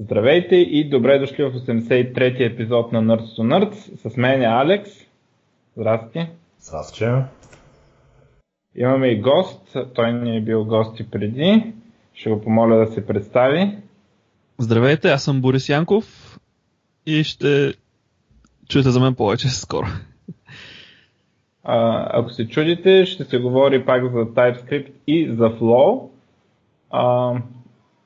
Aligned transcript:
Здравейте 0.00 0.56
и 0.56 0.88
добре 0.88 1.18
дошли 1.18 1.44
в 1.44 1.52
83-ти 1.52 2.44
епизод 2.44 2.92
на 2.92 3.02
Nerds 3.02 3.38
to 3.38 3.40
Nerds. 3.40 4.08
С 4.08 4.16
мен 4.16 4.42
е 4.42 4.44
Алекс. 4.44 4.90
Здрасти. 5.76 6.26
Здрасти. 6.60 7.04
Имаме 8.76 9.08
и 9.08 9.20
гост. 9.20 9.76
Той 9.94 10.12
не 10.12 10.36
е 10.36 10.40
бил 10.40 10.64
гост 10.64 11.00
и 11.00 11.10
преди. 11.10 11.72
Ще 12.14 12.30
го 12.30 12.40
помоля 12.40 12.76
да 12.76 12.86
се 12.86 13.06
представи. 13.06 13.78
Здравейте, 14.58 15.10
аз 15.10 15.24
съм 15.24 15.40
Борис 15.40 15.68
Янков 15.68 16.38
и 17.06 17.24
ще 17.24 17.74
чуете 18.68 18.90
за 18.90 19.00
мен 19.00 19.14
повече 19.14 19.48
скоро. 19.48 19.86
А, 21.64 22.06
ако 22.18 22.30
се 22.30 22.48
чудите, 22.48 23.06
ще 23.06 23.24
се 23.24 23.38
говори 23.38 23.84
пак 23.84 24.02
за 24.02 24.18
TypeScript 24.18 24.90
и 25.06 25.28
за 25.30 25.50
Flow. 25.50 26.08
А, 26.90 27.34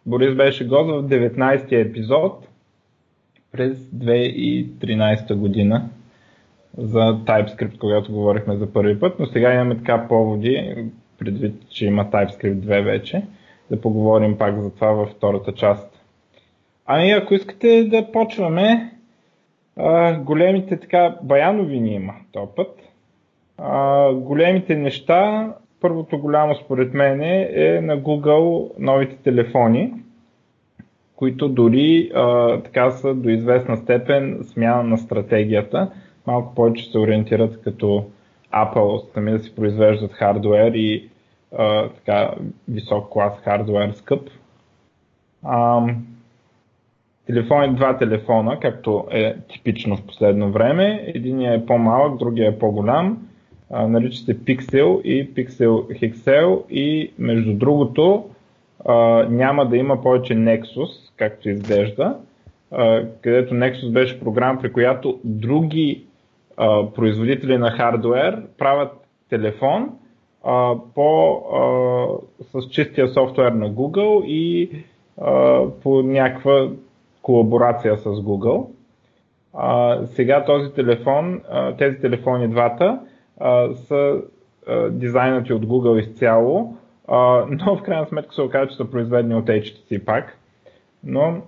Борис 0.07 0.35
беше 0.35 0.69
гост 0.69 0.91
в 0.91 1.09
19-ти 1.09 1.77
епизод 1.77 2.49
през 3.53 3.79
2013 3.79 5.35
година 5.35 5.89
за 6.79 7.01
TypeScript, 7.01 7.79
когато 7.79 8.13
говорихме 8.13 8.57
за 8.57 8.73
първи 8.73 9.01
път, 9.01 9.19
но 9.19 9.27
сега 9.27 9.55
имаме 9.55 9.77
така 9.77 10.09
поводи, 10.09 10.75
предвид, 11.19 11.55
че 11.71 11.87
има 11.87 12.05
TypeScript 12.05 12.55
2 12.55 12.85
вече, 12.85 13.23
да 13.71 13.81
поговорим 13.81 14.39
пак 14.39 14.61
за 14.61 14.75
това 14.75 14.93
във 14.93 15.11
втората 15.11 15.53
част. 15.53 16.05
Ами 16.87 17.11
ако 17.11 17.35
искате 17.35 17.85
да 17.85 18.13
почваме, 18.13 18.93
големите 20.21 20.81
така 20.81 21.17
баяновини 21.23 21.95
има 21.95 22.15
този 22.33 22.51
път. 22.57 22.79
Големите 24.15 24.77
неща 24.77 25.53
Първото 25.83 26.19
голямо 26.19 26.55
според 26.55 26.95
мен 26.95 27.23
е 27.23 27.81
на 27.83 27.99
Google 27.99 28.71
новите 28.79 29.17
телефони, 29.17 29.93
които 31.17 31.49
дори 31.49 32.11
а, 32.15 32.59
така 32.63 32.91
са 32.91 33.15
до 33.15 33.29
известна 33.29 33.77
степен 33.77 34.39
смяна 34.45 34.83
на 34.83 34.99
стратегията. 34.99 35.91
Малко 36.27 36.55
повече 36.55 36.91
се 36.91 36.99
ориентират 36.99 37.63
като 37.63 38.05
Apple 38.55 39.13
сами 39.15 39.31
да 39.31 39.39
си 39.39 39.55
произвеждат 39.55 40.13
хардвер 40.13 40.73
и 40.75 41.09
а, 41.59 41.89
така 41.89 42.31
висок 42.69 43.09
клас 43.11 43.33
хардвер 43.45 43.93
скъп. 43.93 44.31
А, 45.45 45.87
телефони, 47.27 47.75
два 47.75 47.99
телефона, 47.99 48.59
както 48.61 49.07
е 49.11 49.37
типично 49.39 49.97
в 49.97 50.07
последно 50.07 50.53
време. 50.53 51.05
Единият 51.07 51.63
е 51.63 51.67
по-малък, 51.67 52.19
другия 52.19 52.49
е 52.49 52.59
по-голям 52.59 53.29
нарича 53.73 54.19
се 54.19 54.39
Pixel 54.39 55.03
и 55.03 55.35
Pixel 55.35 56.03
Hexel 56.03 56.69
и 56.71 57.13
между 57.19 57.55
другото 57.55 58.25
а, 58.85 58.95
няма 59.31 59.69
да 59.69 59.77
има 59.77 60.03
повече 60.03 60.35
Nexus, 60.35 61.13
както 61.17 61.49
изглежда, 61.49 62.17
а, 62.71 63.03
където 63.23 63.55
Nexus 63.55 63.93
беше 63.93 64.21
програма, 64.21 64.61
при 64.61 64.73
която 64.73 65.21
други 65.25 66.05
а, 66.57 66.87
производители 66.87 67.59
на 67.59 67.71
хардвер 67.71 68.43
правят 68.59 68.93
телефон 69.31 69.91
а, 70.45 70.75
по, 70.95 71.33
а, 71.33 72.61
с 72.61 72.69
чистия 72.69 73.09
софтуер 73.09 73.53
на 73.53 73.71
Google 73.71 74.25
и 74.25 74.71
а, 75.21 75.63
по 75.83 76.03
някаква 76.03 76.69
колаборация 77.23 77.99
с 77.99 78.05
Google. 78.05 78.67
А, 79.55 79.99
сега 80.07 80.45
този 80.45 80.73
телефон, 80.73 81.41
а, 81.51 81.77
тези 81.77 82.01
телефони 82.01 82.49
двата, 82.49 83.01
а, 83.41 83.75
са 83.75 84.21
дизайнати 84.91 85.53
от 85.53 85.67
Google 85.67 86.01
изцяло, 86.01 86.77
но 87.49 87.77
в 87.77 87.83
крайна 87.83 88.07
сметка 88.07 88.35
се 88.35 88.43
оказа, 88.43 88.71
че 88.71 88.77
са 88.77 88.91
произведени 88.91 89.35
от 89.35 89.47
HTC 89.47 90.05
пак. 90.05 90.39
Но 91.05 91.43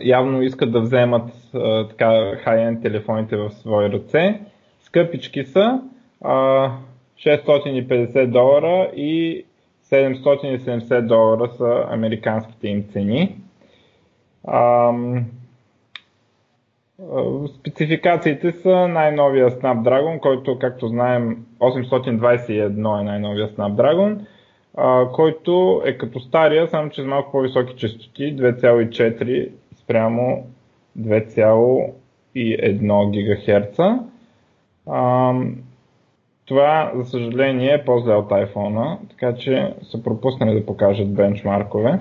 явно 0.00 0.42
искат 0.42 0.72
да 0.72 0.80
вземат 0.80 1.30
а, 1.54 1.88
така 1.88 2.06
high-end 2.46 2.82
телефоните 2.82 3.36
в 3.36 3.50
свои 3.50 3.90
ръце. 3.90 4.40
Скъпички 4.80 5.44
са 5.44 5.80
а, 6.24 6.70
650 7.16 8.26
долара 8.26 8.90
и 8.96 9.44
770 9.84 11.00
долара 11.00 11.48
са 11.48 11.86
американските 11.90 12.68
им 12.68 12.84
цени. 12.84 13.36
Спецификациите 17.58 18.52
са 18.52 18.88
най-новия 18.88 19.50
Snapdragon, 19.50 20.20
който, 20.20 20.58
както 20.58 20.88
знаем, 20.88 21.46
821 21.60 23.00
е 23.00 23.04
най-новия 23.04 23.48
Snapdragon, 23.48 24.26
който 25.12 25.82
е 25.84 25.98
като 25.98 26.20
стария, 26.20 26.68
само 26.68 26.90
че 26.90 27.02
с 27.02 27.04
малко 27.04 27.32
по-високи 27.32 27.76
частоти, 27.76 28.36
2,4 28.36 29.50
спрямо 29.76 30.46
2,1 30.98 33.10
ГГц. 33.10 33.76
Това, 36.46 36.92
за 36.94 37.04
съжаление, 37.04 37.72
е 37.72 37.84
по-зле 37.84 38.14
от 38.14 38.30
iPhone, 38.30 38.98
така 39.10 39.34
че 39.34 39.74
са 39.82 40.02
пропуснали 40.02 40.54
да 40.54 40.66
покажат 40.66 41.14
бенчмаркове. 41.14 42.00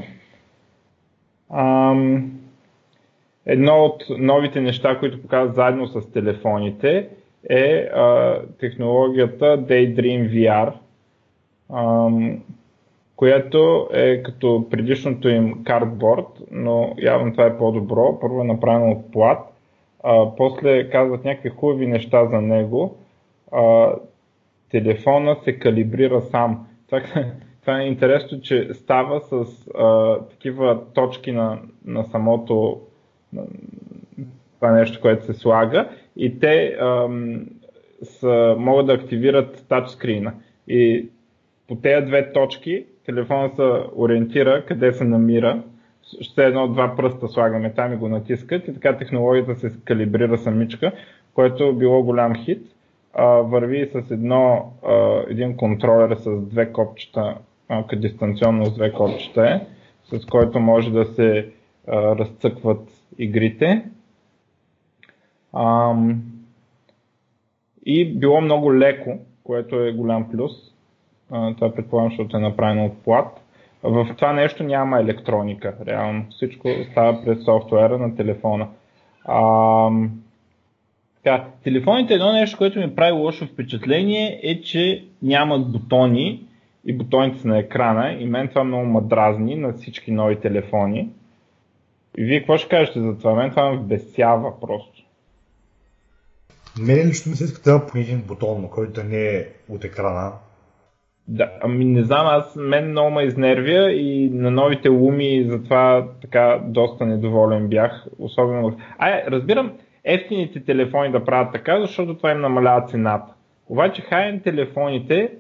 Едно 3.47 3.85
от 3.85 4.03
новите 4.09 4.62
неща, 4.62 5.00
които 5.00 5.22
показват 5.22 5.56
заедно 5.56 5.88
с 5.88 6.12
телефоните 6.12 7.09
е 7.50 7.90
а, 7.94 8.40
технологията 8.59 9.46
Daydream 9.46 10.30
VR, 10.30 10.74
а, 11.69 12.09
която 13.16 13.90
е 13.94 14.24
като 14.24 14.68
предишното 14.69 15.30
им 15.30 15.56
Cardboard, 15.63 16.28
но 16.52 16.94
явно 16.97 17.31
това 17.31 17.46
е 17.46 17.58
по-добро. 17.58 18.19
Първо 18.22 18.41
е 18.41 18.47
направено 18.47 18.91
от 18.91 19.12
плат, 19.12 19.40
а, 20.03 20.35
после 20.35 20.90
казват 20.90 21.25
някакви 21.25 21.50
хубави 21.50 21.88
неща 21.88 22.25
за 22.25 22.41
него. 22.41 22.97
А, 23.52 23.94
телефона 24.72 25.35
се 25.44 25.59
калибрира 25.59 26.22
сам. 26.22 26.68
Това, 26.88 27.02
това 27.62 27.81
е 27.81 27.88
интересно, 27.88 28.41
че 28.41 28.74
става 28.74 29.22
с 29.22 29.46
а, 29.78 30.18
такива 30.29 30.79
точки 30.94 31.31
на, 31.31 31.59
на 31.85 32.03
самото 32.03 32.81
това 34.55 34.71
нещо, 34.71 35.01
което 35.01 35.25
се 35.25 35.33
слага 35.33 35.89
и 36.15 36.39
те 36.39 36.77
ам, 36.81 37.45
са, 38.03 38.55
могат 38.59 38.85
да 38.85 38.93
активират 38.93 39.65
тачскрина. 39.69 40.33
И 40.67 41.09
по 41.67 41.75
тези 41.75 42.05
две 42.05 42.31
точки 42.31 42.85
телефона 43.05 43.49
се 43.55 43.63
ориентира 43.95 44.66
къде 44.66 44.93
се 44.93 45.03
намира. 45.03 45.63
Ще 46.21 46.45
едно 46.45 46.67
два 46.67 46.95
пръста 46.95 47.27
слагаме 47.27 47.73
там 47.73 47.93
и 47.93 47.95
го 47.95 48.09
натискат 48.09 48.67
и 48.67 48.73
така 48.73 48.97
технологията 48.97 49.55
се 49.55 49.71
калибрира 49.85 50.37
самичка, 50.37 50.91
което 51.33 51.63
е 51.63 51.73
било 51.73 52.03
голям 52.03 52.35
хит. 52.35 52.61
А, 53.13 53.25
върви 53.25 53.89
с 53.93 54.11
едно, 54.11 54.73
а, 54.87 55.21
един 55.29 55.57
контролер 55.57 56.16
с 56.16 56.41
две 56.41 56.71
копчета, 56.71 57.35
малко 57.69 57.95
дистанционно 57.95 58.66
с 58.66 58.75
две 58.75 58.91
копчета 58.91 59.47
е, 59.47 59.61
с 60.17 60.25
който 60.25 60.59
може 60.59 60.91
да 60.91 61.05
се 61.05 61.49
а, 61.87 62.16
разцъкват 62.16 62.97
игрите. 63.18 63.85
Ам, 65.53 66.22
и 67.85 68.13
било 68.13 68.41
много 68.41 68.75
леко, 68.75 69.19
което 69.44 69.75
е 69.75 69.91
голям 69.91 70.31
плюс. 70.31 70.51
А, 71.31 71.56
това 71.56 71.73
предполагам, 71.73 72.12
защото 72.12 72.38
е 72.38 72.40
направено 72.40 72.85
от 72.85 73.03
плат. 73.03 73.41
В 73.84 74.16
това 74.17 74.34
нещо 74.34 74.63
няма 74.63 75.00
електроника, 75.00 75.75
реално. 75.85 76.25
Всичко 76.29 76.69
става 76.91 77.23
през 77.25 77.44
софтуера 77.44 77.97
на 77.97 78.16
телефона. 78.16 78.67
Ам, 79.25 80.12
така, 81.23 81.46
телефоните 81.63 82.13
едно 82.13 82.31
нещо, 82.31 82.57
което 82.57 82.79
ми 82.79 82.96
прави 82.96 83.12
лошо 83.12 83.46
впечатление 83.46 84.40
е, 84.44 84.62
че 84.62 85.06
нямат 85.22 85.72
бутони 85.72 86.44
и 86.85 86.94
бутоните 86.94 87.47
на 87.47 87.57
екрана 87.57 88.12
и 88.19 88.25
мен 88.25 88.47
това 88.47 88.63
много 88.63 88.85
ма 88.85 89.01
дразни 89.01 89.56
на 89.56 89.73
всички 89.73 90.12
нови 90.12 90.40
телефони. 90.40 91.09
И 92.17 92.23
вие 92.23 92.39
какво 92.39 92.57
ще 92.57 92.69
кажете 92.69 92.99
за 92.99 93.17
това? 93.17 93.34
Мен 93.34 93.49
това 93.49 93.72
ме 93.72 93.78
бесява 93.78 94.59
просто. 94.59 95.03
Мене 96.79 97.05
лично 97.05 97.29
ми 97.29 97.35
се 97.35 97.43
иска 97.43 97.72
да 97.72 97.85
по 97.85 97.97
един 97.97 98.22
бутон, 98.22 98.69
който 98.69 98.93
да 98.93 99.03
не 99.03 99.25
е 99.25 99.47
от 99.69 99.84
екрана. 99.84 100.31
Да, 101.28 101.52
ами 101.61 101.85
не 101.85 102.03
знам, 102.03 102.28
аз 102.28 102.55
мен 102.55 102.90
много 102.90 103.11
ме 103.11 103.23
изнервя 103.23 103.91
и 103.91 104.29
на 104.29 104.52
новите 104.52 104.90
луми 104.90 105.46
затова 105.49 106.08
така 106.22 106.61
доста 106.66 107.05
недоволен 107.05 107.67
бях. 107.67 108.05
Особено. 108.19 108.78
Ай, 108.97 109.23
разбирам 109.28 109.72
ефтините 110.03 110.64
телефони 110.64 111.11
да 111.11 111.25
правят 111.25 111.53
така, 111.53 111.81
защото 111.81 112.17
това 112.17 112.31
им 112.31 112.41
намалява 112.41 112.87
цената. 112.87 113.34
Обаче 113.69 114.02
хайен 114.02 114.41
телефоните 114.41 115.31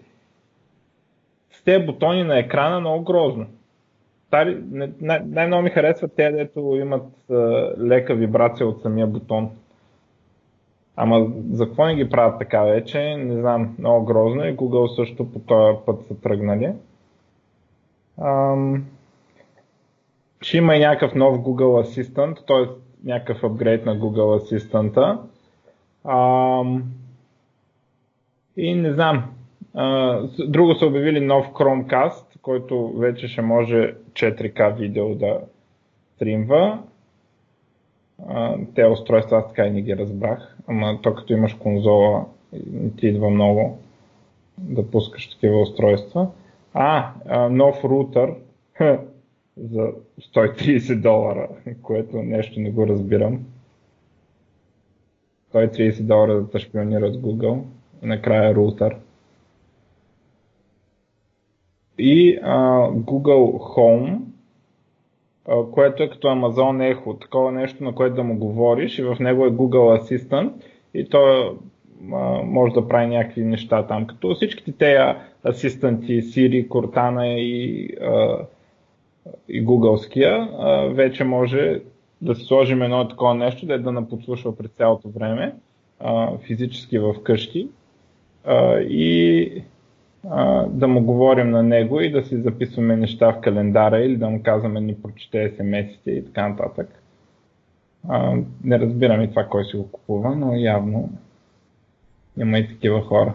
с 1.51 1.63
тези 1.63 1.85
бутони 1.85 2.23
на 2.23 2.39
екрана 2.39 2.79
много 2.79 3.03
грозно 3.03 3.47
стари, 4.27 4.63
най- 5.01 5.21
най-много 5.25 5.63
ми 5.63 5.69
харесват 5.69 6.11
те, 6.15 6.31
дето 6.31 6.59
имат 6.59 7.05
лека 7.79 8.15
вибрация 8.15 8.67
от 8.67 8.81
самия 8.81 9.07
бутон. 9.07 9.49
Ама 10.95 11.27
за 11.51 11.65
какво 11.65 11.85
не 11.85 11.95
ги 11.95 12.09
правят 12.09 12.39
така 12.39 12.63
вече, 12.63 13.15
не 13.17 13.39
знам, 13.41 13.75
много 13.79 14.05
грозно 14.05 14.45
и 14.45 14.57
Google 14.57 14.95
също 14.95 15.31
по 15.31 15.39
този 15.39 15.77
път 15.85 16.07
са 16.07 16.21
тръгнали. 16.21 16.73
Ам... 18.21 18.85
ще 20.41 20.57
има 20.57 20.75
и 20.75 20.79
някакъв 20.79 21.15
нов 21.15 21.37
Google 21.37 21.83
Assistant, 21.85 22.45
т.е. 22.47 22.73
някакъв 23.09 23.43
апгрейд 23.43 23.85
на 23.85 23.99
Google 23.99 24.39
Assistant. 24.39 25.19
А, 26.03 26.63
и 28.57 28.75
не 28.75 28.93
знам. 28.93 29.23
А, 29.73 30.19
друго 30.47 30.75
са 30.75 30.85
обявили 30.85 31.19
нов 31.19 31.47
Chromecast, 31.47 32.39
който 32.41 32.93
вече 32.97 33.27
ще 33.27 33.41
може 33.41 33.93
4K 34.17 34.77
видео 34.77 35.15
да 35.15 35.39
стримва. 36.15 36.83
те 38.75 38.85
устройства 38.85 39.37
аз 39.37 39.47
така 39.47 39.65
и 39.65 39.71
не 39.71 39.81
ги 39.81 39.97
разбрах, 39.97 40.57
ама 40.67 40.99
то 41.01 41.15
като 41.15 41.33
имаш 41.33 41.53
конзола 41.53 42.25
ти 42.97 43.07
идва 43.07 43.29
много 43.29 43.79
да 44.57 44.91
пускаш 44.91 45.29
такива 45.29 45.61
устройства. 45.61 46.27
А 46.73 47.11
нов 47.49 47.83
рутер 47.83 48.33
за 49.57 49.91
130 50.21 51.01
долара, 51.01 51.47
което 51.81 52.23
нещо 52.23 52.59
не 52.59 52.71
го 52.71 52.87
разбирам. 52.87 53.45
130 55.53 56.01
долара 56.01 56.33
да 56.33 56.49
те 56.49 56.59
шпионират 56.59 57.15
Google 57.15 57.61
и 58.03 58.07
накрая 58.07 58.55
рутер. 58.55 58.95
И 61.97 62.39
а, 62.43 62.57
Google 62.91 63.57
Home, 63.75 64.19
а, 65.47 65.71
което 65.71 66.03
е 66.03 66.09
като 66.09 66.27
Amazon 66.27 66.95
Echo, 66.95 67.21
такова 67.21 67.51
нещо, 67.51 67.83
на 67.83 67.95
което 67.95 68.15
да 68.15 68.23
му 68.23 68.37
говориш 68.37 68.99
и 68.99 69.03
в 69.03 69.17
него 69.19 69.45
е 69.45 69.51
Google 69.51 70.01
Assistant 70.01 70.51
и 70.93 71.09
то 71.09 71.55
а, 72.13 72.43
може 72.43 72.73
да 72.73 72.87
прави 72.87 73.07
някакви 73.07 73.43
неща 73.43 73.87
там, 73.87 74.07
като 74.07 74.35
всичките 74.35 74.71
тези 74.71 75.17
асистенти, 75.45 76.21
Siri, 76.21 76.67
Cortana 76.67 77.25
и, 77.25 77.89
а, 78.01 78.45
и 79.49 79.65
Googleския, 79.65 80.49
а, 80.59 80.93
вече 80.93 81.23
може 81.23 81.81
да 82.21 82.35
си 82.35 82.45
сложим 82.45 82.81
едно 82.81 83.07
такова 83.07 83.35
нещо, 83.35 83.65
да 83.65 83.73
е 83.73 83.77
да 83.77 83.91
наподслушва 83.91 84.57
през 84.57 84.71
цялото 84.71 85.09
време, 85.09 85.55
а, 85.99 86.37
физически 86.37 86.99
в 86.99 87.15
къщи 87.23 87.69
а, 88.45 88.79
и 88.79 89.63
а, 90.29 90.65
да 90.65 90.87
му 90.87 91.03
говорим 91.03 91.49
на 91.49 91.63
него 91.63 92.01
и 92.01 92.11
да 92.11 92.23
си 92.23 92.41
записваме 92.41 92.97
неща 92.97 93.31
в 93.31 93.41
календара 93.41 93.99
или 93.99 94.17
да 94.17 94.29
му 94.29 94.43
казваме 94.43 94.81
ни 94.81 95.01
прочете 95.01 95.55
смс-ите 95.57 96.09
и 96.09 96.25
така 96.25 96.47
нататък. 96.49 97.03
А, 98.07 98.35
не 98.63 98.79
разбирам 98.79 99.21
и 99.21 99.29
това 99.29 99.45
кой 99.45 99.65
си 99.65 99.77
го 99.77 99.91
купува, 99.91 100.35
но 100.35 100.55
явно 100.55 101.09
има 102.37 102.59
и 102.59 102.67
такива 102.67 103.01
хора. 103.01 103.33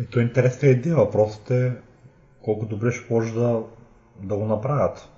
Ето 0.00 0.20
интересна 0.20 0.68
идея. 0.68 0.96
Въпросът 0.96 1.50
е 1.50 1.72
колко 2.44 2.66
добре 2.66 2.92
ще 2.92 3.14
може 3.14 3.34
да, 3.34 3.62
да 4.22 4.36
го 4.36 4.44
направят. 4.44 5.08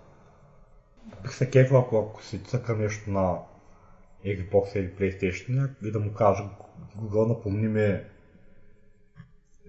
Бих 1.22 1.32
се 1.32 1.50
кефил, 1.50 1.78
ако, 1.78 1.98
ако 1.98 2.22
си 2.22 2.38
цъка 2.38 2.76
нещо 2.76 3.10
на 3.10 3.36
Xbox 4.26 4.78
или 4.78 4.90
PlayStation 4.90 5.70
и 5.84 5.92
да 5.92 6.00
му 6.00 6.12
кажа 6.12 6.42
Google 6.98 7.28
напомни 7.28 7.68
ме 7.68 8.04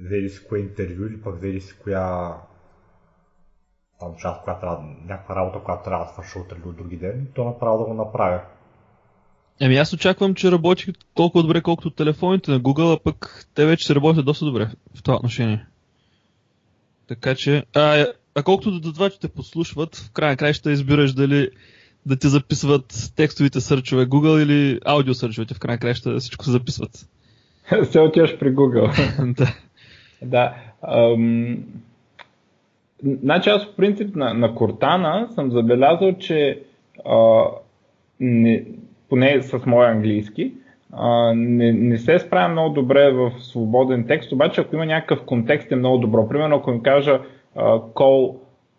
взели 0.02 0.30
си 0.30 0.48
кое 0.48 0.60
интервю 0.60 1.06
или 1.06 1.22
пък 1.22 1.36
взели 1.36 1.62
си 1.62 1.76
коя 1.84 2.34
там 4.02 4.16
част, 4.22 4.44
която 4.44 4.62
трябва, 4.62 4.84
някаква 5.08 5.36
работа, 5.36 5.60
която 5.60 5.84
трябва 5.84 6.06
да 6.06 6.12
свърши 6.12 6.38
утре 6.38 6.58
или 6.66 6.74
други 6.74 6.98
ден, 6.98 7.28
то 7.36 7.46
направо 7.46 7.78
да 7.78 7.84
го 7.84 7.94
направя. 7.94 8.42
Еми 9.60 9.78
аз 9.78 9.94
очаквам, 9.94 10.36
че 10.36 10.52
работи 10.52 10.94
толкова 11.14 11.44
добре, 11.44 11.62
колкото 11.62 11.90
телефоните 11.90 12.52
на 12.52 12.60
Google, 12.60 12.96
а 12.96 13.04
пък 13.04 13.48
те 13.56 13.66
вече 13.66 13.86
се 13.86 13.96
работят 13.96 14.26
доста 14.26 14.46
добре 14.46 14.70
в 14.96 15.04
това 15.04 15.16
отношение. 15.16 15.66
Така 17.08 17.36
че, 17.36 17.64
а, 17.76 18.06
а 18.36 18.44
колкото 18.44 18.80
до 18.80 18.94
това, 18.94 19.10
че 19.10 19.20
те 19.20 19.28
послушват, 19.28 19.96
в 19.96 20.12
крайна 20.12 20.38
край 20.38 20.54
ще 20.54 20.72
избираш 20.72 21.14
дали 21.14 21.50
да 22.06 22.16
ти 22.16 22.28
записват 22.28 23.12
текстовите 23.16 23.62
сърчове 23.62 24.06
Google 24.06 24.44
или 24.44 24.80
аудио 24.86 25.14
сърчовете, 25.14 25.54
в 25.54 25.60
крайна 25.60 25.80
край 25.80 25.94
ще 25.94 26.16
всичко 26.16 26.46
се 26.46 26.52
записват. 26.52 27.08
Се 27.92 28.00
отиваш 28.00 28.38
при 28.40 28.56
Google. 28.56 29.36
да. 29.38 29.56
Да. 30.22 30.56
Ам... 30.82 31.58
Значи 33.04 33.50
аз 33.50 33.66
в 33.66 33.76
принцип 33.76 34.16
на, 34.16 34.34
на 34.34 34.56
Кортана 34.56 35.28
съм 35.32 35.52
забелязал, 35.52 36.14
че 36.14 36.60
а, 37.06 37.44
не, 38.20 38.66
поне 39.10 39.42
с 39.42 39.66
моя 39.66 39.92
английски, 39.92 40.54
а, 40.94 41.34
не, 41.36 41.74
не 41.74 41.98
се 41.98 42.20
справя 42.20 42.50
много 42.50 42.74
добре 42.74 43.12
в 43.12 43.32
свободен 43.40 44.08
текст, 44.08 44.32
обаче 44.32 44.62
ако 44.62 44.76
има 44.76 44.86
някакъв 44.86 45.26
контекст 45.26 45.72
е 45.72 45.76
много 45.76 45.98
добро. 45.98 46.30
Примерно 46.30 46.56
ако 46.56 46.72
ми 46.72 46.84
кажа 46.84 47.20
а, 47.56 47.80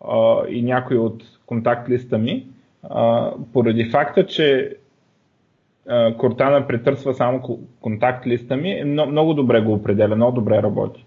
а, 0.07 0.47
и 0.49 0.61
някой 0.61 0.97
от 0.97 1.23
контакт 1.45 1.89
листа 1.89 2.17
ми, 2.17 2.47
а, 2.83 3.31
поради 3.53 3.89
факта, 3.89 4.25
че 4.25 4.75
а, 5.89 6.17
Кортана 6.17 6.67
претърсва 6.67 7.13
само 7.13 7.59
контакт 7.81 8.27
листа 8.27 8.57
ми, 8.57 8.71
е 8.71 8.85
много, 8.85 9.11
много 9.11 9.33
добре 9.33 9.61
го 9.61 9.73
определя, 9.73 10.15
много 10.15 10.35
добре 10.35 10.63
работи. 10.63 11.05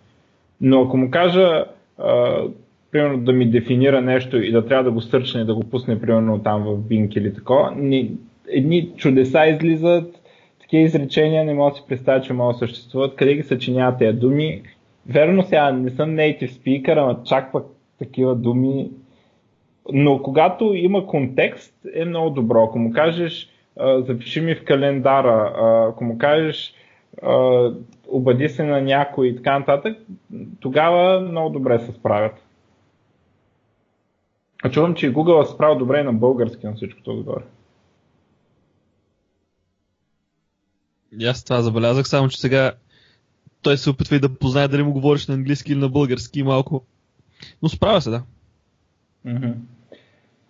Но 0.60 0.82
ако 0.82 0.96
му 0.96 1.10
кажа, 1.10 1.64
а, 1.98 2.42
примерно 2.90 3.18
да 3.18 3.32
ми 3.32 3.50
дефинира 3.50 4.00
нещо 4.00 4.36
и 4.36 4.52
да 4.52 4.66
трябва 4.66 4.84
да 4.84 4.90
го 4.90 5.00
сърчне 5.00 5.40
и 5.40 5.44
да 5.44 5.54
го 5.54 5.60
пусне 5.60 6.00
примерно 6.00 6.42
там 6.42 6.64
в 6.64 6.78
Bing 6.78 7.18
или 7.18 7.34
такова, 7.34 7.72
ни, 7.76 8.10
едни 8.48 8.90
чудеса 8.96 9.46
излизат, 9.46 10.22
такива 10.60 10.82
изречения 10.82 11.44
не 11.44 11.54
мога 11.54 11.70
да 11.70 11.76
си 11.76 11.82
представя, 11.88 12.20
че 12.20 12.32
могат 12.32 12.54
да 12.54 12.58
съществуват. 12.58 13.16
Къде 13.16 13.34
ги 13.34 13.42
съчиняват 13.42 13.98
тези 13.98 14.18
думи? 14.18 14.62
Верно 15.08 15.42
сега, 15.42 15.72
не 15.72 15.90
съм 15.90 16.10
native 16.10 16.50
speaker, 16.50 17.02
ама 17.02 17.18
чак 17.24 17.52
пък 17.52 17.66
такива 17.98 18.34
думи. 18.34 18.90
Но 19.92 20.22
когато 20.22 20.74
има 20.74 21.06
контекст, 21.06 21.74
е 21.94 22.04
много 22.04 22.30
добро. 22.30 22.64
Ако 22.64 22.78
му 22.78 22.92
кажеш, 22.92 23.48
запиши 23.98 24.40
ми 24.40 24.54
в 24.54 24.64
календара, 24.64 25.52
ако 25.90 26.04
му 26.04 26.18
кажеш, 26.18 26.74
обади 28.08 28.48
се 28.48 28.64
на 28.64 28.80
някой 28.80 29.28
и 29.28 29.36
така 29.36 29.58
нататък, 29.58 29.98
тогава 30.60 31.20
много 31.20 31.50
добре 31.50 31.78
се 31.78 31.92
справят. 31.92 32.34
А 34.62 34.70
чувам, 34.70 34.94
че 34.94 35.12
Google 35.12 35.44
се 35.44 35.52
справя 35.52 35.78
добре 35.78 36.02
на 36.02 36.12
български 36.12 36.66
на 36.66 36.74
всичкото 36.74 37.10
отгоре. 37.10 37.42
И 41.18 41.26
аз 41.26 41.44
това 41.44 41.62
забелязах, 41.62 42.08
само 42.08 42.28
че 42.28 42.40
сега 42.40 42.72
той 43.62 43.76
се 43.76 43.90
опитва 43.90 44.16
и 44.16 44.20
да 44.20 44.34
познае 44.34 44.68
дали 44.68 44.82
му 44.82 44.92
говориш 44.92 45.26
на 45.26 45.34
английски 45.34 45.72
или 45.72 45.78
на 45.78 45.88
български 45.88 46.42
малко. 46.42 46.84
Но 47.62 47.68
справя 47.68 48.00
се, 48.00 48.10
да. 48.10 48.22
Mm-hmm. 49.26 49.54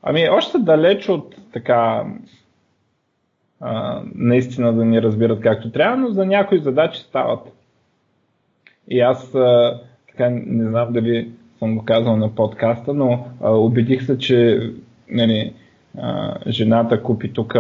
Ами, 0.03 0.29
още 0.29 0.59
далеч 0.59 1.09
от 1.09 1.37
така 1.53 2.05
а, 3.61 4.03
наистина 4.15 4.73
да 4.73 4.85
ни 4.85 5.03
разбират 5.03 5.41
както 5.41 5.71
трябва, 5.71 5.97
но 5.97 6.09
за 6.09 6.27
някои 6.27 6.59
задачи 6.59 7.01
стават. 7.01 7.53
И 8.89 9.01
аз 9.01 9.35
а, 9.35 9.81
така 10.09 10.31
не 10.31 10.69
знам 10.69 10.93
дали 10.93 11.33
съм 11.59 11.77
го 11.77 11.85
казал 11.85 12.17
на 12.17 12.35
подкаста, 12.35 12.95
но 12.95 13.27
а, 13.41 13.51
убедих 13.51 14.05
се, 14.05 14.19
че 14.19 14.71
нали, 15.11 15.55
а, 15.99 16.39
жената 16.47 17.03
купи 17.03 17.33
тук 17.33 17.55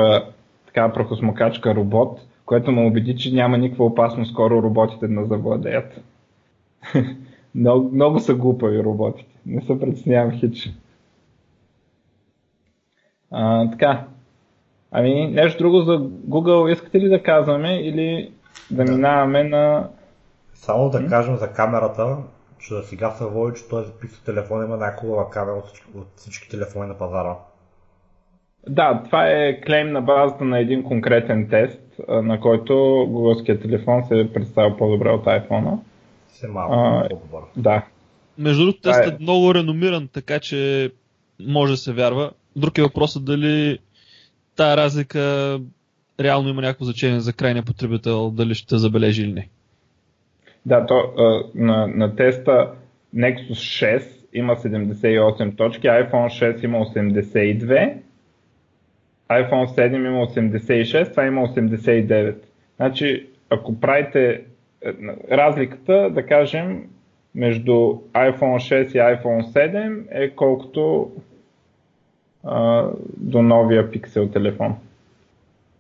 така 0.67 0.93
прахосмокачка 0.93 1.75
робот, 1.75 2.21
което 2.47 2.73
ме 2.73 2.87
убеди, 2.87 3.17
че 3.17 3.35
няма 3.35 3.59
никаква 3.59 3.85
опасност 3.85 4.33
скоро 4.33 4.63
роботите 4.63 5.09
да 5.09 5.25
завладеят. 5.25 6.01
много, 7.55 7.91
много 7.95 8.19
са 8.19 8.35
глупави 8.35 8.85
роботите. 8.85 9.31
Не 9.47 9.63
се 9.63 9.81
притеснявам 9.81 10.33
хич. 10.33 10.71
А, 13.31 13.71
така. 13.71 14.07
Ами, 14.91 15.27
нещо 15.27 15.59
друго 15.59 15.81
за 15.81 15.99
Google 16.29 16.73
искате 16.73 17.01
ли 17.01 17.09
да 17.09 17.23
казваме 17.23 17.81
или 17.81 18.33
да, 18.71 18.85
да. 18.85 18.93
минаваме 18.93 19.45
на... 19.45 19.89
Само 20.55 20.91
да 20.91 21.07
кажем 21.07 21.37
за 21.37 21.53
камерата, 21.53 22.17
че 22.59 22.75
за 22.75 22.83
сега 22.83 23.11
се 23.11 23.25
води, 23.25 23.57
че 23.57 23.69
този 23.69 23.93
пиксел 24.01 24.21
телефон 24.25 24.65
има 24.65 24.77
най-хубава 24.77 25.31
камера 25.31 25.57
от 25.57 25.67
всички, 25.67 25.87
от 25.95 26.07
всички 26.17 26.49
телефони 26.49 26.89
на 26.89 26.99
пазара. 26.99 27.37
Да, 28.69 29.03
това 29.05 29.29
е 29.29 29.61
клейм 29.61 29.93
на 29.93 30.03
базата 30.03 30.45
на 30.45 30.59
един 30.59 30.83
конкретен 30.83 31.49
тест, 31.49 31.81
на 32.09 32.41
който 32.41 32.73
Google 33.09 33.63
телефон 33.63 34.05
се 34.09 34.31
представя 34.35 34.77
по-добре 34.77 35.11
от 35.11 35.25
iPhone. 35.25 35.79
Се 36.29 36.49
малко 36.49 37.09
по-добър. 37.11 37.43
Да. 37.57 37.83
Между 38.39 38.63
другото, 38.63 38.81
тестът 38.81 39.21
е 39.21 39.23
много 39.23 39.55
реномиран, 39.55 40.09
така 40.13 40.41
че 40.41 40.91
може 41.41 41.73
да 41.73 41.77
се 41.77 41.93
вярва. 41.93 42.31
Друг 42.57 42.79
е 42.79 42.83
въпросът 42.83 43.25
дали 43.25 43.79
тая 44.57 44.77
разлика 44.77 45.59
реално 46.21 46.49
има 46.49 46.63
някакво 46.63 46.85
значение 46.85 47.21
за 47.21 47.33
крайния 47.33 47.63
потребител, 47.63 48.31
дали 48.31 48.55
ще 48.55 48.79
забележи 48.79 49.23
или 49.23 49.33
не. 49.33 49.49
Да, 50.67 50.87
то, 50.87 51.13
на, 51.55 51.87
на 51.87 52.17
теста 52.17 52.71
Nexus 53.17 53.99
6 53.99 54.03
има 54.33 54.57
78 54.57 55.57
точки, 55.57 55.87
iPhone 55.87 56.57
6 56.57 56.65
има 56.65 56.79
82, 56.79 57.95
iPhone 59.31 59.67
7 59.67 59.97
има 59.97 60.27
86, 60.27 61.11
това 61.11 61.27
има 61.27 61.41
89. 61.49 62.37
Значи, 62.77 63.27
ако 63.51 63.81
правите 63.81 64.31
е, 64.31 64.41
разликата, 65.31 66.11
да 66.11 66.27
кажем, 66.27 66.85
между 67.35 67.73
iPhone 68.13 68.87
6 68.87 68.87
и 68.87 69.17
iPhone 69.17 69.43
7 69.43 70.05
е 70.11 70.31
колкото 70.31 71.11
до 73.17 73.43
новия 73.43 73.91
Pixel 73.91 74.33
телефон. 74.33 74.75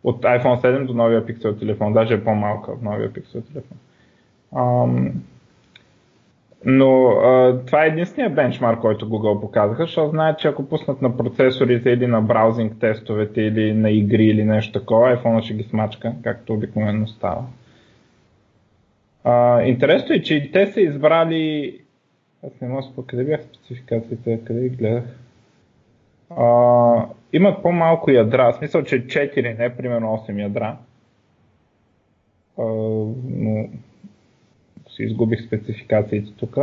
От 0.05 0.23
iPhone 0.23 0.63
7 0.63 0.87
до 0.87 0.95
новия 0.95 1.27
Pixel 1.27 1.59
телефон, 1.59 1.93
даже 1.93 2.15
е 2.15 2.25
по-малка 2.25 2.73
от 2.73 2.83
новия 2.83 3.13
Pixel 3.13 3.53
телефон. 3.53 3.79
Ам, 4.57 5.13
но 6.65 7.07
а, 7.09 7.61
това 7.67 7.85
е 7.85 7.89
единствения 7.89 8.31
бенчмарк, 8.31 8.81
който 8.81 9.09
Google 9.09 9.41
показаха, 9.41 9.83
защото 9.83 10.11
знаят, 10.11 10.39
че 10.39 10.49
ако 10.49 10.69
пуснат 10.69 11.03
на 11.03 11.17
процесорите 11.17 11.91
или 11.91 12.07
на 12.07 12.23
браузинг 12.23 12.73
тестовете 12.81 13.41
или 13.41 13.73
на 13.73 13.91
игри 13.91 14.25
или 14.25 14.45
нещо 14.45 14.81
такова, 14.81 15.17
iPhone 15.17 15.43
ще 15.43 15.55
ги 15.55 15.63
смачка, 15.63 16.13
както 16.23 16.55
обикновено 16.55 17.07
става. 17.07 17.45
А, 19.25 19.63
интересно 19.63 20.15
е, 20.15 20.23
че 20.23 20.51
те 20.53 20.67
са 20.67 20.81
избрали 20.81 21.75
аз 22.47 22.61
не 22.61 22.69
мога 22.69 22.83
да 22.97 23.07
къде 23.07 23.25
бях 23.25 23.41
спецификациите, 23.43 24.41
къде 24.45 24.69
ги 24.69 24.77
гледах. 24.77 25.05
А, 26.30 27.06
имат 27.33 27.62
по-малко 27.62 28.11
ядра, 28.11 28.52
в 28.52 28.56
смисъл, 28.56 28.83
че 28.83 29.06
4, 29.06 29.59
не 29.59 29.76
примерно 29.76 30.06
8 30.06 30.42
ядра. 30.42 30.76
А, 32.59 32.64
но 33.28 33.68
си 34.90 35.02
изгубих 35.02 35.47
спецификациите 35.47 36.33
тук. 36.37 36.56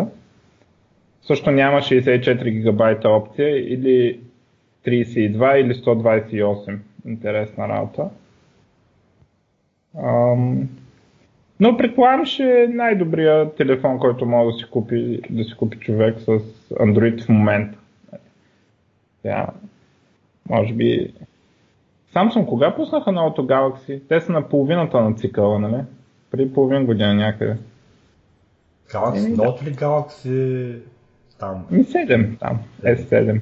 Също 1.22 1.52
няма 1.52 1.78
64 1.78 2.50
гигабайта 2.50 3.10
опция 3.10 3.74
или 3.74 4.20
32 4.86 5.56
или 5.56 5.74
128. 5.74 6.78
Интересна 7.06 7.68
работа. 7.68 8.10
Ам... 9.98 10.70
Но 11.60 11.78
предполагам, 11.78 12.26
че 12.26 12.44
е 12.44 12.68
най-добрият 12.68 13.56
телефон, 13.56 14.00
който 14.00 14.26
може 14.26 14.54
да 14.54 14.60
си 14.60 14.66
купи, 14.72 15.22
да 15.30 15.44
си 15.44 15.54
купи 15.58 15.78
човек 15.78 16.20
с 16.20 16.28
Android 16.70 17.26
в 17.26 17.30
момента. 17.30 17.78
Сега, 19.24 19.48
може 20.50 20.74
би... 20.74 21.14
Samsung 22.16 22.46
кога 22.46 22.76
пуснаха 22.76 23.12
новото 23.12 23.48
Galaxy? 23.48 24.02
Те 24.10 24.22
са 24.22 24.32
на 24.32 24.50
половината 24.50 25.02
на 25.02 25.16
цикъла, 25.16 25.60
нали? 25.60 25.84
Преди 26.32 26.54
половин 26.54 26.86
година 26.86 27.14
някъде. 27.14 27.58
Galaxy 28.90 29.26
Еми, 29.26 29.38
Note 29.38 29.64
ли 29.64 29.76
Galaxy 29.76 30.80
там? 31.40 31.66
Ми 31.72 31.84
7 31.84 32.40
там, 32.40 32.60
S7. 32.84 33.42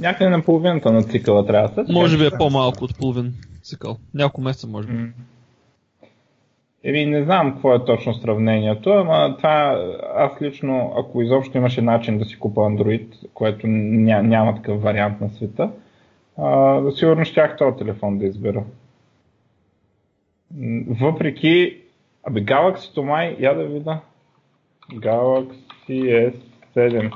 Някъде 0.00 0.30
на 0.30 0.42
половината 0.42 0.92
на 0.92 1.02
цикъла 1.02 1.46
трябва 1.46 1.68
да 1.68 1.86
се. 1.86 1.92
Може 1.92 2.18
би 2.18 2.26
е 2.26 2.30
по-малко 2.38 2.84
от 2.84 2.98
половин 2.98 3.34
цикъл. 3.62 3.96
Няколко 4.14 4.40
месеца 4.40 4.66
може 4.66 4.88
би. 4.88 4.94
Mm. 4.94 5.10
Еми, 6.88 7.06
не 7.06 7.24
знам 7.24 7.52
какво 7.52 7.74
е 7.74 7.84
точно 7.84 8.14
сравнението, 8.14 8.90
ама 8.90 9.36
това 9.36 9.84
аз 10.14 10.42
лично, 10.42 10.92
ако 10.96 11.22
изобщо 11.22 11.58
имаше 11.58 11.82
начин 11.82 12.18
да 12.18 12.24
си 12.24 12.38
купа 12.38 12.60
Android, 12.60 13.28
което 13.34 13.66
ня, 13.66 14.22
няма 14.22 14.54
такъв 14.54 14.82
вариант 14.82 15.20
на 15.20 15.28
света, 15.28 15.70
а, 16.36 16.80
сигурно 16.90 17.24
щях 17.24 17.56
този 17.56 17.76
телефон 17.76 18.18
да 18.18 18.26
избера. 18.26 18.64
Въпреки, 21.00 21.82
абе 22.24 22.44
Galaxy 22.44 23.00
май, 23.00 23.36
я 23.40 23.54
да 23.54 23.64
видя. 23.64 24.00
Galaxy 24.92 26.32
S7. 26.74 27.12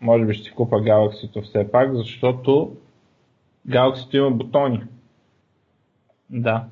Може 0.00 0.24
би 0.24 0.34
ще 0.34 0.44
си 0.44 0.54
купа 0.54 0.76
Galaxy 0.76 1.42
все 1.42 1.70
пак, 1.70 1.94
защото 1.94 2.76
Galaxy 3.68 4.16
има 4.16 4.30
бутони. 4.30 4.82
Да. 6.30 6.64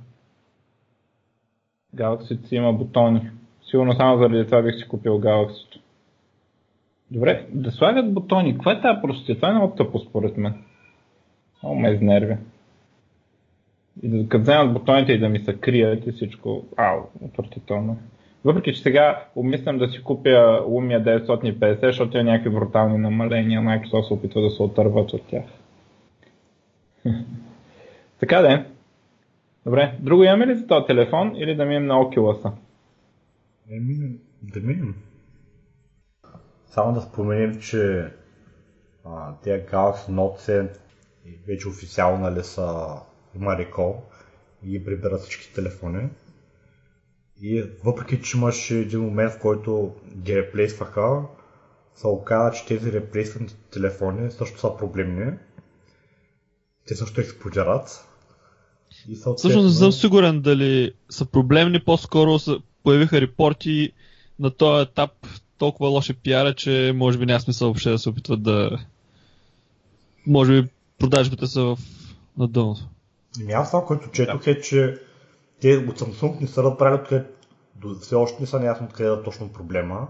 Galaxy 1.96 2.46
си 2.46 2.56
има 2.56 2.72
бутони. 2.72 3.30
Сигурно 3.70 3.92
само 3.92 4.18
заради 4.18 4.46
това 4.46 4.62
бих 4.62 4.76
си 4.76 4.88
купил 4.88 5.20
Galaxy. 5.20 5.80
Добре, 7.10 7.46
да 7.52 7.70
слагат 7.70 8.14
бутони. 8.14 8.54
Каква 8.54 8.72
е 8.72 8.80
тази 8.80 9.00
простия? 9.02 9.36
Това 9.36 9.48
е 9.48 9.52
много 9.52 9.74
тъпо 9.74 9.98
според 9.98 10.36
мен. 10.36 10.54
Много 11.62 11.80
ме 11.80 11.90
изнервя. 11.90 12.36
И 14.02 14.08
да, 14.08 14.28
като 14.28 14.42
вземат 14.42 14.72
бутоните 14.72 15.12
и 15.12 15.18
да 15.18 15.28
ми 15.28 15.38
се 15.38 15.56
крият 15.56 16.06
и 16.06 16.12
всичко, 16.12 16.64
ау, 16.76 17.00
отвратително. 17.24 17.96
Въпреки, 18.44 18.74
че 18.74 18.82
сега 18.82 19.24
обмислям 19.36 19.78
да 19.78 19.88
си 19.88 20.02
купя 20.02 20.64
Lumia 20.68 21.22
950, 21.22 21.86
защото 21.86 22.18
има 22.18 22.30
някакви 22.30 22.50
брутални 22.50 22.98
намаления, 22.98 23.60
Microsoft 23.60 24.08
се 24.08 24.14
опитва 24.14 24.42
да 24.42 24.50
се 24.50 24.62
отърват 24.62 25.12
от 25.12 25.22
тях. 25.26 25.44
така 28.20 28.40
да 28.40 28.52
е. 28.52 28.64
Добре, 29.64 29.98
друго 30.00 30.24
имаме 30.24 30.46
ли 30.46 30.56
за 30.56 30.66
този 30.66 30.86
телефон 30.86 31.36
или 31.36 31.56
да 31.56 31.64
минем 31.64 31.86
на 31.86 31.94
Oculus? 31.94 32.52
Еми, 33.70 34.18
да 34.42 34.60
минем. 34.60 34.94
Само 36.66 36.92
да 36.92 37.00
споменем, 37.00 37.60
че 37.60 38.12
а, 39.04 39.34
тия 39.42 39.66
Galaxy 39.66 40.10
Note 40.10 40.38
7 40.38 40.76
вече 41.46 41.68
официално 41.68 42.22
нали, 42.22 42.44
са, 42.44 42.86
има 43.36 43.58
рекол 43.58 44.02
и 44.62 44.70
ги 44.70 44.84
прибират 44.84 45.20
всички 45.20 45.54
телефони. 45.54 46.08
И 47.42 47.62
въпреки, 47.84 48.22
че 48.22 48.36
имаше 48.36 48.78
един 48.78 49.00
момент, 49.00 49.32
в 49.32 49.40
който 49.40 49.94
ги 50.16 50.36
реплейсваха, 50.36 51.22
се 51.94 52.06
оказа, 52.06 52.52
че 52.56 52.66
тези 52.66 52.92
реплейсвани 52.92 53.48
телефони 53.72 54.30
също 54.30 54.58
са 54.58 54.76
проблемни. 54.76 55.32
Те 56.88 56.94
също 56.94 57.20
експлодират 57.20 58.09
и 59.08 59.16
съответно... 59.16 59.62
не 59.62 59.70
съм 59.70 59.92
сигурен 59.92 60.40
дали 60.40 60.92
са 61.10 61.24
проблемни, 61.24 61.80
по-скоро 61.80 62.38
са, 62.38 62.60
появиха 62.84 63.20
репорти 63.20 63.92
на 64.38 64.50
този 64.50 64.82
етап 64.82 65.10
толкова 65.58 65.88
лоши 65.88 66.14
пиара, 66.14 66.54
че 66.54 66.92
може 66.96 67.18
би 67.18 67.26
няма 67.26 67.40
смисъл 67.40 67.68
въобще 67.68 67.90
да 67.90 67.98
се 67.98 68.08
опитват 68.08 68.42
да... 68.42 68.78
Може 70.26 70.62
би 70.62 70.68
продажбите 70.98 71.46
са 71.46 71.62
в... 71.62 71.78
на 72.38 72.48
дъното. 72.48 72.88
Ами 73.40 73.52
аз 73.52 73.70
това, 73.70 73.84
което 73.84 74.10
четох 74.10 74.46
е, 74.46 74.60
че 74.60 74.98
те 75.60 75.76
от 75.76 75.98
Samsung 75.98 76.40
не 76.40 76.46
са 76.46 76.62
направили 76.62 77.00
откъде, 77.00 77.24
все 78.00 78.14
още 78.14 78.36
не 78.40 78.46
са 78.46 78.60
наясно 78.60 78.86
откъде 78.86 79.08
да 79.08 79.22
точно 79.22 79.52
проблема. 79.52 80.08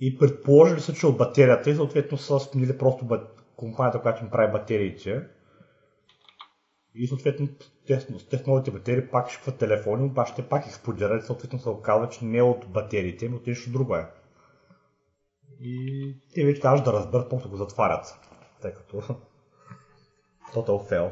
И 0.00 0.18
предположили 0.18 0.80
са, 0.80 0.94
че 0.94 1.06
от 1.06 1.16
батерията 1.16 1.70
и 1.70 1.74
съответно 1.74 2.18
са 2.18 2.40
сменили 2.40 2.78
просто 2.78 3.06
компанията, 3.56 4.00
която 4.00 4.24
им 4.24 4.30
прави 4.30 4.52
батериите. 4.52 5.22
И 6.96 7.06
съответно 7.06 7.48
те 7.86 8.00
с 8.38 8.46
новите 8.46 8.70
батерии 8.70 9.08
пак 9.10 9.30
ще 9.30 9.38
хват 9.42 9.58
телефони, 9.58 10.04
обаче 10.04 10.34
те 10.34 10.42
пак 10.42 10.66
експлодират 10.66 11.22
и 11.22 11.26
съответно 11.26 11.58
се 11.58 11.68
оказва, 11.68 12.08
че 12.08 12.24
не 12.24 12.42
от 12.42 12.66
батериите, 12.68 13.28
но 13.28 13.36
от 13.36 13.46
нещо 13.46 13.70
друго 13.70 13.96
е. 13.96 14.06
И 15.60 16.14
те 16.34 16.44
вече 16.44 16.60
трябва 16.60 16.82
да 16.82 16.92
разберат, 16.92 17.30
просто 17.30 17.48
го 17.48 17.56
затварят, 17.56 18.18
тъй 18.62 18.72
като 18.72 18.96
Total 20.54 20.90
fail. 20.90 21.10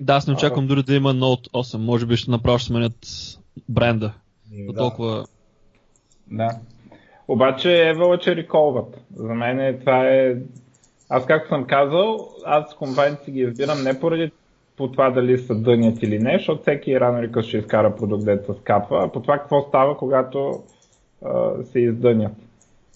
Да, 0.00 0.14
аз 0.14 0.26
не 0.26 0.32
очаквам 0.34 0.66
дори 0.66 0.82
да 0.82 0.94
има 0.94 1.14
Note 1.14 1.50
8. 1.50 1.76
Може 1.76 2.06
би 2.06 2.16
ще 2.16 2.30
направо 2.30 2.58
ще 2.58 2.66
сменят 2.66 3.06
бренда. 3.68 4.14
Ами 4.52 4.66
да. 4.66 4.78
толкова... 4.78 5.26
Да. 6.26 6.60
Обаче 7.28 7.68
Apple 7.68 8.18
че 8.18 8.36
реколват. 8.36 9.00
За 9.14 9.34
мен 9.34 9.60
е, 9.60 9.78
това 9.78 10.08
е 10.08 10.36
аз 11.08 11.26
както 11.26 11.48
съм 11.48 11.64
казал, 11.64 12.28
аз 12.44 12.74
компаниите 12.74 13.24
си 13.24 13.30
ги 13.30 13.40
избирам 13.40 13.82
не 13.84 14.00
поради 14.00 14.32
по 14.76 14.92
това 14.92 15.10
дали 15.10 15.38
са 15.38 15.54
дънят 15.54 16.02
или 16.02 16.18
не, 16.18 16.38
защото 16.38 16.62
всеки 16.62 17.00
рано 17.00 17.18
или 17.18 17.32
късно 17.32 17.48
ще 17.48 17.58
изкара 17.58 17.96
продукт, 17.96 18.24
дето 18.24 18.54
скапва, 18.54 19.04
а 19.04 19.08
по 19.08 19.22
това 19.22 19.38
какво 19.38 19.62
става, 19.62 19.96
когато 19.96 20.62
а, 21.24 21.64
се 21.64 21.80
издънят. 21.80 22.32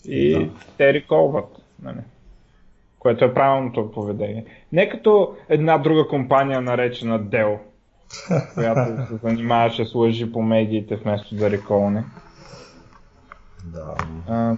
И 0.05 0.35
да. 0.35 0.51
те 0.77 0.93
реколват. 0.93 1.57
Нали? 1.83 1.99
Което 2.99 3.25
е 3.25 3.35
правилното 3.35 3.91
поведение. 3.91 4.45
Не 4.73 4.89
като 4.89 5.37
една 5.49 5.79
друга 5.79 6.09
компания, 6.09 6.61
наречена 6.61 7.21
Dell, 7.21 7.59
която 8.55 9.07
се 9.09 9.17
занимаваше 9.17 9.85
с 9.85 9.95
лъжи 9.95 10.33
по 10.33 10.43
медиите 10.43 10.97
вместо 10.97 11.35
да 11.35 11.51
реколне. 11.51 12.05
Да. 13.65 13.95
А, 14.29 14.57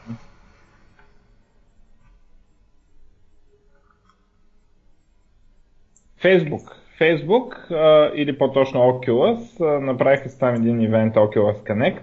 Facebook. 6.22 6.80
Facebook 7.00 7.70
а, 7.70 8.12
или 8.14 8.38
по-точно 8.38 8.80
Oculus 8.80 9.60
а, 9.60 9.80
направиха 9.80 10.38
там 10.38 10.54
един 10.54 10.80
ивент 10.80 11.14
Oculus 11.14 11.56
Connect, 11.66 12.02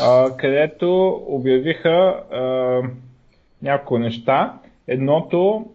а, 0.00 0.36
където 0.36 1.08
обявиха 1.26 1.90
а, 2.32 2.82
няколко 3.62 3.98
неща. 3.98 4.58
Едното 4.88 5.66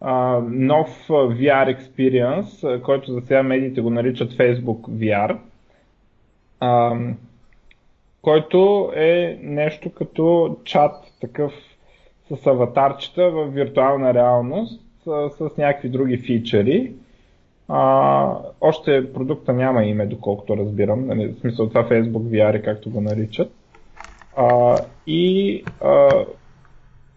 а, 0.00 0.40
нов 0.50 1.08
VR 1.08 1.78
experience, 1.78 2.82
който 2.82 3.12
за 3.12 3.20
сега 3.20 3.42
медиите 3.42 3.80
го 3.80 3.90
наричат 3.90 4.32
Facebook 4.32 4.80
VR, 4.80 5.36
а, 6.60 6.98
който 8.22 8.92
е 8.96 9.38
нещо 9.42 9.90
като 9.94 10.56
чат 10.64 10.92
такъв 11.20 11.52
с 12.30 12.46
аватарчета 12.46 13.30
в 13.30 13.46
виртуална 13.46 14.14
реалност 14.14 14.80
с, 15.04 15.30
с 15.30 15.56
някакви 15.56 15.88
други 15.88 16.16
фичъри. 16.16 16.92
А, 17.72 18.36
още 18.60 19.12
продукта 19.12 19.52
няма 19.52 19.84
име, 19.84 20.06
доколкото 20.06 20.56
разбирам. 20.56 21.06
Нали, 21.06 21.28
в 21.28 21.40
смисъл 21.40 21.68
това 21.68 21.84
Facebook 21.84 22.22
VR, 22.22 22.64
както 22.64 22.90
го 22.90 23.00
наричат. 23.00 23.52
А, 24.36 24.76
и 25.06 25.64
а, 25.80 26.08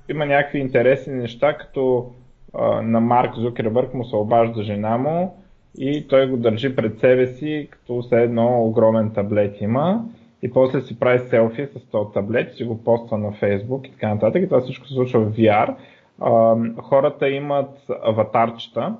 има 0.10 0.26
някакви 0.26 0.60
интересни 0.60 1.14
неща, 1.14 1.58
като 1.58 2.12
а, 2.54 2.82
на 2.82 3.00
Марк 3.00 3.36
Зукербърг 3.36 3.94
му 3.94 4.06
се 4.06 4.16
обажда 4.16 4.64
жена 4.64 4.98
му 4.98 5.38
и 5.78 6.08
той 6.08 6.30
го 6.30 6.38
държи 6.38 6.76
пред 6.76 7.00
себе 7.00 7.28
си, 7.28 7.68
като 7.72 8.02
все 8.02 8.24
едно 8.24 8.64
огромен 8.64 9.12
таблет 9.14 9.62
има 9.62 10.06
и 10.42 10.52
после 10.52 10.82
си 10.82 11.00
прави 11.00 11.20
селфи 11.20 11.68
с 11.76 11.92
този 11.92 12.14
таблет, 12.14 12.56
си 12.56 12.64
го 12.64 12.84
поства 12.84 13.18
на 13.18 13.32
Фейсбук 13.32 13.88
и 13.88 13.92
така 13.92 14.14
нататък. 14.14 14.44
И 14.44 14.48
това 14.48 14.62
всичко 14.62 14.88
се 14.88 14.94
случва 14.94 15.20
в 15.20 15.36
VR. 15.38 15.76
А, 16.22 16.56
хората 16.82 17.30
имат 17.30 17.70
аватарчета, 18.04 18.96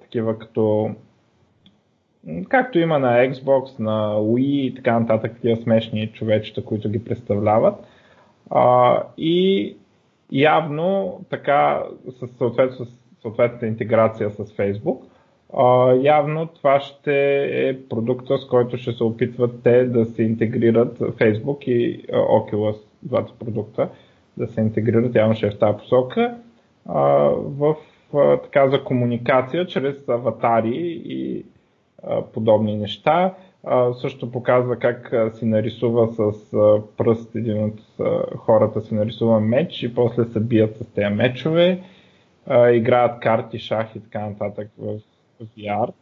такива 0.00 0.38
като 0.38 0.90
както 2.48 2.78
има 2.78 2.98
на 2.98 3.08
Xbox, 3.08 3.80
на 3.80 4.16
Wii 4.16 4.40
и 4.40 4.74
така 4.74 5.00
нататък, 5.00 5.34
такива 5.34 5.56
смешни 5.56 6.12
човечета, 6.12 6.64
които 6.64 6.90
ги 6.90 7.04
представляват. 7.04 7.74
А, 8.50 9.02
и 9.18 9.76
явно 10.32 11.20
така, 11.30 11.82
с 12.08 12.28
съответно, 12.38 12.86
съответната 13.22 13.66
интеграция 13.66 14.30
с 14.30 14.36
Facebook, 14.36 15.00
а, 15.56 15.92
явно 15.92 16.46
това 16.46 16.80
ще 16.80 17.44
е 17.68 17.88
продукта, 17.88 18.38
с 18.38 18.46
който 18.46 18.76
ще 18.76 18.92
се 18.92 19.04
опитват 19.04 19.62
те 19.62 19.84
да 19.84 20.06
се 20.06 20.22
интегрират 20.22 20.98
Facebook 20.98 21.64
и 21.68 22.06
Oculus, 22.06 22.76
двата 23.02 23.32
продукта, 23.38 23.88
да 24.36 24.46
се 24.46 24.60
интегрират, 24.60 25.14
явно 25.14 25.34
ще 25.34 25.46
е 25.46 25.50
в 25.50 25.58
тази 25.58 25.78
посока, 25.78 26.36
а, 26.86 27.02
в 27.34 27.76
така 28.12 28.68
за 28.68 28.84
комуникация 28.84 29.66
чрез 29.66 30.08
аватари 30.08 31.02
и 31.04 31.44
подобни 32.32 32.76
неща. 32.76 33.34
Също 34.00 34.30
показва 34.30 34.76
как 34.76 35.12
а, 35.12 35.30
си 35.30 35.44
нарисува 35.44 36.08
с 36.08 36.50
пръст 36.96 37.34
един 37.34 37.64
от 37.64 37.80
хората 38.36 38.80
си 38.80 38.94
нарисува 38.94 39.40
меч 39.40 39.82
и 39.82 39.94
после 39.94 40.24
се 40.24 40.40
бият 40.40 40.76
с 40.76 40.92
тези 40.94 41.14
мечове, 41.14 41.80
играят 42.72 43.20
карти, 43.20 43.58
шах 43.58 43.96
и 43.96 44.00
така 44.00 44.28
нататък 44.28 44.70
в 44.78 45.00
VR. 45.40 45.92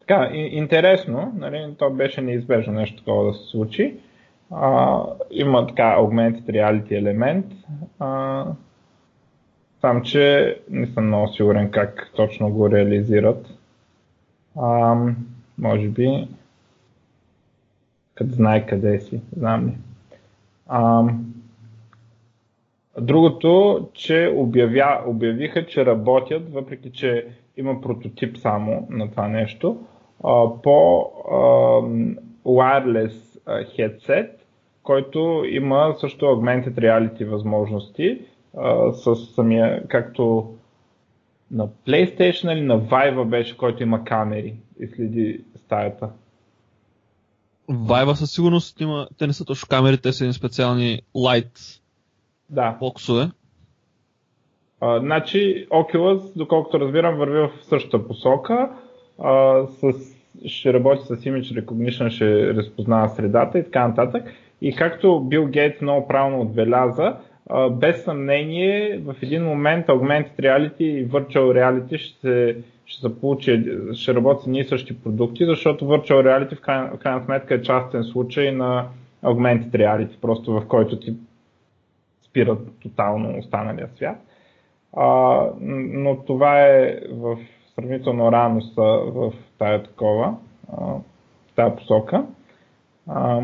Така, 0.00 0.30
интересно, 0.32 1.32
нали, 1.36 1.74
то 1.78 1.90
беше 1.90 2.20
неизбежно 2.20 2.72
нещо 2.72 2.96
такова 2.96 3.24
да 3.24 3.34
се 3.34 3.50
случи. 3.50 3.96
А, 4.50 5.02
има 5.30 5.66
така 5.66 5.96
augmented 5.98 6.42
reality 6.42 6.98
елемент. 6.98 7.46
А, 7.98 8.44
сам, 9.80 10.02
че 10.02 10.56
не 10.70 10.86
съм 10.86 11.06
много 11.06 11.28
сигурен 11.28 11.70
как 11.70 12.10
точно 12.16 12.50
го 12.50 12.70
реализират. 12.70 13.46
А, 14.56 14.96
може 15.58 15.88
би, 15.88 16.28
като 18.14 18.30
знае 18.30 18.66
къде 18.66 19.00
си, 19.00 19.20
знам 19.36 19.66
ли. 19.66 19.72
А, 20.66 21.04
Другото, 23.00 23.80
че 23.92 24.32
обявя, 24.36 25.02
обявиха, 25.06 25.66
че 25.66 25.86
работят, 25.86 26.52
въпреки 26.52 26.92
че 26.92 27.26
има 27.56 27.80
прототип 27.80 28.36
само 28.36 28.86
на 28.90 29.10
това 29.10 29.28
нещо, 29.28 29.76
по 30.62 31.10
wireless 32.46 33.40
headset, 33.46 34.30
който 34.82 35.44
има 35.48 35.94
също 35.98 36.24
augmented 36.24 36.74
reality 36.74 37.24
възможности 37.24 38.20
с 38.92 39.16
самия, 39.16 39.88
както 39.88 40.54
на 41.50 41.68
PlayStation 41.68 42.52
или 42.52 42.60
на 42.60 42.80
Vive 42.80 43.24
беше, 43.24 43.56
който 43.56 43.82
има 43.82 44.04
камери 44.04 44.54
и 44.80 44.86
следи 44.86 45.44
стаята. 45.56 46.10
Vive 47.70 48.12
със 48.12 48.32
сигурност 48.32 48.80
има, 48.80 49.08
те 49.18 49.26
не 49.26 49.32
са 49.32 49.44
точно 49.44 49.68
камери, 49.70 49.98
те 49.98 50.12
са 50.12 50.32
специални 50.32 51.02
light 51.16 51.80
да. 52.50 52.76
боксове. 52.80 53.30
А, 54.80 55.00
значи 55.00 55.66
Oculus, 55.70 56.36
доколкото 56.36 56.80
разбирам, 56.80 57.16
върви 57.16 57.38
в 57.38 57.50
същата 57.62 58.08
посока. 58.08 58.70
А, 59.18 59.62
с, 59.66 59.92
ще 60.46 60.72
работи 60.72 61.02
с 61.02 61.08
Image 61.08 61.64
Recognition, 61.64 62.10
ще 62.10 62.54
разпознава 62.54 63.08
средата 63.08 63.58
и 63.58 63.64
така 63.64 63.88
нататък. 63.88 64.32
И 64.60 64.74
както 64.74 65.20
Бил 65.20 65.46
Гейтс 65.46 65.80
много 65.80 66.08
правилно 66.08 66.40
отбеляза, 66.40 67.02
а, 67.02 67.18
без 67.70 68.04
съмнение 68.04 68.98
в 68.98 69.14
един 69.22 69.44
момент 69.44 69.86
Augmented 69.86 70.40
Reality 70.40 70.82
и 70.82 71.08
Virtual 71.08 71.38
Reality 71.38 71.96
ще 71.96 72.20
се, 72.20 72.56
ще 72.86 73.00
се 73.00 73.20
получи, 73.20 73.64
ще 73.92 74.14
работят 74.14 74.42
с 74.42 74.46
ние 74.46 74.64
същи 74.64 75.02
продукти, 75.02 75.44
защото 75.44 75.84
Virtual 75.84 76.12
Reality 76.12 76.56
в 76.56 76.60
крайна, 76.60 76.90
в 76.94 76.98
крайна 76.98 77.24
сметка 77.24 77.54
е 77.54 77.62
частен 77.62 78.04
случай 78.04 78.52
на 78.52 78.88
Augmented 79.24 79.70
Reality, 79.70 80.20
просто 80.20 80.52
в 80.52 80.66
който 80.68 81.00
ти 81.00 81.14
спират 82.22 82.80
тотално 82.82 83.38
останалия 83.38 83.88
свят. 83.96 84.16
А, 84.96 85.40
но 85.60 86.16
това 86.16 86.60
е 86.60 87.00
в 87.10 87.38
сравнително 87.74 88.32
рано 88.32 88.62
са 88.62 88.82
в 89.06 89.32
тая 89.58 89.82
такова, 89.82 90.36
в 90.72 91.00
тая 91.56 91.76
посока. 91.76 92.24
А, 93.06 93.42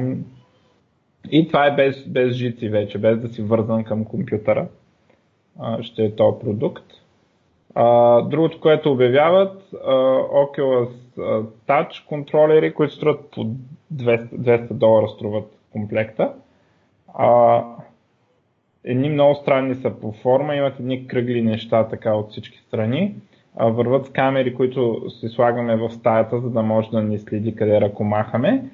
и 1.30 1.46
това 1.46 1.66
е 1.66 1.74
без, 1.74 2.08
без 2.08 2.32
жици 2.32 2.68
вече, 2.68 2.98
без 2.98 3.18
да 3.18 3.28
си 3.28 3.42
вързан 3.42 3.84
към 3.84 4.04
компютъра. 4.04 4.66
А, 5.60 5.82
ще 5.82 6.04
е 6.04 6.14
този 6.14 6.38
продукт. 6.40 6.84
А, 7.74 8.20
другото, 8.22 8.60
което 8.60 8.92
обявяват, 8.92 9.62
а, 9.72 9.94
Oculus 10.18 10.90
Touch 11.68 12.06
контролери, 12.06 12.74
които 12.74 12.94
струват 12.94 13.30
по 13.30 13.44
200, 13.94 14.28
200 14.28 14.72
долара 14.72 15.08
струват 15.08 15.58
комплекта. 15.72 16.32
А, 17.14 17.62
едни 18.84 19.08
много 19.08 19.34
странни 19.34 19.74
са 19.74 19.90
по 19.90 20.12
форма, 20.12 20.56
имат 20.56 20.80
едни 20.80 21.06
кръгли 21.06 21.42
неща 21.42 21.88
така 21.88 22.14
от 22.14 22.30
всички 22.30 22.58
страни. 22.58 23.14
А, 23.56 23.66
върват 23.66 24.06
с 24.06 24.10
камери, 24.10 24.54
които 24.54 25.10
си 25.10 25.28
слагаме 25.28 25.76
в 25.76 25.90
стаята, 25.90 26.40
за 26.40 26.50
да 26.50 26.62
може 26.62 26.90
да 26.90 27.02
ни 27.02 27.18
следи 27.18 27.54
къде 27.54 27.80
ръкомахаме. 27.80 28.64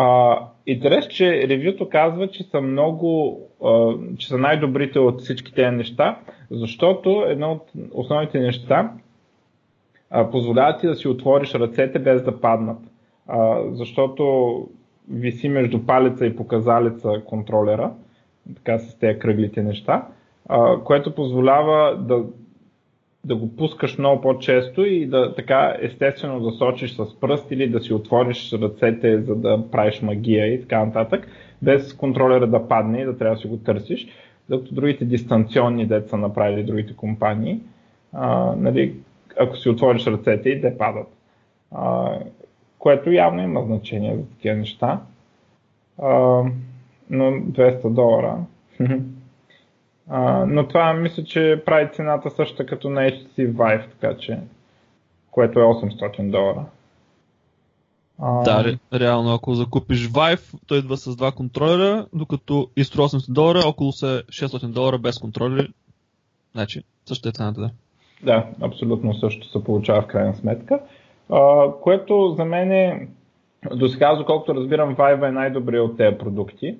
А, 0.00 0.38
интерес, 0.66 1.06
че 1.08 1.48
ревюто 1.48 1.88
казва, 1.88 2.28
че 2.28 2.42
са 2.42 2.60
много, 2.60 3.40
а, 3.64 3.92
че 4.18 4.28
са 4.28 4.38
най-добрите 4.38 4.98
от 4.98 5.20
всички 5.20 5.54
тези 5.54 5.76
неща, 5.76 6.18
защото 6.50 7.24
едно 7.26 7.52
от 7.52 7.72
основните 7.92 8.40
неща 8.40 8.92
а, 10.10 10.30
позволява 10.30 10.78
ти 10.78 10.86
да 10.86 10.94
си 10.94 11.08
отвориш 11.08 11.54
ръцете 11.54 11.98
без 11.98 12.22
да 12.22 12.40
паднат. 12.40 12.78
А, 13.26 13.62
защото 13.70 14.54
виси 15.10 15.48
между 15.48 15.86
палеца 15.86 16.26
и 16.26 16.36
показалеца 16.36 17.22
контролера 17.26 17.92
така 18.54 18.78
с 18.78 18.98
тези 18.98 19.18
кръглите 19.18 19.62
неща, 19.62 20.06
а, 20.48 20.80
което 20.84 21.14
позволява 21.14 21.96
да, 21.96 22.24
да 23.24 23.36
го 23.36 23.56
пускаш 23.56 23.98
много 23.98 24.20
по-често 24.20 24.84
и 24.84 25.06
да 25.06 25.34
така 25.34 25.76
естествено 25.80 26.40
да 26.40 26.50
сочиш 26.50 26.96
с 26.96 27.20
пръст 27.20 27.50
или 27.50 27.68
да 27.68 27.80
си 27.80 27.94
отвориш 27.94 28.52
ръцете, 28.52 29.20
за 29.22 29.34
да 29.34 29.70
правиш 29.70 30.02
магия 30.02 30.54
и 30.54 30.60
така 30.60 30.84
нататък, 30.84 31.28
без 31.62 31.92
контролера 31.92 32.46
да 32.46 32.68
падне 32.68 33.00
и 33.00 33.04
да 33.04 33.18
трябва 33.18 33.34
да 33.34 33.40
си 33.40 33.48
го 33.48 33.56
търсиш, 33.56 34.06
докато 34.48 34.74
другите 34.74 35.04
дистанционни 35.04 35.86
деца 35.86 36.16
направили 36.16 36.64
другите 36.64 36.96
компании, 36.96 37.60
а, 38.12 38.54
нали, 38.56 38.94
ако 39.40 39.56
си 39.56 39.68
отвориш 39.68 40.06
ръцете 40.06 40.50
и 40.50 40.60
те 40.60 40.78
падат. 40.78 41.08
А, 41.72 42.14
което 42.78 43.12
явно 43.12 43.42
има 43.42 43.62
значение 43.62 44.16
за 44.16 44.28
такива 44.28 44.56
неща. 44.56 45.00
А, 46.02 46.08
но 47.10 47.24
200 47.24 47.90
долара. 47.90 48.36
А, 50.08 50.46
но 50.46 50.68
това 50.68 50.92
мисля, 50.92 51.24
че 51.24 51.62
прави 51.66 51.88
цената 51.92 52.30
същата 52.30 52.66
като 52.66 52.90
на 52.90 53.00
HTC 53.00 53.52
Vive, 53.52 53.90
така 53.90 54.16
че, 54.18 54.38
което 55.30 55.60
е 55.60 55.62
800 55.62 56.30
долара. 56.30 56.64
А... 58.18 58.42
Да, 58.42 58.64
ре, 58.64 59.00
реално, 59.00 59.34
ако 59.34 59.54
закупиш 59.54 60.08
Vive, 60.08 60.54
той 60.66 60.78
идва 60.78 60.96
с 60.96 61.16
два 61.16 61.32
контролера, 61.32 62.06
докато 62.12 62.68
и 62.76 62.84
800 62.84 63.32
долара, 63.32 63.62
около 63.66 63.92
са 63.92 64.22
600 64.28 64.66
долара 64.66 64.98
без 64.98 65.18
контролери. 65.18 65.68
Значи, 66.54 66.82
същата 67.06 67.28
е 67.28 67.32
цената, 67.32 67.60
да. 67.60 67.70
Да, 68.22 68.46
абсолютно 68.62 69.14
също 69.14 69.48
се 69.48 69.64
получава 69.64 70.02
в 70.02 70.06
крайна 70.06 70.34
сметка. 70.34 70.80
А, 71.30 71.72
което 71.82 72.34
за 72.36 72.44
мен 72.44 72.72
е, 72.72 73.08
до 73.74 73.88
сега, 73.88 74.14
доколкото 74.14 74.54
разбирам, 74.54 74.96
Vive 74.96 75.28
е 75.28 75.32
най-добрият 75.32 75.90
от 75.90 75.96
тези 75.96 76.18
продукти 76.18 76.76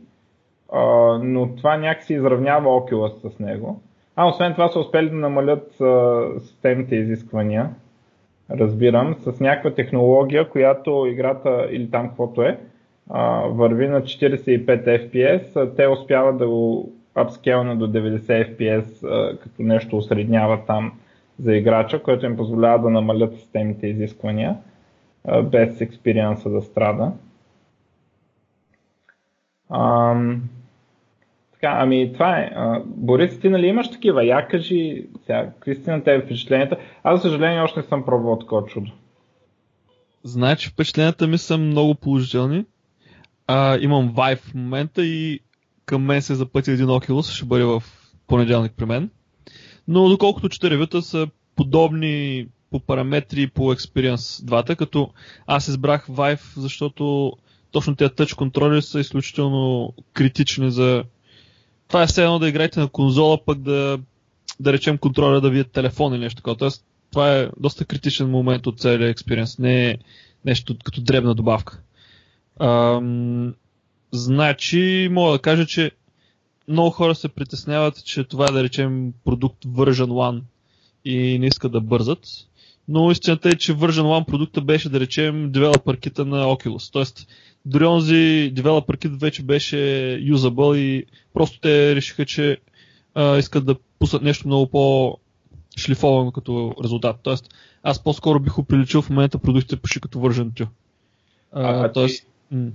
но 1.23 1.49
това 1.57 1.77
някакси 1.77 2.15
изравнява 2.15 2.69
Oculus 2.69 3.29
с 3.29 3.39
него. 3.39 3.81
А, 4.17 4.29
освен 4.29 4.53
това 4.53 4.69
са 4.69 4.79
успели 4.79 5.11
да 5.11 5.17
намалят 5.17 5.73
системните 6.41 6.97
изисквания, 6.97 7.71
разбирам, 8.51 9.17
с 9.21 9.41
някаква 9.41 9.75
технология, 9.75 10.49
която 10.49 11.07
играта 11.07 11.69
или 11.71 11.91
там 11.91 12.09
каквото 12.09 12.43
е, 12.43 12.59
а, 13.11 13.41
върви 13.41 13.89
на 13.89 14.03
45 14.03 15.11
FPS, 15.11 15.77
те 15.77 15.89
успяват 15.89 16.39
да 16.39 16.49
го 16.49 16.93
апскелнат 17.15 17.79
до 17.79 17.89
90 17.89 18.57
FPS, 18.57 19.01
като 19.39 19.63
нещо 19.63 19.97
осреднява 19.97 20.61
там 20.67 20.93
за 21.39 21.57
играча, 21.57 22.03
което 22.03 22.27
им 22.27 22.37
позволява 22.37 22.83
да 22.83 22.91
намалят 22.91 23.35
системните 23.35 23.87
изисквания, 23.87 24.57
без 25.45 25.81
експириенса 25.81 26.51
да 26.51 26.63
страда. 26.63 27.13
Така, 31.61 31.77
ами 31.81 32.13
това 32.13 32.39
е. 32.39 32.51
А, 32.55 32.83
Борис, 32.87 33.41
ти 33.41 33.49
нали 33.49 33.67
имаш 33.67 33.91
такива? 33.91 34.25
Я 34.25 34.49
кажи, 34.49 35.07
сега, 35.27 35.51
какви 35.55 35.75
сте 35.75 35.91
на 35.91 36.05
тебе 36.05 36.25
впечатленията? 36.25 36.77
Аз, 37.03 37.23
за 37.23 37.23
съжаление, 37.23 37.61
още 37.61 37.81
не 37.81 37.87
съм 37.87 38.05
пробвал 38.05 38.39
такова 38.39 38.65
чудо. 38.67 38.91
Значи 40.25 40.69
впечатленията 40.69 41.27
ми 41.27 41.39
са 41.39 41.59
много 41.59 41.95
положителни. 41.95 42.65
А, 43.47 43.79
имам 43.81 44.15
Vive 44.15 44.37
в 44.37 44.55
момента 44.55 45.05
и 45.05 45.41
към 45.87 46.05
мен 46.05 46.23
се 46.23 46.35
запъти 46.35 46.71
един 46.71 46.87
Oculus, 46.87 47.37
ще 47.37 47.47
бъде 47.47 47.65
в 47.65 47.83
понеделник 48.27 48.73
при 48.77 48.85
мен. 48.85 49.11
Но 49.89 50.09
доколкото 50.09 50.49
чета 50.49 50.71
ревюта 50.71 51.03
са 51.03 51.29
подобни 51.57 52.47
по 52.71 52.81
параметри 52.81 53.43
и 53.43 53.47
по 53.47 53.73
експириенс 53.73 54.45
двата, 54.45 54.77
като 54.77 55.11
аз 55.47 55.69
избрах 55.69 56.07
Vive, 56.07 56.61
защото 56.61 57.33
точно 57.71 57.97
тези 57.97 58.15
тъч 58.15 58.35
контроли 58.35 58.83
са 58.83 59.01
изключително 59.01 59.95
критични 60.13 60.71
за... 60.71 61.05
Това 61.89 62.03
е 62.03 62.07
все 62.07 62.23
едно 62.23 62.39
да 62.39 62.49
играете 62.49 62.81
на 62.81 62.89
конзола, 62.89 63.45
пък 63.45 63.59
да, 63.59 63.99
да 64.61 64.73
речем 64.73 64.99
контроля 64.99 65.41
да 65.41 65.51
видят 65.51 65.73
телефон 65.73 66.15
или 66.15 66.21
нещо 66.21 66.37
такова. 66.37 66.57
Тоест, 66.57 66.85
това 67.11 67.37
е 67.37 67.49
доста 67.61 67.85
критичен 67.85 68.31
момент 68.31 68.67
от 68.67 68.81
целия 68.81 69.09
експириенс. 69.09 69.59
Не 69.59 69.91
е 69.91 69.99
нещо 70.45 70.77
като 70.85 71.01
дребна 71.01 71.35
добавка. 71.35 71.81
Ам, 72.61 73.55
значи, 74.13 75.09
мога 75.13 75.33
да 75.33 75.39
кажа, 75.39 75.67
че 75.67 75.91
много 76.69 76.91
хора 76.91 77.15
се 77.15 77.29
притесняват, 77.29 78.05
че 78.05 78.25
това 78.25 78.47
е 78.49 78.53
да 78.53 78.63
речем 78.63 79.13
продукт 79.25 79.65
version 79.65 80.09
1 80.09 80.43
и 81.05 81.39
не 81.39 81.47
искат 81.47 81.73
да 81.73 81.81
бързат. 81.81 82.27
Но 82.89 83.11
истината 83.11 83.49
е, 83.49 83.55
че 83.55 83.75
version 83.75 84.03
1 84.03 84.27
продукта 84.27 84.61
беше 84.61 84.89
да 84.89 85.01
речем 85.01 85.53
кита 86.01 86.25
на 86.25 86.45
Oculus. 86.45 86.93
Тоест, 86.93 87.29
дори 87.69 87.85
онзи 87.85 88.53
developer 88.55 88.97
kit 88.97 89.21
вече 89.21 89.43
беше 89.43 90.11
юзабъл 90.23 90.75
и 90.75 91.05
просто 91.35 91.61
те 91.61 91.97
решиха, 91.97 92.25
че 92.25 92.59
а, 93.15 93.39
искат 93.39 93.67
да 93.67 93.77
пуснат 93.99 94.23
нещо 94.23 94.49
много 94.49 94.67
по 94.67 95.17
шлифовано 95.79 96.33
като 96.33 96.75
резултат. 96.85 97.17
Тоест, 97.23 97.55
аз 97.83 98.05
по-скоро 98.05 98.41
бих 98.41 98.59
оприличил 98.59 99.03
в 99.03 99.11
момента 99.11 99.39
продуктите 99.39 99.77
почти 99.77 100.01
като 100.01 100.19
Version 100.19 100.51
2. 100.51 100.67
А, 101.53 101.85
а 101.85 101.93
тоест, 101.93 102.27
ти, 102.49 102.57
м- 102.57 102.71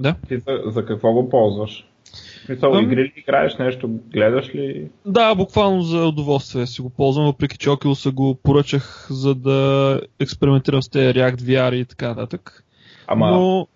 да? 0.00 0.14
Ти 0.28 0.38
за, 0.38 0.62
за 0.66 0.84
какво 0.84 1.12
го 1.12 1.28
ползваш? 1.28 1.86
В 2.12 2.46
смисъл, 2.46 2.74
ами- 2.74 2.84
игри 2.84 3.02
ли 3.02 3.12
играеш 3.16 3.56
нещо, 3.58 3.90
гледаш 4.12 4.54
ли? 4.54 4.88
Да, 5.06 5.34
буквално 5.34 5.82
за 5.82 6.06
удоволствие 6.06 6.66
си 6.66 6.82
го 6.82 6.90
ползвам, 6.90 7.26
въпреки 7.26 7.58
че 7.58 7.70
Oculus 7.70 8.12
го 8.12 8.34
поръчах 8.42 9.06
за 9.10 9.34
да 9.34 10.00
експериментирам 10.20 10.82
с 10.82 10.88
тези 10.88 11.18
React 11.18 11.36
VR 11.36 11.74
и 11.74 11.84
така 11.84 12.08
нататък. 12.08 12.64
Ама, 13.06 13.30
но... 13.30 13.66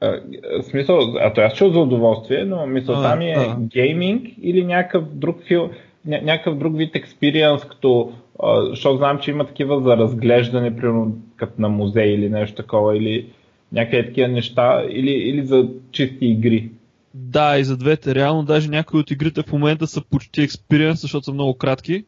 в 0.00 0.62
смисъл, 0.62 0.98
а 1.20 1.32
то 1.32 1.40
аз 1.40 1.54
чул 1.54 1.72
за 1.72 1.78
удоволствие, 1.78 2.44
но 2.44 2.66
мисълта 2.66 3.16
ми 3.16 3.30
е 3.30 3.34
а. 3.34 3.56
гейминг 3.60 4.26
или 4.42 4.64
някакъв 4.64 5.04
друг 5.14 5.42
фил, 5.46 5.70
ня- 6.08 6.22
някакъв 6.22 6.58
друг 6.58 6.76
вид 6.76 6.96
експириенс, 6.96 7.64
като, 7.64 8.12
а, 8.42 8.66
защото 8.66 8.96
знам, 8.96 9.18
че 9.18 9.30
има 9.30 9.46
такива 9.46 9.80
за 9.80 9.96
разглеждане, 9.96 10.76
примерно 10.76 11.16
като 11.36 11.60
на 11.60 11.68
музей 11.68 12.08
или 12.08 12.28
нещо 12.28 12.56
такова, 12.56 12.96
или 12.96 13.26
някакви 13.72 14.06
такива 14.06 14.28
неща, 14.28 14.82
или, 14.90 15.10
или 15.10 15.46
за 15.46 15.68
чисти 15.92 16.26
игри. 16.26 16.70
Да, 17.14 17.58
и 17.58 17.64
за 17.64 17.76
двете. 17.76 18.14
Реално 18.14 18.42
даже 18.42 18.70
някои 18.70 19.00
от 19.00 19.10
игрите 19.10 19.42
в 19.42 19.52
момента 19.52 19.86
са 19.86 20.02
почти 20.10 20.42
експириенс, 20.42 21.00
защото 21.00 21.24
са 21.24 21.32
много 21.32 21.54
кратки. 21.54 22.04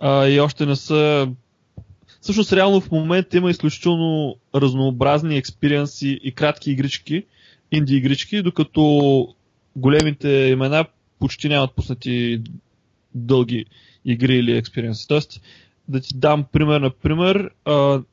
А, 0.00 0.26
и 0.28 0.40
още 0.40 0.66
не 0.66 0.76
са... 0.76 1.28
Всъщност 2.26 2.52
реално 2.52 2.80
в 2.80 2.90
момента 2.90 3.36
има 3.36 3.50
изключително 3.50 4.36
разнообразни 4.54 5.36
експириенси 5.36 6.18
и 6.22 6.32
кратки 6.32 6.70
игрички, 6.70 7.24
инди 7.72 7.96
игрички, 7.96 8.42
докато 8.42 9.34
големите 9.76 10.28
имена 10.28 10.84
почти 11.18 11.48
нямат 11.48 11.74
пуснати 11.74 12.40
дълги 13.14 13.64
игри 14.04 14.36
или 14.36 14.56
експириенси. 14.56 15.08
Тоест, 15.08 15.40
да 15.88 16.00
ти 16.00 16.18
дам 16.18 16.44
пример, 16.52 16.80
например, 16.80 17.50
uh, 17.64 18.04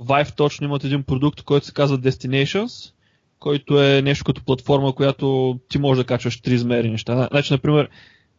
Vive 0.00 0.36
точно 0.36 0.66
имат 0.66 0.84
един 0.84 1.02
продукт, 1.02 1.42
който 1.42 1.66
се 1.66 1.72
казва 1.72 1.98
Destinations, 1.98 2.92
който 3.38 3.82
е 3.82 4.02
нещо 4.02 4.24
като 4.24 4.44
платформа, 4.44 4.94
която 4.94 5.58
ти 5.68 5.78
можеш 5.78 6.04
да 6.04 6.06
качваш 6.06 6.40
триизмерни 6.40 6.90
неща. 6.90 7.28
Значи, 7.30 7.52
например, 7.52 7.88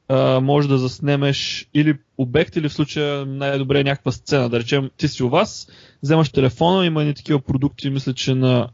uh, 0.09 0.39
може 0.39 0.67
да 0.67 0.77
заснемеш 0.77 1.69
или 1.73 1.97
обект, 2.17 2.55
или 2.55 2.69
в 2.69 2.73
случая 2.73 3.25
най-добре 3.25 3.79
е 3.79 3.83
някаква 3.83 4.11
сцена. 4.11 4.49
Да 4.49 4.59
речем, 4.59 4.89
ти 4.97 5.07
си 5.07 5.23
у 5.23 5.29
вас, 5.29 5.67
вземаш 6.03 6.29
телефона, 6.29 6.85
има 6.85 7.03
и 7.03 7.13
такива 7.13 7.39
продукти, 7.39 7.89
мисля, 7.89 8.13
че 8.13 8.35
на 8.35 8.69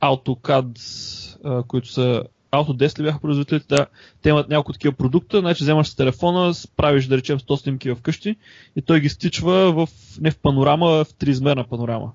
AutoCAD, 0.00 0.78
uh, 0.78 1.66
които 1.66 1.88
са 1.88 2.22
Autodesk 2.52 2.98
ли 2.98 3.02
бяха 3.02 3.20
производителите, 3.20 3.66
да, 3.68 3.86
те 4.22 4.28
имат 4.28 4.48
няколко 4.48 4.72
такива 4.72 4.94
продукта, 4.94 5.40
значи 5.40 5.64
вземаш 5.64 5.88
с 5.88 5.94
телефона, 5.94 6.52
правиш 6.76 7.06
да 7.06 7.16
речем 7.16 7.38
100 7.38 7.56
снимки 7.56 7.94
вкъщи 7.94 8.36
и 8.76 8.82
той 8.82 9.00
ги 9.00 9.08
стичва 9.08 9.72
в, 9.72 9.88
не 10.20 10.30
в 10.30 10.38
панорама, 10.38 10.86
а 10.86 11.04
в 11.04 11.14
триизмерна 11.14 11.64
панорама. 11.64 12.12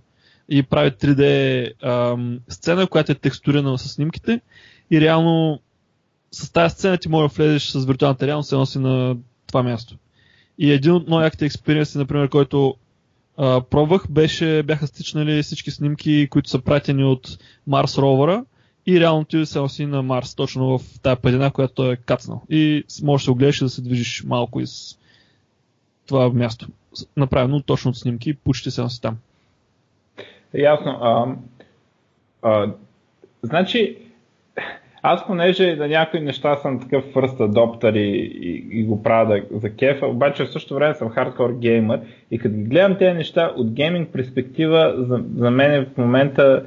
И 0.49 0.63
прави 0.63 0.91
3D 0.91 1.73
ам, 1.83 2.39
сцена, 2.49 2.87
която 2.87 3.11
е 3.11 3.15
текстурирана 3.15 3.77
с 3.77 3.89
снимките 3.89 4.41
и 4.91 5.01
реално 5.01 5.59
с 6.31 6.51
тази 6.51 6.73
сцена 6.75 6.97
ти 6.97 7.09
може 7.09 7.27
да 7.27 7.33
влезеш 7.35 7.69
с 7.69 7.85
виртуалната 7.85 8.27
реалност 8.27 8.49
се 8.49 8.55
носи 8.55 8.79
на 8.79 9.17
това 9.47 9.63
място. 9.63 9.95
И 10.57 10.71
един 10.71 10.91
от 10.91 11.07
новите 11.07 11.45
експериенси, 11.45 11.97
например, 11.97 12.29
който 12.29 12.75
а, 13.37 13.61
пробвах, 13.61 14.11
беше, 14.11 14.63
бяха 14.63 14.87
стичнали 14.87 15.43
всички 15.43 15.71
снимки, 15.71 16.27
които 16.29 16.49
са 16.49 16.61
пратени 16.61 17.03
от 17.03 17.37
Марс 17.67 17.97
ровера 17.97 18.45
и 18.85 18.99
реално 18.99 19.25
ти 19.25 19.45
се 19.45 19.59
носи 19.59 19.85
на 19.85 20.01
Марс, 20.01 20.35
точно 20.35 20.77
в 20.77 20.99
тази 21.01 21.21
падина, 21.21 21.51
която 21.51 21.73
той 21.73 21.93
е 21.93 21.95
кацнал. 21.95 22.41
И 22.49 22.83
можеш 23.03 23.23
да 23.23 23.25
се 23.25 23.31
огледаш 23.31 23.61
и 23.61 23.63
да 23.63 23.69
се 23.69 23.81
движиш 23.81 24.23
малко 24.23 24.59
из 24.59 24.99
това 26.07 26.29
място. 26.29 26.67
Направено 27.17 27.61
точно 27.61 27.89
от 27.89 27.97
снимки, 27.97 28.33
почти 28.33 28.71
се 28.71 28.81
носи 28.81 29.01
там. 29.01 29.17
Ясно. 30.53 30.91
А, 31.01 31.35
а, 32.41 32.73
значи, 33.43 33.97
аз 35.03 35.27
понеже 35.27 35.75
на 35.75 35.87
някои 35.87 36.19
неща 36.19 36.55
съм 36.55 36.79
такъв 36.79 37.05
first 37.13 37.37
adopter 37.37 37.97
и, 37.97 38.31
и, 38.41 38.79
и 38.79 38.83
го 38.83 39.03
правя 39.03 39.35
да, 39.35 39.59
за 39.59 39.69
кефа, 39.69 40.07
обаче 40.07 40.45
в 40.45 40.51
същото 40.51 40.75
време 40.75 40.95
съм 40.95 41.09
хардкор 41.09 41.53
геймер 41.53 41.99
и 42.31 42.39
като 42.39 42.55
ги 42.55 42.63
гледам 42.63 42.97
тези 42.97 43.17
неща 43.17 43.53
от 43.57 43.71
гейминг 43.71 44.09
перспектива, 44.13 44.93
за, 44.97 45.23
за 45.37 45.51
мен 45.51 45.85
в 45.85 45.97
момента 45.97 46.65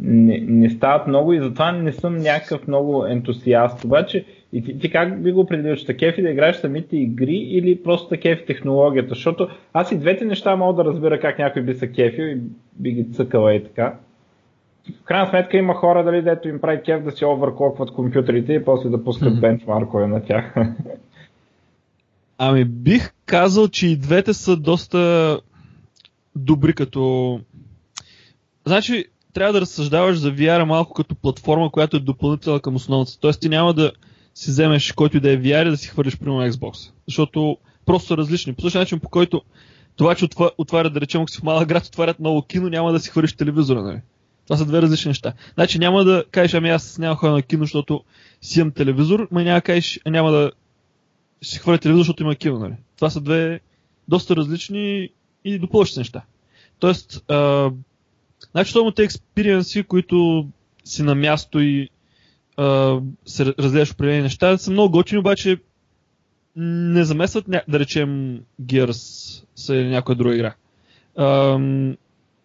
не, 0.00 0.44
не 0.48 0.70
стават 0.70 1.06
много 1.06 1.32
и 1.32 1.40
затова 1.40 1.72
не 1.72 1.92
съм 1.92 2.16
някакъв 2.16 2.68
много 2.68 3.06
ентусиаст. 3.06 3.84
Обаче, 3.84 4.24
и 4.52 4.62
ти, 4.62 4.78
ти 4.78 4.90
как 4.90 5.22
би 5.22 5.32
го 5.32 5.40
определил, 5.40 5.76
че 5.76 5.96
кефи 5.96 6.22
да 6.22 6.30
играеш 6.30 6.56
самите 6.56 6.96
игри 6.96 7.36
или 7.36 7.82
просто 7.82 8.16
кефи 8.22 8.46
технологията? 8.46 9.08
Защото 9.08 9.48
аз 9.72 9.92
и 9.92 9.98
двете 9.98 10.24
неща 10.24 10.56
мога 10.56 10.82
да 10.82 10.90
разбера 10.90 11.20
как 11.20 11.38
някой 11.38 11.62
би 11.62 11.74
са 11.74 11.88
кефи 11.88 12.22
и 12.22 12.38
би 12.72 12.92
ги 12.92 13.12
цъкала 13.12 13.54
и 13.54 13.64
така. 13.64 13.94
В 15.00 15.04
крайна 15.04 15.30
сметка 15.30 15.56
има 15.56 15.74
хора, 15.74 16.04
дали 16.04 16.22
дето 16.22 16.48
им 16.48 16.60
прави 16.60 16.82
кеф 16.82 17.02
да 17.02 17.10
си 17.10 17.24
оверклокват 17.24 17.90
компютрите 17.90 18.52
и 18.52 18.64
после 18.64 18.88
да 18.88 19.04
пускат 19.04 19.34
mm-hmm. 19.34 19.40
бенчмаркове 19.40 20.06
на 20.06 20.24
тях. 20.24 20.54
Ами 22.38 22.64
бих 22.64 23.12
казал, 23.26 23.68
че 23.68 23.86
и 23.86 23.96
двете 23.96 24.34
са 24.34 24.56
доста 24.56 25.40
добри 26.36 26.74
като... 26.74 27.40
Значи, 28.66 29.04
трябва 29.32 29.52
да 29.52 29.60
разсъждаваш 29.60 30.18
за 30.18 30.32
VR 30.32 30.64
малко 30.64 30.94
като 30.94 31.14
платформа, 31.14 31.70
която 31.70 31.96
е 31.96 32.00
допълнителна 32.00 32.60
към 32.60 32.74
основната. 32.74 33.20
Тоест 33.20 33.40
ти 33.40 33.48
няма 33.48 33.74
да 33.74 33.92
си 34.34 34.50
вземеш 34.50 34.92
който 34.92 35.16
и 35.16 35.20
да 35.20 35.32
е 35.32 35.38
VR 35.38 35.66
и 35.66 35.70
да 35.70 35.76
си 35.76 35.88
хвърлиш 35.88 36.18
примерно 36.18 36.52
Xbox. 36.52 36.92
Защото 37.06 37.56
просто 37.86 38.08
са 38.08 38.16
различни. 38.16 38.52
По 38.52 38.62
същия 38.62 38.80
начин, 38.80 39.00
по 39.00 39.08
който 39.08 39.42
това, 39.96 40.14
че 40.14 40.28
отварят, 40.58 40.92
да 40.92 41.00
речем, 41.00 41.20
ако 41.20 41.30
си 41.30 41.38
в 41.38 41.42
малък 41.42 41.68
град, 41.68 41.86
отварят 41.86 42.20
ново 42.20 42.42
кино, 42.42 42.68
няма 42.68 42.92
да 42.92 43.00
си 43.00 43.10
хвърлиш 43.10 43.36
телевизора. 43.36 43.82
Нали? 43.82 44.00
Това 44.46 44.56
са 44.56 44.66
две 44.66 44.82
различни 44.82 45.08
неща. 45.08 45.32
Значи 45.54 45.78
няма 45.78 46.04
да 46.04 46.24
кажеш, 46.30 46.54
ами 46.54 46.70
аз 46.70 46.98
няма 46.98 47.16
ходя 47.16 47.32
на 47.32 47.42
кино, 47.42 47.64
защото 47.64 48.04
си 48.40 48.60
имам 48.60 48.72
телевизор, 48.72 49.28
ма 49.30 49.42
няма 49.42 49.60
кажеш, 49.60 50.00
няма 50.06 50.30
да 50.32 50.50
си 51.42 51.58
хвърля 51.58 51.78
телевизор, 51.78 52.00
защото 52.00 52.22
има 52.22 52.34
кино. 52.34 52.58
Нали? 52.58 52.74
Това 52.96 53.10
са 53.10 53.20
две 53.20 53.60
доста 54.08 54.36
различни 54.36 55.08
и 55.44 55.58
допълващи 55.58 55.98
неща. 55.98 56.22
Тоест, 56.78 57.24
а, 57.30 57.70
Значи, 58.50 58.72
това 58.72 58.92
те 58.92 59.02
експириенси, 59.02 59.82
които 59.82 60.48
си 60.84 61.02
на 61.02 61.14
място 61.14 61.60
и 61.60 61.88
а, 62.56 62.98
се 63.26 63.46
разгледаш 63.46 63.92
определени 63.92 64.22
неща, 64.22 64.58
са 64.58 64.70
много 64.70 64.92
готини, 64.92 65.18
обаче 65.18 65.58
не 66.56 67.04
замесват, 67.04 67.44
да 67.68 67.78
речем, 67.78 68.40
Gears 68.62 69.72
или 69.72 69.88
някоя 69.88 70.16
друга 70.16 70.34
игра. 70.34 70.54
А, 71.16 71.58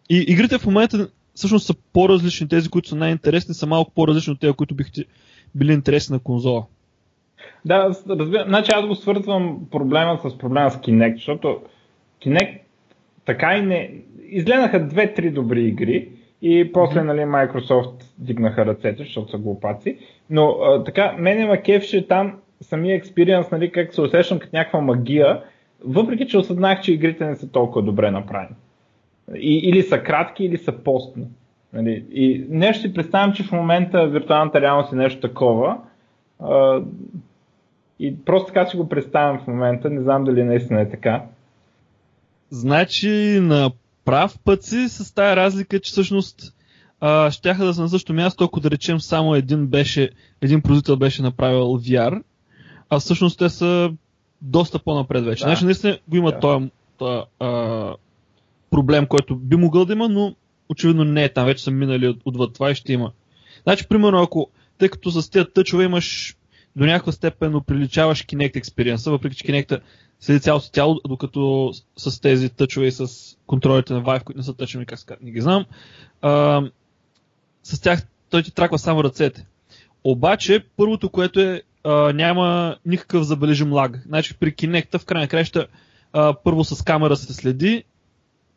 и 0.10 0.18
игрите 0.28 0.58
в 0.58 0.66
момента 0.66 1.10
всъщност 1.42 1.66
са 1.66 1.74
по-различни. 1.94 2.48
Тези, 2.48 2.70
които 2.70 2.90
са 2.90 2.96
най-интересни, 2.96 3.54
са 3.54 3.68
малко 3.68 3.92
по-различни 3.92 4.34
от 4.34 4.40
тези, 4.40 4.54
които 4.54 4.76
бихте 4.76 5.06
били 5.56 5.74
интересни 5.74 6.14
на 6.14 6.20
конзола. 6.20 6.66
Да, 7.66 7.90
разбира. 8.10 8.46
Значи 8.48 8.72
аз 8.76 8.88
го 8.88 8.96
свързвам 8.96 9.60
проблема 9.72 10.20
с 10.24 10.38
проблема 10.38 10.72
с 10.72 10.76
Kinect, 10.76 11.16
защото 11.16 11.62
Kinect 12.26 12.60
така 13.26 13.58
и 13.58 13.62
не, 13.62 13.94
изгледаха 14.30 14.88
две-три 14.88 15.32
добри 15.32 15.64
игри 15.64 16.10
и 16.42 16.72
после 16.74 17.04
нали, 17.04 17.20
Microsoft 17.20 18.04
дигнаха 18.18 18.66
ръцете, 18.66 19.04
защото 19.04 19.32
са 19.32 19.38
глупаци. 19.38 19.98
Но 20.30 20.48
а, 20.50 20.84
така, 20.84 21.16
мене 21.18 21.46
ма 21.46 21.58
кефше 21.58 22.08
там 22.08 22.40
самия 22.62 22.96
експириенс, 22.96 23.52
нали, 23.52 23.72
как 23.72 23.94
се 23.94 24.02
усещам 24.02 24.40
като 24.40 24.56
някаква 24.56 24.82
магия, 24.82 25.44
въпреки 25.86 26.28
че 26.28 26.38
осъзнах, 26.38 26.82
че 26.82 26.94
игрите 26.94 27.26
не 27.26 27.36
са 27.36 27.52
толкова 27.52 27.82
добре 27.82 28.12
направени. 28.12 28.56
И, 29.36 29.58
или 29.58 29.84
са 29.84 30.00
кратки, 30.00 30.44
или 30.44 30.58
са 30.58 30.72
постни. 30.72 31.26
Нали? 31.74 32.06
И 32.12 32.46
нещо 32.50 32.82
си 32.82 32.94
представям, 32.94 33.34
че 33.34 33.44
в 33.44 33.52
момента 33.52 34.08
виртуалната 34.08 34.62
реалност 34.62 34.94
е 34.94 34.96
нещо 34.96 35.20
такова. 35.20 35.78
А, 36.40 36.82
и 38.00 38.26
просто 38.26 38.48
така 38.48 38.66
си 38.66 38.78
го 38.78 38.90
представям 38.90 39.40
в 39.40 39.48
момента, 39.48 39.90
не 39.90 40.02
знам 40.02 40.24
дали 40.24 40.44
наистина 40.44 40.82
е 40.82 40.90
така. 40.90 41.24
Значи 42.50 43.40
на 43.42 43.72
прав 44.06 44.40
път 44.46 44.64
си 44.64 44.90
с 44.90 45.16
тази 45.16 45.36
разлика, 45.36 45.80
че 45.80 45.92
всъщност 45.92 46.54
а, 47.00 47.32
щяха 47.32 47.66
да 47.66 47.74
са 47.74 47.82
на 47.82 47.90
същото 47.90 48.14
място, 48.14 48.44
ако 48.44 48.60
да 48.60 48.72
речем 48.72 49.00
само 49.00 49.36
един 49.36 49.68
беше, 49.68 50.10
един 50.42 50.62
производител 50.62 50.98
беше 50.98 51.22
направил 51.22 51.62
VR, 51.62 52.24
а 52.90 53.00
всъщност 53.00 53.40
те 53.40 53.50
са 53.50 53.92
доста 54.42 54.80
по-напред 54.80 55.26
вече. 55.26 55.44
Да. 55.44 55.50
Значи 55.50 55.66
наистина 55.66 55.98
го 56.08 56.18
има 56.18 56.32
да. 56.32 56.40
този, 56.40 56.70
проблем, 58.72 59.06
който 59.08 59.36
би 59.36 59.56
могъл 59.56 59.86
да 59.86 59.94
има, 59.94 60.10
но 60.10 60.36
очевидно 60.70 61.04
не 61.04 61.24
е 61.24 61.34
там. 61.34 61.46
Вече 61.46 61.64
са 61.64 61.72
минали 61.72 62.18
отвъд 62.26 62.54
това 62.54 62.72
и 62.72 62.76
ще 62.76 62.94
има. 62.94 63.12
Значи, 63.64 63.88
примерно, 63.88 64.22
ако 64.22 64.50
тъй 64.78 64.90
като 64.90 65.12
с 65.12 65.30
тези 65.30 65.46
тъчове 65.54 65.84
имаш 65.84 66.36
до 66.76 66.86
някаква 66.86 67.12
степен 67.12 67.56
оприличаваш 67.56 68.26
Kinect 68.26 68.56
експириенса, 68.56 69.12
въпреки 69.12 69.36
че 69.36 69.44
Kinect 69.44 69.82
следи 70.20 70.40
цялото 70.40 70.72
тяло, 70.72 71.00
докато 71.08 71.72
с 71.98 72.22
тези 72.22 72.50
тъчове 72.50 72.86
и 72.88 72.92
с 72.92 73.08
контролите 73.48 73.94
на 73.94 74.04
Vive, 74.04 74.24
които 74.24 74.38
не 74.38 74.44
са 74.44 74.54
тъчови, 74.54 74.86
как 74.86 75.00
ска, 75.00 75.18
не 75.22 75.32
ги 75.32 75.42
знам, 75.42 75.66
а, 76.22 76.64
с 77.64 77.82
тях 77.82 78.08
той 78.30 78.44
ти 78.44 78.52
траква 78.52 78.80
само 78.80 79.04
ръцете. 79.04 79.46
Обаче, 80.04 80.66
първото, 80.78 81.10
което 81.10 81.40
е, 81.40 81.62
а, 81.84 82.14
няма 82.14 82.78
никакъв 82.86 83.24
забележим 83.24 83.74
лаг. 83.74 84.02
Значи 84.06 84.38
при 84.38 84.54
Kinect 84.54 84.98
в 84.98 85.06
крайна 85.06 85.28
краща 85.28 85.68
първо 86.44 86.64
с 86.64 86.84
камера 86.84 87.16
се 87.16 87.34
следи, 87.34 87.84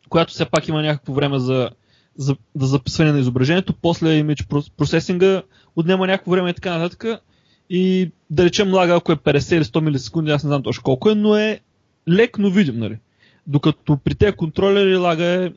която 0.09 0.33
все 0.33 0.45
пак 0.45 0.67
има 0.67 0.81
някакво 0.81 1.13
време 1.13 1.39
за, 1.39 1.69
за, 2.17 2.35
за 2.55 2.67
записване 2.67 3.11
на 3.11 3.19
изображението, 3.19 3.73
после 3.81 4.23
image 4.23 4.71
процесинга 4.77 5.41
отнема 5.75 6.07
някакво 6.07 6.31
време 6.31 6.49
и 6.49 6.53
така 6.53 6.77
нататък 6.77 7.21
и 7.69 8.11
да 8.29 8.45
речем 8.45 8.73
лага, 8.73 8.95
ако 8.95 9.11
е 9.11 9.15
50 9.15 9.55
или 9.55 9.63
100 9.63 9.81
милисекунди, 9.81 10.31
аз 10.31 10.43
не 10.43 10.47
знам 10.47 10.63
точно 10.63 10.83
колко 10.83 11.09
е, 11.09 11.15
но 11.15 11.35
е 11.35 11.59
лек, 12.09 12.37
но 12.39 12.49
видим, 12.49 12.79
нали? 12.79 12.97
Докато 13.47 13.97
при 13.97 14.15
тези 14.15 14.35
контролери 14.35 14.97
лага 14.97 15.25
е 15.25 15.51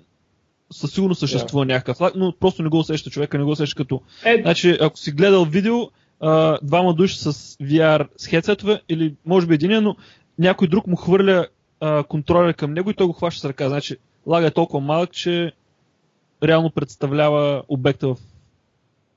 със 0.71 0.93
сигурност 0.93 1.21
съществува 1.21 1.65
yeah. 1.65 1.69
някакъв 1.69 2.01
лаг, 2.01 2.13
но 2.17 2.33
просто 2.41 2.63
не 2.63 2.69
го 2.69 2.79
усеща 2.79 3.11
човека, 3.11 3.39
не 3.39 3.45
го 3.45 3.51
усеща 3.51 3.77
като... 3.77 4.03
Е... 4.25 4.43
Значи, 4.43 4.77
ако 4.81 4.99
си 4.99 5.13
гледал 5.13 5.45
видео, 5.45 5.91
а, 6.21 6.59
двама 6.63 6.95
души 6.95 7.19
с 7.19 7.33
VR 7.57 8.09
с 8.17 8.27
хедсетове, 8.27 8.81
или 8.89 9.15
може 9.27 9.47
би 9.47 9.55
един, 9.55 9.83
но 9.83 9.97
някой 10.39 10.69
друг 10.69 10.87
му 10.87 10.97
хвърля 10.97 11.47
а, 11.81 12.03
контролер 12.03 12.55
към 12.55 12.73
него 12.73 12.91
и 12.91 12.95
той 12.95 13.07
го 13.07 13.13
хваща 13.13 13.41
с 13.41 13.45
ръка. 13.45 13.69
Значи, 13.69 13.97
лага 14.29 14.47
е 14.47 14.51
толкова 14.51 14.81
малък, 14.81 15.11
че 15.11 15.53
реално 16.43 16.71
представлява 16.71 17.63
обекта 17.69 18.09
в... 18.09 18.17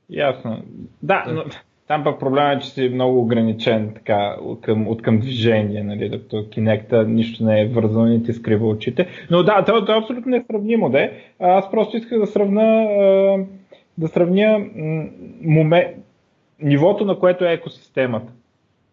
Ясно. 0.10 0.63
Да, 1.04 1.26
но 1.28 1.43
там 1.88 2.04
пък 2.04 2.19
проблема 2.19 2.54
е, 2.54 2.60
че 2.60 2.69
си 2.69 2.89
много 2.89 3.21
ограничен 3.21 3.91
така, 3.95 4.38
от, 4.41 4.62
към, 4.62 4.88
от 4.88 5.02
към 5.02 5.19
движение, 5.19 5.84
нали, 5.84 6.10
докато 6.10 6.36
Kinect 6.36 7.06
нищо 7.06 7.43
не 7.43 7.62
е 7.62 7.67
вързано 7.67 8.13
и 8.13 8.24
ти 8.24 8.34
скрива 8.34 8.67
очите. 8.67 9.08
Но 9.32 9.43
да, 9.43 9.65
това, 9.65 9.82
това 9.82 9.95
е 9.95 10.00
абсолютно 10.00 10.32
несравнимо, 10.32 10.89
да 10.89 11.10
Аз 11.39 11.71
просто 11.71 11.97
исках 11.97 12.19
да 12.19 12.28
сравна, 12.28 12.86
да 13.97 14.08
сравня 14.08 14.65
момент, 15.41 15.88
нивото, 16.62 17.06
на 17.06 17.19
което 17.19 17.45
е 17.45 17.54
екосистемата. 17.54 18.34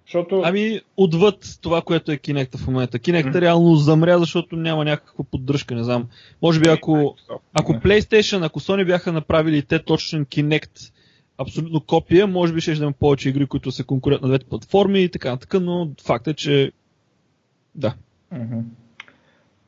Защото... 0.08 0.42
Ами, 0.44 0.80
отвъд 0.96 1.58
това, 1.62 1.82
което 1.82 2.12
е 2.12 2.16
Kinect 2.16 2.56
в 2.56 2.66
момента. 2.66 2.98
Kinect 2.98 3.24
mm-hmm. 3.24 3.40
реално 3.40 3.74
замря, 3.74 4.18
защото 4.18 4.56
няма 4.56 4.84
някаква 4.84 5.24
поддръжка, 5.30 5.74
не 5.74 5.84
знам. 5.84 6.08
Може 6.42 6.60
би 6.60 6.68
ако, 6.68 7.16
ако 7.52 7.72
PlayStation, 7.72 8.46
ако 8.46 8.60
Sony 8.60 8.86
бяха 8.86 9.12
направили 9.12 9.62
те 9.62 9.78
точен 9.78 10.26
Kinect 10.26 10.92
абсолютно 11.38 11.80
копия, 11.80 12.26
може 12.26 12.52
би 12.52 12.60
ще 12.60 12.72
има 12.72 12.92
повече 12.92 13.28
игри, 13.28 13.46
които 13.46 13.70
се 13.70 13.84
конкурират 13.84 14.22
на 14.22 14.28
двете 14.28 14.46
платформи 14.46 15.00
и 15.00 15.08
така 15.08 15.30
нататък, 15.30 15.60
но 15.62 15.90
факт 16.06 16.26
е, 16.26 16.34
че 16.34 16.72
да. 17.74 17.94
Mm-hmm. 18.34 18.62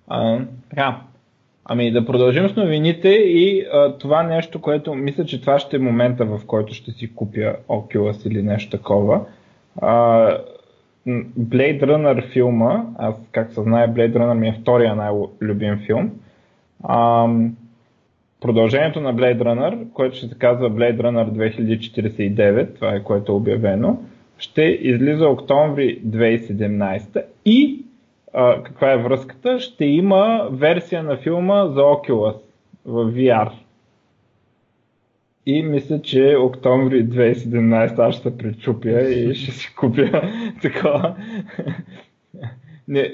А, 0.09 0.41
така. 0.71 1.01
Ами 1.65 1.93
да 1.93 2.07
продължим 2.07 2.49
с 2.49 2.57
новините 2.57 3.09
и 3.09 3.67
а, 3.73 3.99
това 3.99 4.23
нещо, 4.23 4.61
което 4.61 4.95
мисля, 4.95 5.25
че 5.25 5.41
това 5.41 5.59
ще 5.59 5.77
е 5.77 5.79
момента, 5.79 6.25
в 6.25 6.41
който 6.47 6.75
ще 6.75 6.91
си 6.91 7.15
купя 7.15 7.57
Oculus 7.69 8.27
или 8.27 8.43
нещо 8.43 8.71
такова. 8.71 9.27
А, 9.77 9.91
Blade 11.39 11.83
Runner 11.83 12.33
филма, 12.33 12.85
аз 12.99 13.15
как 13.33 13.53
се 13.53 13.63
знае, 13.63 13.89
Blade 13.89 14.17
Runner 14.17 14.35
ми 14.35 14.49
е 14.49 14.59
втория 14.63 14.95
най-любим 14.95 15.79
филм. 15.87 16.11
А, 16.85 17.29
продължението 18.41 19.01
на 19.01 19.15
Blade 19.15 19.43
Runner, 19.43 19.93
което 19.93 20.17
ще 20.17 20.27
се 20.27 20.39
казва 20.39 20.71
Blade 20.71 21.01
Runner 21.01 21.31
2049, 21.31 22.75
това 22.75 22.95
е 22.95 23.03
което 23.03 23.33
е 23.33 23.35
обявено, 23.35 23.99
ще 24.39 24.63
излиза 24.63 25.29
октомври 25.29 26.03
2017 26.07 27.25
и 27.45 27.85
а, 28.35 28.63
каква 28.63 28.93
е 28.93 28.99
връзката? 28.99 29.61
Ще 29.61 29.85
има 29.85 30.49
версия 30.53 31.03
на 31.03 31.17
филма 31.17 31.67
за 31.67 31.81
Oculus 31.81 32.37
в 32.85 33.13
VR. 33.13 33.51
И 35.47 35.63
мисля, 35.63 36.03
че 36.03 36.37
октомври 36.37 37.09
2017 37.09 37.99
аз 37.99 38.15
ще 38.15 38.23
се 38.23 38.39
причупя 38.39 39.03
и 39.03 39.35
ще 39.35 39.53
си 39.53 39.75
купя 39.75 40.23
такова. 40.63 41.17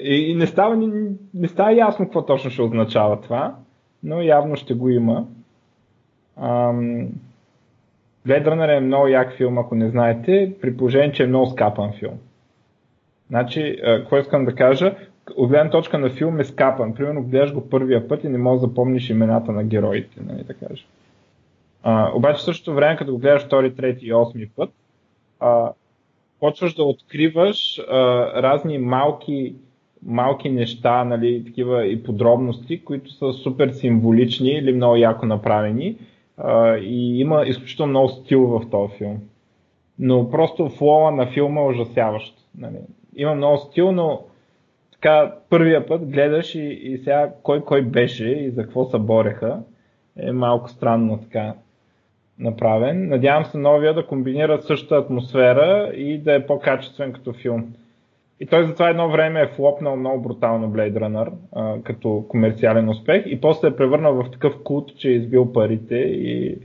И 0.03 0.35
не 0.37 0.47
става, 0.47 0.75
не, 0.75 1.11
не 1.33 1.47
става 1.47 1.73
ясно 1.73 2.05
какво 2.05 2.25
точно 2.25 2.51
ще 2.51 2.61
означава 2.61 3.21
това 3.21 3.55
но 4.03 4.21
явно 4.21 4.55
ще 4.55 4.73
го 4.73 4.89
има. 4.89 5.27
Ам... 6.37 7.07
Е 8.29 8.79
много 8.79 9.07
як 9.07 9.33
филм, 9.33 9.57
ако 9.57 9.75
не 9.75 9.89
знаете, 9.89 10.53
при 10.61 10.77
положение, 10.77 11.11
че 11.11 11.23
е 11.23 11.27
много 11.27 11.45
скапан 11.45 11.93
филм. 11.99 12.19
Значи, 13.29 13.79
какво 13.83 14.17
искам 14.17 14.45
да 14.45 14.55
кажа? 14.55 14.95
От 15.37 15.49
гледна 15.49 15.69
точка 15.69 15.97
на 15.97 16.09
филм 16.09 16.39
е 16.39 16.43
скапан. 16.43 16.93
Примерно, 16.93 17.23
гледаш 17.23 17.53
го 17.53 17.69
първия 17.69 18.07
път 18.07 18.23
и 18.23 18.29
не 18.29 18.37
можеш 18.37 18.61
да 18.61 18.67
запомниш 18.67 19.09
имената 19.09 19.51
на 19.51 19.63
героите, 19.63 20.21
нали 20.27 20.43
да 20.43 20.53
кажа. 20.53 20.83
Обаче 22.15 22.37
в 22.37 22.41
същото 22.41 22.73
време, 22.73 22.97
като 22.97 23.11
го 23.11 23.17
гледаш 23.17 23.45
втори, 23.45 23.75
трети 23.75 24.05
и 24.05 24.13
осми 24.13 24.49
път, 24.55 24.69
а, 25.39 25.71
почваш 26.39 26.73
да 26.73 26.83
откриваш 26.83 27.79
а, 27.79 27.93
разни 28.43 28.77
малки 28.77 29.55
малки 30.05 30.49
неща, 30.49 31.03
нали, 31.03 31.43
такива 31.45 31.85
и 31.85 32.03
подробности, 32.03 32.83
които 32.83 33.11
са 33.11 33.33
супер 33.33 33.69
символични 33.69 34.49
или 34.49 34.73
много 34.73 34.95
яко 34.95 35.25
направени 35.25 35.97
а, 36.37 36.77
и 36.77 37.19
има 37.19 37.43
изключително 37.45 37.89
много 37.89 38.09
стил 38.09 38.47
в 38.47 38.69
този 38.69 38.93
филм. 38.97 39.17
Но 39.99 40.29
просто 40.29 40.69
флоа 40.69 41.11
на 41.11 41.27
филма 41.27 41.61
е 41.61 41.65
ужасяващ. 41.65 42.35
Нали. 42.57 42.77
Има 43.15 43.35
много 43.35 43.57
стил, 43.57 43.91
но 43.91 44.21
така 44.91 45.33
първия 45.49 45.87
път 45.87 46.09
гледаш 46.09 46.55
и, 46.55 46.63
и 46.63 46.97
сега 46.97 47.33
кой 47.43 47.61
кой 47.61 47.81
беше 47.81 48.27
и 48.27 48.51
за 48.51 48.63
какво 48.63 48.85
се 48.85 48.99
бореха 48.99 49.59
е 50.19 50.31
малко 50.31 50.69
странно 50.69 51.19
така 51.21 51.53
направен. 52.39 53.09
Надявам 53.09 53.45
се 53.45 53.57
новия 53.57 53.93
да 53.93 54.05
комбинира 54.05 54.61
същата 54.61 54.95
атмосфера 54.95 55.91
и 55.95 56.17
да 56.17 56.35
е 56.35 56.45
по-качествен 56.45 57.13
като 57.13 57.33
филм. 57.33 57.73
И 58.39 58.45
той 58.45 58.67
затова 58.67 58.89
едно 58.89 59.09
време 59.09 59.41
е 59.41 59.47
флопнал 59.47 59.95
много 59.95 60.21
брутално 60.21 60.71
Blade 60.71 60.99
Runner 60.99 61.31
а, 61.55 61.81
като 61.83 62.25
комерциален 62.29 62.89
успех 62.89 63.23
и 63.25 63.41
после 63.41 63.67
е 63.67 63.75
превърнал 63.75 64.23
в 64.23 64.31
такъв 64.31 64.53
култ, 64.63 64.97
че 64.97 65.09
е 65.09 65.13
избил 65.13 65.53
парите 65.53 65.95
и 65.95 66.57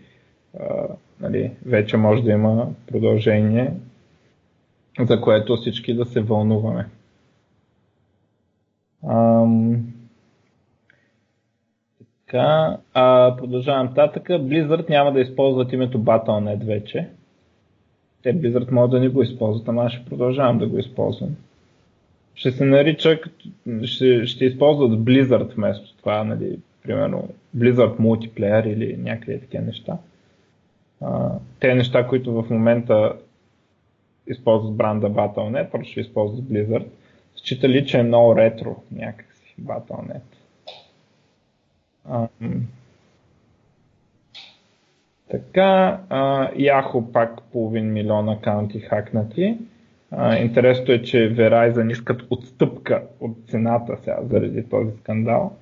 а, 0.61 0.65
нали, 1.21 1.51
вече 1.67 1.97
може 1.97 2.23
да 2.23 2.33
има 2.33 2.69
продължение, 2.87 3.73
за 5.01 5.21
което 5.21 5.57
всички 5.57 5.95
да 5.95 6.05
се 6.05 6.21
вълнуваме. 6.21 6.87
Ам... 9.09 9.92
Така, 12.33 12.77
а, 12.95 13.37
продължавам 13.37 13.95
татъка. 13.95 14.33
Blizzard 14.33 14.91
няма 14.91 15.13
да 15.13 15.21
използват 15.21 15.73
името 15.73 15.99
Battle.net 15.99 16.65
вече. 16.65 17.09
Те 18.23 18.37
Blizzard 18.37 18.71
могат 18.71 18.91
да 18.91 19.01
не 19.01 19.09
го 19.09 19.23
използват, 19.23 19.69
ама 19.69 19.85
аз 19.85 19.93
ще 19.93 20.05
продължавам 20.05 20.59
да 20.59 20.67
го 20.67 20.79
използвам 20.79 21.37
ще 22.35 22.51
се 22.51 22.65
нарича, 22.65 23.21
ще, 23.85 24.27
ще 24.27 24.45
използват 24.45 25.01
Blizzard 25.01 25.55
вместо 25.55 25.97
това, 25.97 26.25
нали, 26.25 26.59
примерно 26.83 27.29
Blizzard 27.57 27.99
Multiplayer 27.99 28.67
или 28.67 28.97
някакви 28.97 29.41
такива 29.41 29.65
неща. 29.65 29.99
А, 31.01 31.31
те 31.61 31.75
неща, 31.75 32.07
които 32.07 32.43
в 32.43 32.51
момента 32.51 33.13
използват 34.27 34.77
бранда 34.77 35.11
Battle.net, 35.11 35.71
просто 35.71 35.91
ще 35.91 36.01
използват 36.01 36.45
Blizzard. 36.45 36.87
Счита 37.37 37.69
ли, 37.69 37.87
че 37.87 37.99
е 37.99 38.03
много 38.03 38.37
ретро 38.37 38.77
някакси 38.93 39.55
Battle.net. 39.63 40.32
А, 42.09 42.29
Така, 45.33 46.01
а, 46.09 47.03
пак 47.13 47.43
половин 47.53 47.93
милион 47.93 48.29
акаунти 48.29 48.81
хакнати. 48.81 49.59
А, 50.11 50.37
интересното 50.37 50.93
е, 50.93 51.03
че 51.03 51.35
Verizon 51.35 51.93
искат 51.93 52.23
отстъпка 52.31 53.03
от 53.21 53.37
цената 53.49 53.97
сега 53.97 54.19
заради 54.23 54.69
този 54.69 54.91
скандал. 55.01 55.53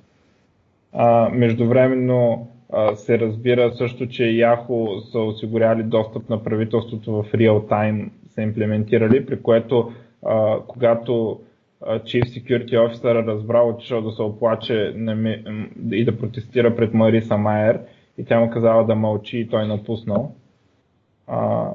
Междувременно 1.31 2.47
се 2.95 3.19
разбира 3.19 3.71
също, 3.71 4.07
че 4.07 4.23
Yahoo 4.23 5.11
са 5.11 5.19
осигуряли 5.19 5.83
достъп 5.83 6.29
на 6.29 6.43
правителството 6.43 7.23
в 7.23 7.33
реал 7.33 7.59
тайм, 7.59 8.11
са 8.29 8.41
имплементирали, 8.41 9.25
при 9.25 9.41
което 9.41 9.91
когато 10.67 11.39
Chief 11.81 12.23
Security 12.23 12.73
Officer 12.73 13.25
разбрал, 13.27 13.69
отишъл 13.69 14.01
да 14.01 14.11
се 14.11 14.21
оплаче 14.21 14.93
и 15.91 16.05
да 16.05 16.17
протестира 16.17 16.75
пред 16.75 16.93
Мариса 16.93 17.37
Майер 17.37 17.79
и 18.17 18.25
тя 18.25 18.39
му 18.39 18.49
казала 18.49 18.85
да 18.85 18.95
мълчи 18.95 19.39
и 19.39 19.47
той 19.47 19.67
напуснал. 19.67 20.35
А, 21.27 21.69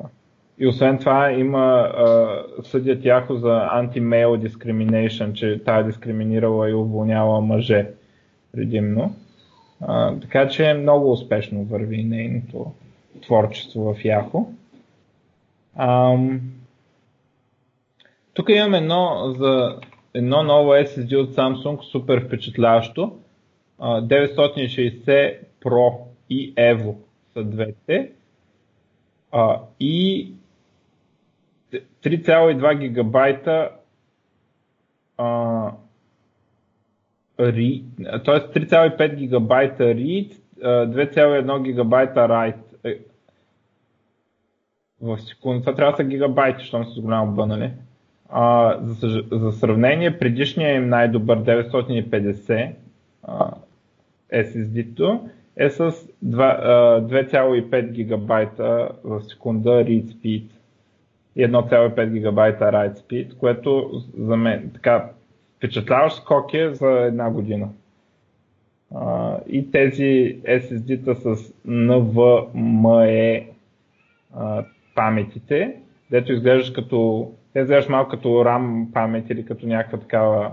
и 0.58 0.66
освен 0.66 0.98
това 0.98 1.32
има 1.32 1.92
а, 1.96 2.42
съдят 2.62 3.04
Яхо 3.04 3.34
за 3.34 3.68
anti-male 3.74 4.48
discrimination, 4.48 5.32
че 5.32 5.64
тая 5.64 5.84
дискриминирала 5.84 6.70
и 6.70 6.74
уволняла 6.74 7.40
мъже 7.40 7.90
предимно. 8.52 9.14
А, 9.80 10.20
така 10.20 10.48
че 10.48 10.74
много 10.74 11.12
успешно 11.12 11.64
върви 11.64 12.04
нейното 12.04 12.72
творчество 13.22 13.94
в 13.94 14.04
Яхо. 14.04 14.52
Тук 18.34 18.48
имам 18.48 18.74
едно, 18.74 19.34
за, 19.38 19.76
едно 20.16 20.42
ново 20.42 20.70
SSD 20.70 21.16
от 21.16 21.34
Samsung, 21.34 21.82
супер 21.82 22.24
впечатляващо. 22.24 23.18
960 23.80 25.38
Pro 25.64 25.98
и 26.30 26.54
Evo 26.54 26.94
са 27.32 27.44
двете. 27.44 28.12
И 29.80 30.32
3,2 31.72 32.78
гигабайта 32.78 33.70
а, 35.18 35.70
т.е. 37.36 37.44
3,5 37.44 39.14
гигабайта 39.14 39.84
read, 39.84 40.32
2,1 40.62 41.62
гигабайта 41.62 42.20
write 42.20 42.56
е, 42.84 42.98
в 45.00 45.18
секунда. 45.18 45.60
Това 45.60 45.74
трябва 45.74 45.92
да 45.92 45.96
са 45.96 46.04
гигабайти, 46.04 46.58
защото 46.58 46.88
са 46.88 46.94
с 46.94 47.00
голямо 47.00 47.32
Б, 47.32 47.46
нали? 47.46 47.72
А, 48.28 48.76
за, 48.82 49.22
за 49.32 49.52
сравнение, 49.52 50.18
предишният 50.18 50.76
им 50.82 50.88
най-добър 50.88 51.42
950 51.42 52.70
а, 53.22 53.50
SSD-то 54.34 55.28
е 55.56 55.70
с 55.70 55.92
2,5 56.24 57.90
гигабайта 57.90 58.88
в 59.04 59.20
секунда 59.20 59.70
read 59.70 60.04
speed 60.04 60.44
и 61.36 61.46
1,5 61.46 62.12
гигабайта 62.12 62.64
write 62.64 62.98
speed, 62.98 63.36
което 63.36 64.02
за 64.18 64.36
мен 64.36 64.70
така 64.74 65.10
впечатляващ 65.56 66.16
скок 66.16 66.54
е 66.54 66.74
за 66.74 66.90
една 66.90 67.30
година. 67.30 67.68
Uh, 68.94 69.46
и 69.46 69.70
тези 69.70 70.38
SSD-та 70.44 71.14
с 71.14 71.52
NVMe 71.68 73.46
uh, 74.36 74.64
паметите, 74.94 75.76
дето 76.10 76.32
изглеждаш 76.32 76.70
като, 76.70 77.32
те 77.56 77.60
изглеждаш 77.60 77.88
малко 77.88 78.10
като 78.10 78.28
RAM 78.28 78.92
памет 78.92 79.30
или 79.30 79.44
като 79.44 79.66
някаква 79.66 79.98
такава 79.98 80.52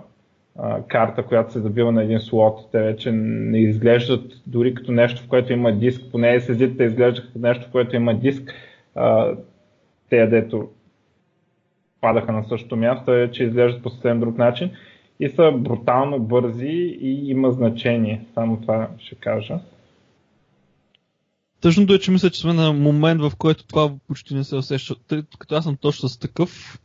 uh, 0.60 0.88
карта, 0.88 1.24
която 1.24 1.54
се 1.54 1.60
забива 1.60 1.92
на 1.92 2.04
един 2.04 2.20
слот. 2.20 2.70
Те 2.72 2.80
вече 2.80 3.12
не 3.12 3.60
изглеждат 3.60 4.42
дори 4.48 4.74
като 4.74 4.92
нещо, 4.92 5.24
в 5.24 5.28
което 5.28 5.54
има 5.54 5.72
диск, 5.72 6.02
поне 6.12 6.40
SSD-та 6.40 6.84
изглеждат 6.84 7.26
като 7.26 7.40
нещо, 7.40 7.68
в 7.68 7.72
което 7.72 7.96
има 7.96 8.20
диск. 8.20 8.54
Uh, 8.96 9.38
те, 10.10 10.28
дето 10.28 10.70
падаха 12.02 12.32
на 12.32 12.44
същото 12.44 12.76
място, 12.76 13.14
е, 13.14 13.32
че 13.32 13.44
изглеждат 13.44 13.84
по 13.84 13.90
съвсем 13.90 14.20
друг 14.20 14.38
начин 14.38 14.72
и 15.20 15.30
са 15.30 15.52
брутално 15.52 16.20
бързи 16.20 16.98
и 17.02 17.30
има 17.30 17.52
значение. 17.52 18.26
Само 18.34 18.62
това 18.62 18.88
ще 18.98 19.16
кажа. 19.16 19.60
Тъжното 21.62 21.94
е, 21.94 22.00
че 22.00 22.12
мисля, 22.12 22.30
че 22.30 22.42
сме 22.42 22.54
на 22.54 22.74
момент, 22.74 23.22
в 23.22 23.32
който 23.38 23.68
това 23.68 23.92
почти 24.08 24.36
не 24.36 24.44
се 24.44 24.56
усеща. 24.56 24.96
Като 25.40 25.56
аз 25.56 25.64
съм 25.64 25.78
точно 25.78 26.10
с 26.10 26.20
такъв 26.20 26.80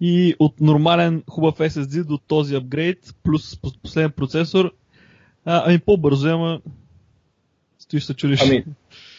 и 0.00 0.34
от 0.38 0.60
нормален 0.60 1.22
хубав 1.30 1.58
SSD 1.58 2.04
до 2.04 2.18
този 2.18 2.56
апгрейд, 2.56 2.98
плюс 3.22 3.60
последен 3.82 4.10
процесор, 4.10 4.72
а, 5.44 5.62
ами 5.66 5.78
по-бързо, 5.78 6.28
ама 6.28 6.60
стоиш 7.78 8.04
се 8.04 8.14
чудиш. 8.14 8.40
Ами, 8.42 8.64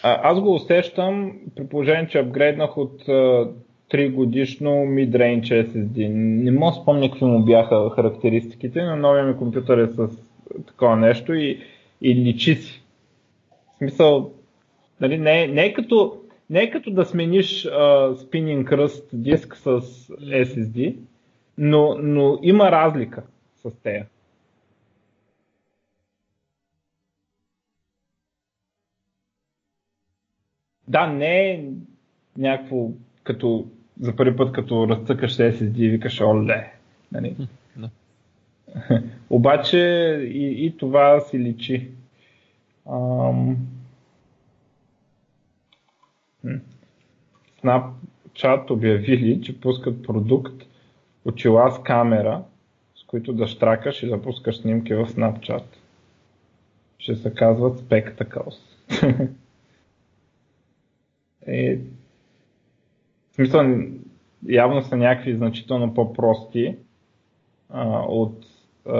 а, 0.03 0.19
аз 0.23 0.39
го 0.39 0.55
усещам 0.55 1.33
при 1.55 1.67
положение, 1.67 2.07
че 2.07 2.19
апгрейднах 2.19 2.77
от 2.77 3.01
3 3.91 4.11
годишно 4.13 4.69
mid-range 4.69 5.67
SSD. 5.67 6.07
Не 6.13 6.51
мога 6.51 6.71
да 6.71 6.81
спомня 6.81 7.09
какви 7.09 7.25
му 7.25 7.45
бяха 7.45 7.89
характеристиките, 7.89 8.83
но 8.83 8.95
новия 8.95 9.23
ми 9.23 9.37
компютър 9.37 9.77
е 9.77 9.87
с 9.87 10.09
такова 10.67 10.95
нещо 10.95 11.33
и, 11.33 11.59
и 12.01 12.15
личи 12.15 12.55
си. 12.55 12.83
В 13.73 13.77
смисъл, 13.77 14.31
нали, 15.01 15.17
не, 15.17 15.47
не, 15.47 15.65
е 15.65 15.73
като, 15.73 16.17
не 16.49 16.59
е 16.59 16.71
като 16.71 16.91
да 16.91 17.05
смениш 17.05 17.63
uh, 17.65 18.15
spinning 18.15 18.63
кръст 18.63 19.09
диск 19.13 19.55
с 19.55 19.81
SSD, 20.19 20.97
но, 21.57 21.95
но 22.01 22.39
има 22.41 22.71
разлика 22.71 23.23
с 23.55 23.71
тея. 23.83 24.05
Да, 30.87 31.07
не 31.07 31.51
е 31.51 31.63
някакво 32.37 32.89
като 33.23 33.67
за 33.99 34.15
първи 34.15 34.35
път, 34.35 34.51
като 34.51 34.87
разцъкаш 34.87 35.37
SSD 35.37 35.77
и 35.77 35.89
викаш, 35.89 36.21
оле. 36.21 36.73
Нали? 37.11 37.35
No. 37.79 37.89
Обаче 39.29 39.79
и, 40.33 40.65
и 40.65 40.77
това 40.77 41.19
си 41.19 41.39
личи. 41.39 41.89
Ам... 42.89 43.57
Snapchat 47.63 48.71
обявили, 48.71 49.41
че 49.41 49.59
пускат 49.59 50.03
продукт 50.03 50.63
очила 51.25 51.71
с 51.71 51.83
камера, 51.83 52.43
с 52.95 53.03
които 53.03 53.33
да 53.33 53.47
штракаш 53.47 54.03
и 54.03 54.07
да 54.07 54.21
пускаш 54.21 54.57
снимки 54.57 54.93
в 54.93 55.05
Snapchat. 55.05 55.63
Ще 56.97 57.15
се 57.15 57.33
казват 57.33 57.79
Spectacles. 57.79 58.57
е, 61.47 61.79
в 63.31 63.35
смисъл, 63.35 63.65
явно 64.47 64.81
са 64.81 64.97
някакви 64.97 65.35
значително 65.35 65.93
по-прости 65.93 66.75
а, 67.69 67.99
от 67.99 68.45
а, 68.85 68.93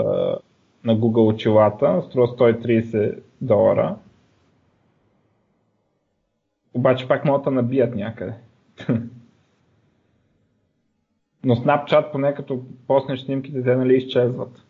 на 0.84 0.98
Google 0.98 1.34
очилата. 1.34 2.04
Струва 2.10 2.28
130 2.28 3.20
долара. 3.42 3.96
Обаче 6.76 7.08
пак 7.08 7.26
могат 7.26 7.44
да 7.44 7.52
набият 7.52 7.96
някъде. 7.96 8.34
Но 11.44 11.56
Snapchat, 11.56 12.12
поне 12.12 12.36
като 12.36 12.64
поснеш 12.88 13.20
снимките, 13.20 13.64
те 13.64 13.76
нали 13.76 13.96
изчезват. 13.96 14.66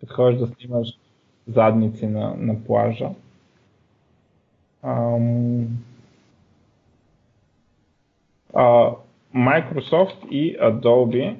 Подходиш 0.00 0.38
да 0.38 0.46
снимаш 0.46 0.88
задници 1.46 2.06
на, 2.06 2.34
на 2.38 2.64
плажа. 2.64 3.10
Ам... 4.82 5.66
А, 8.54 8.92
Microsoft 9.34 10.28
и 10.28 10.58
Adobe 10.58 11.36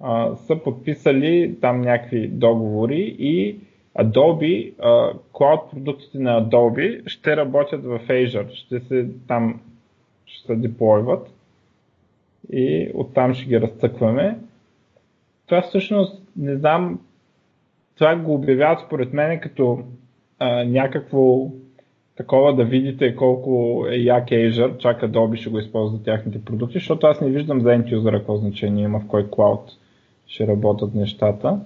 а, 0.00 0.36
са 0.36 0.62
подписали 0.62 1.58
там 1.60 1.80
някакви 1.80 2.28
договори 2.28 3.16
и 3.18 3.60
Adobe, 3.98 4.74
cloud 5.32 5.70
продуктите 5.70 6.18
на 6.18 6.48
Adobe 6.48 7.08
ще 7.08 7.36
работят 7.36 7.84
в 7.84 8.00
Azure, 8.08 8.50
ще 8.50 8.80
се 8.80 9.08
там 9.28 9.60
ще 10.26 10.46
се 10.46 10.56
деплойват 10.56 11.30
и 12.52 12.90
оттам 12.94 13.34
ще 13.34 13.46
ги 13.46 13.60
разцъкваме. 13.60 14.38
Това 15.46 15.62
всъщност 15.62 16.22
не 16.36 16.56
знам, 16.56 17.00
това 17.94 18.16
го 18.16 18.34
обявяват 18.34 18.80
според 18.86 19.12
мен 19.12 19.40
като 19.40 19.82
а, 20.38 20.64
някакво 20.64 21.46
такова 22.16 22.54
да 22.54 22.64
видите 22.64 23.16
колко 23.16 23.84
е 23.90 23.94
як 23.94 24.28
Azure, 24.28 24.78
чак 24.78 25.02
Adobe 25.02 25.36
ще 25.36 25.50
го 25.50 25.58
използва 25.58 25.96
за 25.96 26.04
тяхните 26.04 26.44
продукти, 26.44 26.78
защото 26.78 27.06
аз 27.06 27.20
не 27.20 27.30
виждам 27.30 27.60
за 27.60 27.68
end 27.68 27.96
user 27.96 28.12
какво 28.12 28.36
значение 28.36 28.84
има 28.84 29.00
в 29.00 29.06
кой 29.06 29.30
клауд 29.30 29.70
ще 30.26 30.46
работят 30.46 30.94
нещата. 30.94 31.60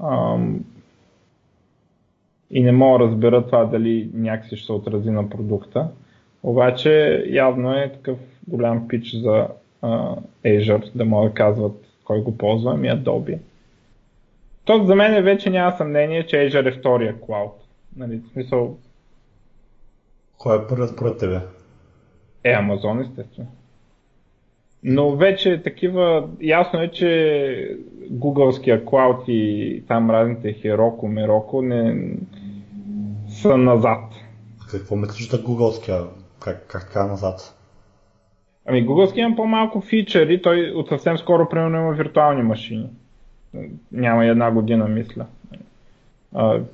Ам... 0.00 0.64
И 2.52 2.62
не 2.62 2.72
мога 2.72 2.98
да 2.98 3.04
разбера 3.04 3.46
това 3.46 3.64
дали 3.64 4.10
някакси 4.14 4.56
ще 4.56 4.66
се 4.66 4.72
отрази 4.72 5.10
на 5.10 5.30
продукта. 5.30 5.88
Обаче 6.42 7.24
явно 7.28 7.72
е 7.72 7.92
такъв 7.92 8.18
голям 8.48 8.88
пич 8.88 9.14
за 9.14 9.48
а, 9.82 10.16
Azure, 10.44 10.92
да 10.94 11.04
могат 11.04 11.30
да 11.30 11.34
казват 11.34 11.86
кой 12.04 12.22
го 12.22 12.38
ползва, 12.38 12.72
ами 12.74 12.88
Adobe. 12.88 13.38
То 14.64 14.84
за 14.84 14.94
мен 14.94 15.24
вече 15.24 15.50
няма 15.50 15.76
съмнение, 15.76 16.26
че 16.26 16.36
Azure 16.36 16.68
е 16.68 16.78
втория 16.78 17.20
клауд. 17.20 17.64
Нали, 17.96 18.16
в 18.16 18.32
смисъл, 18.32 18.76
Кой 20.42 20.56
е 20.56 20.66
първият 20.68 20.90
според 20.90 21.18
тебе? 21.18 21.40
Е, 22.44 22.52
Амазон, 22.52 23.00
естествено. 23.00 23.48
Но 24.82 25.16
вече 25.16 25.62
такива, 25.62 26.28
ясно 26.40 26.80
е, 26.82 26.88
че 26.88 27.76
гугълския 28.10 28.84
клауд 28.84 29.24
и 29.28 29.82
там 29.88 30.10
разните 30.10 30.54
Heroku, 30.54 31.06
Мероко 31.06 31.62
не 31.62 32.10
са 33.42 33.56
назад. 33.56 34.00
Какво 34.70 34.96
мислиш 34.96 35.30
за 35.30 35.38
гугълския? 35.38 36.00
Как, 36.40 36.66
как 36.66 36.86
така 36.86 37.06
назад? 37.06 37.54
Ами 38.66 38.86
Google 38.86 39.18
има 39.18 39.36
по-малко 39.36 39.80
фичъри, 39.80 40.42
той 40.42 40.70
от 40.70 40.88
съвсем 40.88 41.18
скоро 41.18 41.48
примерно 41.48 41.78
има 41.78 41.92
виртуални 41.92 42.42
машини. 42.42 42.90
Няма 43.92 44.24
и 44.24 44.28
една 44.28 44.50
година, 44.50 44.88
мисля. 44.88 45.26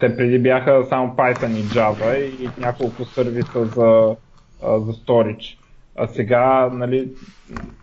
Те 0.00 0.16
преди 0.16 0.38
бяха 0.38 0.84
само 0.88 1.14
Python 1.14 1.56
и 1.56 1.62
Java 1.62 2.16
и 2.16 2.48
няколко 2.58 3.04
сервиса 3.04 3.64
за, 3.64 4.16
за 4.62 4.92
storage. 4.92 5.58
А 5.96 6.06
сега, 6.06 6.70
нали, 6.72 7.08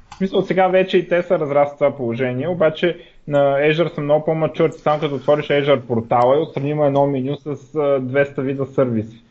в 0.09 0.17
смисъл, 0.17 0.41
сега 0.41 0.67
вече 0.67 0.97
и 0.97 1.07
те 1.07 1.23
са 1.23 1.39
разрасли 1.39 1.75
това 1.75 1.95
положение, 1.95 2.47
обаче 2.47 2.99
на 3.27 3.39
Azure 3.39 3.95
са 3.95 4.01
много 4.01 4.25
по-мачур. 4.25 4.69
Само 4.69 4.99
като 4.99 5.15
отвориш 5.15 5.47
Azure 5.47 5.81
портала 5.81 6.37
и 6.37 6.41
отстрани 6.41 6.69
има 6.69 6.85
едно 6.85 7.07
меню 7.07 7.35
с 7.35 7.55
200 7.55 8.41
вида 8.41 8.65
сервиси. 8.65 9.23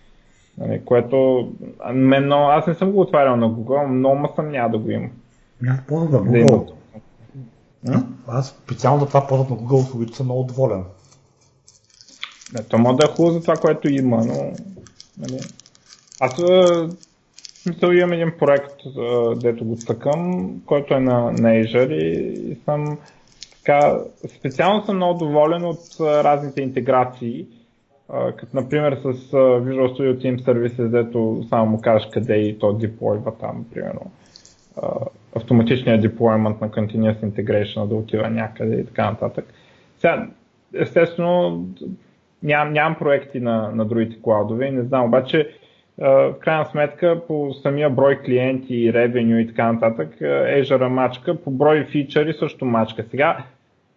Нали, 0.59 0.81
което 0.85 1.49
мен, 1.93 2.29
но, 2.29 2.49
аз 2.49 2.67
не 2.67 2.75
съм 2.75 2.93
го 2.93 3.01
отварял 3.01 3.37
на 3.37 3.51
Google, 3.51 3.87
много 3.87 4.33
съм 4.37 4.51
няма 4.51 4.71
да 4.71 4.79
го 4.79 4.91
има. 4.91 5.09
Аз 5.69 5.87
ползвам 5.87 6.27
на 6.27 6.33
Google. 6.33 6.67
Да 7.85 8.07
аз 8.29 8.49
специално 8.49 9.01
за 9.01 9.07
това 9.07 9.27
ползвам 9.27 9.49
на 9.51 9.57
Google 9.57 9.81
услугите 9.81 10.17
съм 10.17 10.27
много 10.27 10.45
доволен. 10.45 10.85
Не, 12.55 12.63
то 12.63 12.79
може 12.79 12.97
да 12.97 13.07
е 13.07 13.15
хубаво 13.15 13.35
за 13.35 13.41
това, 13.41 13.57
което 13.57 13.89
има, 13.89 14.17
но... 14.17 14.53
Нали, 15.19 15.41
аз 16.21 16.35
смисъл 17.63 17.91
имам 17.91 18.13
един 18.13 18.33
проект, 18.39 18.75
дето 19.37 19.65
го 19.65 19.77
цъкам, 19.77 20.51
който 20.67 20.95
е 20.95 21.01
на, 21.01 21.23
на 21.23 21.49
Azure 21.49 21.95
и, 21.95 22.33
и 22.53 22.59
съм 22.65 22.99
така, 23.65 23.99
специално 24.39 24.83
съм 24.85 24.97
много 24.97 25.19
доволен 25.19 25.65
от 25.65 25.79
разните 26.01 26.63
интеграции, 26.63 27.47
като 28.37 28.57
например 28.57 28.97
с 29.03 29.31
Visual 29.33 29.99
Studio 29.99 30.17
Team 30.25 30.39
Services, 30.39 30.89
дето 30.89 31.45
само 31.49 31.71
му 31.71 31.81
кажеш 31.81 32.09
къде 32.13 32.37
и 32.37 32.59
то 32.59 32.73
деплойва 32.73 33.33
там, 33.41 33.67
примерно. 33.75 34.11
Автоматичният 35.37 36.03
деплоймент 36.03 36.61
на 36.61 36.69
Continuous 36.69 37.21
Integration 37.21 37.87
да 37.87 37.95
отива 37.95 38.31
някъде 38.31 38.77
и 38.77 38.87
така 38.87 39.11
нататък. 39.11 39.45
Сега, 39.99 40.27
естествено, 40.75 41.65
ням, 42.43 42.73
нямам 42.73 42.99
проекти 42.99 43.41
на, 43.41 43.71
на 43.75 43.85
другите 43.85 44.23
клаудове 44.23 44.71
не 44.71 44.83
знам, 44.83 45.05
обаче 45.05 45.49
в 45.99 46.35
крайна 46.41 46.65
сметка 46.65 47.21
по 47.29 47.53
самия 47.63 47.91
брой 47.91 48.19
клиенти, 48.19 48.93
ревеню 48.93 49.39
и 49.39 49.47
така 49.47 49.73
нататък, 49.73 50.09
Azure 50.21 50.89
мачка, 50.89 51.37
по 51.37 51.51
брой 51.51 51.85
фичъри 51.85 52.33
също 52.33 52.65
мачка. 52.65 53.05
Сега, 53.11 53.45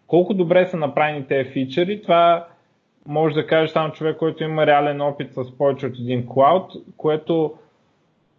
колко 0.07 0.33
добре 0.33 0.67
са 0.67 0.77
направени 0.77 1.27
тези 1.27 1.49
фичъри, 1.49 2.01
това 2.01 2.47
може 3.07 3.35
да 3.35 3.47
каже 3.47 3.71
само 3.71 3.93
човек, 3.93 4.17
който 4.17 4.43
има 4.43 4.65
реален 4.65 5.01
опит 5.01 5.33
с 5.33 5.57
повече 5.57 5.85
от 5.85 5.99
един 5.99 6.27
клауд, 6.27 6.71
което 6.97 7.53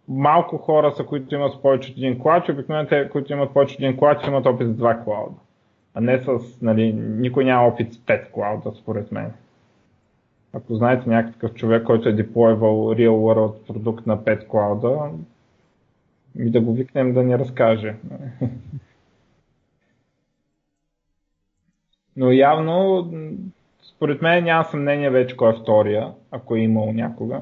малко 0.07 0.57
хора 0.57 0.91
са, 0.91 1.03
които 1.03 1.35
имат 1.35 1.61
повече 1.61 1.91
от 1.91 1.97
един 1.97 2.19
клауд, 2.19 2.47
и 2.47 2.51
обикновено 2.51 2.89
те, 2.89 3.09
които 3.09 3.33
имат 3.33 3.53
повече 3.53 3.75
от 3.75 3.79
един 3.79 3.97
клауд, 3.97 4.27
имат 4.27 4.45
опит 4.45 4.67
с 4.67 4.73
два 4.73 5.03
клауда. 5.03 5.35
А 5.93 6.01
не 6.01 6.19
с, 6.19 6.61
нали, 6.61 6.93
никой 6.93 7.45
няма 7.45 7.67
опит 7.67 7.93
с 7.93 8.05
пет 8.05 8.31
клауда, 8.31 8.71
според 8.75 9.11
мен. 9.11 9.31
Ако 10.53 10.75
знаете 10.75 11.09
някакъв 11.09 11.53
човек, 11.53 11.83
който 11.83 12.09
е 12.09 12.13
деплойвал 12.13 12.95
Real 12.95 13.09
World 13.09 13.67
продукт 13.67 14.07
на 14.07 14.17
5 14.17 14.47
клауда, 14.47 15.09
ми 16.35 16.51
да 16.51 16.61
го 16.61 16.73
викнем 16.73 17.13
да 17.13 17.23
ни 17.23 17.39
разкаже. 17.39 17.95
Но 22.19 22.31
явно, 22.31 23.07
според 23.95 24.21
мен 24.21 24.43
няма 24.43 24.63
съмнение 24.63 25.09
вече 25.09 25.37
кой 25.37 25.53
е 25.53 25.57
втория, 25.61 26.13
ако 26.31 26.55
е 26.55 26.59
имал 26.59 26.93
някога. 26.93 27.41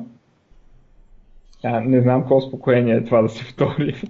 А, 1.63 1.80
не 1.80 2.01
знам 2.01 2.21
какво 2.21 2.41
спокоение 2.41 2.95
е 2.95 3.03
това 3.03 3.21
да 3.21 3.30
се 3.30 3.43
втори. 3.43 4.03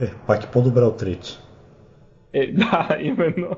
Е, 0.00 0.06
пак 0.26 0.44
е 0.44 0.50
по-добре 0.50 0.80
от 0.80 1.02
Рич. 1.02 1.38
Е, 2.32 2.52
да, 2.52 2.96
именно. 3.00 3.56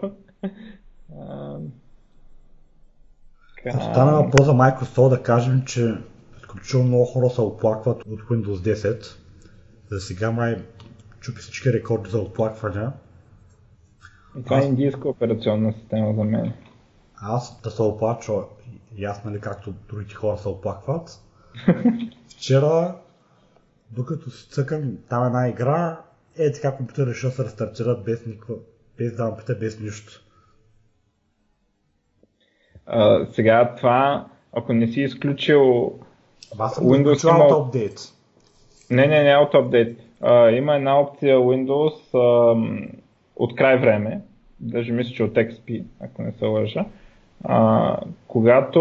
Като 3.62 3.81
стана 3.81 4.12
въпрос 4.12 4.47
за 4.47 4.53
Microsoft, 4.53 5.09
да 5.09 5.22
кажем, 5.22 5.62
че 5.66 5.95
изключително 6.39 6.87
много 6.87 7.05
хора 7.05 7.31
се 7.31 7.41
оплакват 7.41 8.03
от 8.03 8.20
Windows 8.20 8.75
10. 8.75 9.16
За 9.91 10.01
сега 10.01 10.31
май 10.31 10.57
чупи 11.20 11.41
всички 11.41 11.72
рекорди 11.72 12.11
за 12.11 12.18
оплаквания. 12.18 12.93
Това 14.43 14.61
е 14.61 14.64
индийска 14.64 15.09
операционна 15.09 15.72
система 15.72 16.14
за 16.14 16.24
мен. 16.24 16.53
Аз 17.16 17.61
да 17.62 17.70
се 17.70 17.82
оплача, 17.82 18.32
и 18.97 19.05
аз 19.05 19.24
нали 19.24 19.41
както 19.41 19.74
другите 19.89 20.14
хора 20.14 20.39
се 20.39 20.49
оплакват. 20.49 21.20
Вчера, 22.28 22.97
докато 23.91 24.30
си 24.30 24.49
цъкам 24.51 24.97
там 25.09 25.26
една 25.26 25.49
игра, 25.49 26.01
е 26.39 26.53
така 26.53 26.76
компютър 26.76 27.07
решил 27.07 27.30
да 27.30 27.37
се 27.37 27.45
рестартира 27.45 27.95
без, 28.05 28.26
никаква, 28.26 28.55
без 28.99 29.16
да 29.16 29.37
пита, 29.37 29.55
без 29.55 29.80
нищо. 29.80 30.20
А, 32.87 33.26
сега 33.32 33.74
това, 33.76 34.26
ако 34.53 34.72
не 34.72 34.89
си 34.89 35.01
изключил 35.01 35.93
Аз 36.59 36.74
съм 36.74 36.85
Windows 36.85 37.30
има... 37.30 37.66
апдейт. 37.66 38.01
Не, 38.91 39.07
не, 39.07 39.22
не 39.22 39.30
е 39.30 39.37
от 39.37 39.55
апдейт. 39.55 39.99
има 40.53 40.74
една 40.74 41.01
опция 41.01 41.39
Windows 41.39 42.14
а, 42.14 42.55
от 43.37 43.57
край 43.57 43.76
време, 43.76 44.20
даже 44.61 44.93
мисля, 44.93 45.14
че 45.14 45.22
от 45.22 45.35
XP, 45.35 45.85
ако 46.01 46.22
не 46.22 46.32
се 46.32 46.45
лъжа. 46.45 46.85
А, 47.45 47.97
когато 48.28 48.80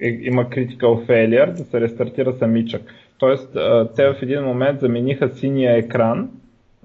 е, 0.00 0.08
има 0.08 0.44
critical 0.44 1.06
failure, 1.08 1.52
да 1.52 1.64
се 1.64 1.80
рестартира 1.80 2.32
самичък. 2.38 2.82
Тоест, 3.18 3.56
а, 3.56 3.88
те 3.96 4.06
в 4.06 4.16
един 4.22 4.42
момент 4.42 4.80
замениха 4.80 5.28
синия 5.28 5.76
екран. 5.76 6.30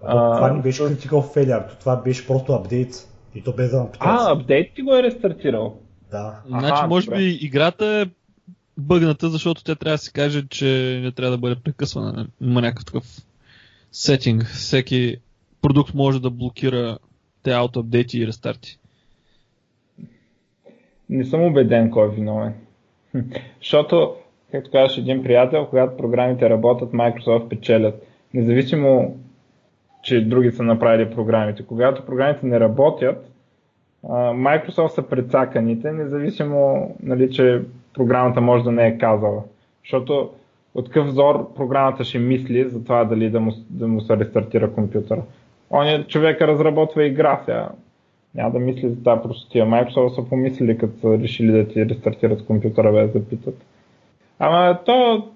А, 0.03 0.35
това 0.35 0.53
не 0.53 0.61
беше 0.61 0.83
critical 0.83 1.35
failure, 1.35 1.79
това 1.79 1.95
беше 1.95 2.27
просто 2.27 2.53
апдейт. 2.53 3.07
И 3.35 3.43
то 3.43 3.53
без 3.53 3.71
да 3.71 3.87
А, 3.99 4.31
апдейт 4.31 4.71
ти 4.75 4.81
го 4.81 4.95
е 4.95 5.03
рестартирал? 5.03 5.77
Да. 6.11 6.41
Значи, 6.47 6.87
може 6.87 7.05
добре. 7.05 7.17
би 7.17 7.37
играта 7.41 7.85
е 7.85 8.05
бъгната, 8.77 9.29
защото 9.29 9.63
тя 9.63 9.75
трябва 9.75 9.93
да 9.93 9.97
си 9.97 10.13
каже, 10.13 10.47
че 10.47 10.99
не 11.03 11.11
трябва 11.11 11.31
да 11.31 11.37
бъде 11.37 11.55
прекъсвана. 11.63 12.27
Има 12.41 12.61
някакъв 12.61 12.85
такъв 12.85 13.05
сетинг. 13.91 14.45
Всеки 14.45 15.17
продукт 15.61 15.93
може 15.93 16.21
да 16.21 16.29
блокира 16.29 16.97
те 17.43 17.51
аутоапдейти 17.51 18.19
и 18.19 18.27
рестарти. 18.27 18.79
Не 21.09 21.25
съм 21.25 21.41
убеден 21.41 21.91
кой 21.91 22.07
е 22.07 22.11
виновен. 22.11 22.53
Защото, 23.59 24.15
както 24.51 24.71
казваш 24.71 24.97
един 24.97 25.23
приятел, 25.23 25.67
когато 25.69 25.97
програмите 25.97 26.49
работят, 26.49 26.91
Microsoft 26.91 27.47
печелят. 27.47 28.07
Независимо 28.33 29.15
че 30.01 30.25
други 30.25 30.51
са 30.51 30.63
направили 30.63 31.15
програмите. 31.15 31.63
Когато 31.63 32.05
програмите 32.05 32.45
не 32.45 32.59
работят, 32.59 33.31
Microsoft 34.05 34.87
са 34.87 35.03
прецаканите, 35.03 35.91
независимо, 35.91 36.91
нали, 37.03 37.31
че 37.31 37.61
програмата 37.93 38.41
може 38.41 38.63
да 38.63 38.71
не 38.71 38.87
е 38.87 38.97
казала. 38.97 39.43
Защото 39.83 40.29
от 40.75 40.85
какъв 40.85 41.07
взор 41.07 41.53
програмата 41.53 42.03
ще 42.03 42.19
мисли 42.19 42.69
за 42.69 42.83
това 42.83 43.03
дали 43.03 43.29
да 43.29 43.39
му, 43.39 43.51
да 43.69 43.87
му 43.87 44.01
се 44.01 44.17
рестартира 44.17 44.73
компютъра. 44.73 45.21
Он 45.71 45.87
е 45.87 46.03
човека 46.07 46.47
разработва 46.47 47.05
игра 47.05 47.41
сега. 47.45 47.69
Няма 48.35 48.51
да 48.51 48.59
мисли 48.59 48.89
за 48.89 49.03
тази 49.03 49.21
простотия. 49.21 49.65
Microsoft 49.65 50.15
са 50.15 50.29
помислили, 50.29 50.77
като 50.77 50.99
са 50.99 51.19
решили 51.19 51.51
да 51.51 51.67
ти 51.67 51.85
рестартират 51.85 52.45
компютъра 52.45 52.91
без 52.91 53.13
да 53.13 53.25
питат. 53.25 53.65
Ама 54.39 54.79
то 54.85 55.27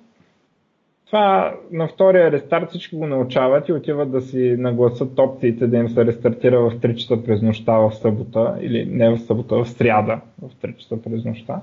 това 1.05 1.53
на 1.71 1.87
втория 1.87 2.31
рестарт 2.31 2.69
всички 2.69 2.95
го 2.95 3.07
научават 3.07 3.69
и 3.69 3.73
отиват 3.73 4.11
да 4.11 4.21
си 4.21 4.55
нагласат 4.57 5.19
опциите 5.19 5.67
да 5.67 5.77
им 5.77 5.89
се 5.89 6.05
рестартира 6.05 6.59
в 6.59 6.75
3 6.75 6.95
часа 6.95 7.23
през 7.23 7.41
нощта 7.41 7.77
в 7.77 7.91
събота 7.91 8.57
или 8.61 8.85
не 8.85 9.09
в 9.09 9.19
събота, 9.19 9.55
в 9.55 9.69
сряда 9.69 10.19
в 10.41 10.55
3 10.63 10.77
часа 10.77 11.01
през 11.01 11.25
нощта. 11.25 11.61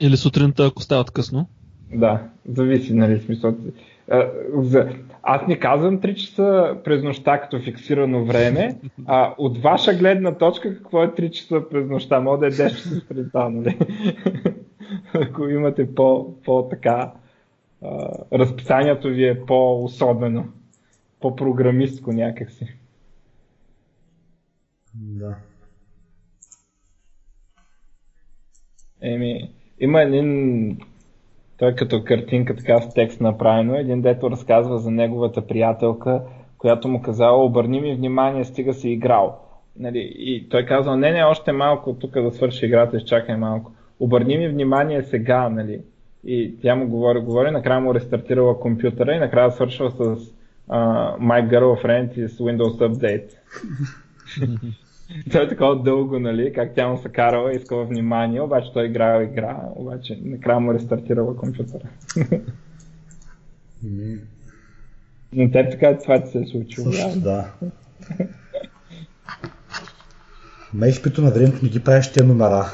Или 0.00 0.16
сутринта, 0.16 0.66
ако 0.66 0.82
стават 0.82 1.10
късно. 1.10 1.46
Да, 1.94 2.22
зависи, 2.48 2.94
нали, 2.94 3.20
смисъл. 3.20 3.54
Аз 5.22 5.46
не 5.48 5.58
казвам 5.58 6.00
3 6.00 6.14
часа 6.14 6.76
през 6.84 7.02
нощта 7.02 7.40
като 7.40 7.60
фиксирано 7.60 8.24
време, 8.24 8.76
а 9.06 9.34
от 9.38 9.58
ваша 9.58 9.94
гледна 9.94 10.34
точка 10.34 10.74
какво 10.74 11.02
е 11.02 11.08
3 11.08 11.30
часа 11.30 11.68
през 11.70 11.88
нощта? 11.88 12.20
Може 12.20 12.40
да 12.40 12.46
е 12.46 12.50
10 12.50 12.70
часа 12.70 12.88
сутринта, 12.88 13.50
нали? 13.50 13.78
Ако 15.14 15.48
имате 15.48 15.94
по, 15.94 16.34
по 16.44 16.68
така 16.68 17.12
разписанието 18.32 19.08
ви 19.08 19.28
е 19.28 19.46
по-особено, 19.46 20.52
по-програмистко 21.20 22.12
някакси. 22.12 22.76
Да. 24.94 25.36
Еми, 29.00 29.50
има 29.80 30.02
един 30.02 30.78
той 31.62 31.70
е 31.70 31.74
като 31.74 32.04
картинка 32.04 32.56
така 32.56 32.80
с 32.80 32.94
текст 32.94 33.20
направено. 33.20 33.74
Един 33.74 34.02
дето 34.02 34.30
разказва 34.30 34.78
за 34.78 34.90
неговата 34.90 35.46
приятелка, 35.46 36.22
която 36.58 36.88
му 36.88 37.02
казала, 37.02 37.44
обърни 37.44 37.80
ми 37.80 37.94
внимание, 37.94 38.44
стига 38.44 38.74
си 38.74 38.90
играл. 38.90 39.38
Нали, 39.78 40.12
и 40.18 40.48
той 40.48 40.64
казал, 40.66 40.96
не, 40.96 41.12
не, 41.12 41.24
още 41.24 41.52
малко 41.52 41.94
тук 41.94 42.12
да 42.12 42.30
свърши 42.30 42.66
играта, 42.66 42.96
изчакай 42.96 43.36
малко. 43.36 43.72
Обърни 44.00 44.38
ми 44.38 44.48
внимание 44.48 45.02
сега, 45.02 45.48
нали. 45.48 45.80
И 46.24 46.54
тя 46.62 46.74
му 46.74 46.88
говори, 46.88 47.20
говори, 47.20 47.50
накрая 47.50 47.80
му 47.80 47.94
рестартирала 47.94 48.60
компютъра 48.60 49.14
и 49.14 49.18
накрая 49.18 49.50
свършва 49.50 49.90
с 49.90 49.96
uh, 49.96 50.26
My 51.18 51.50
Girlfriend 51.50 52.26
is 52.26 52.26
Windows 52.26 52.88
Update. 52.88 53.30
той 55.32 55.44
е 55.44 55.48
такова 55.48 55.82
дълго, 55.82 56.18
нали, 56.18 56.52
как 56.52 56.74
тя 56.74 56.88
му 56.88 56.98
се 56.98 57.08
карала, 57.08 57.52
искала 57.52 57.84
внимание, 57.84 58.40
обаче 58.40 58.72
той 58.72 58.86
играл 58.86 59.22
игра, 59.22 59.60
обаче 59.76 60.18
накрая 60.24 60.60
му 60.60 60.74
рестартирала 60.74 61.36
компютъра. 61.36 61.88
Но 65.32 65.50
те 65.50 65.68
така 65.70 65.98
това 65.98 66.22
ти 66.22 66.30
се 66.30 66.38
е 66.38 66.46
случило. 66.46 66.90
да. 67.16 67.52
На 70.74 70.86
HP 70.86 71.18
на 71.18 71.30
времето 71.30 71.58
не 71.62 71.68
ги 71.68 71.84
правиш 71.84 72.12
тия 72.12 72.26
номера. 72.26 72.66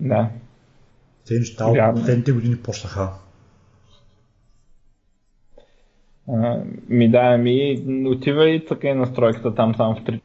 Да. 0.00 0.30
Те 1.26 1.34
неща 1.34 1.66
от 1.66 1.94
последните 1.94 2.32
години 2.32 2.56
почнаха. 2.56 3.08
ми 6.88 7.10
да, 7.10 7.36
ми 7.36 7.84
отива 8.06 8.50
и 8.50 8.64
така 8.64 8.88
и 8.88 8.94
настройката 8.94 9.54
там 9.54 9.74
само 9.74 9.94
в 9.94 9.98
3. 9.98 10.20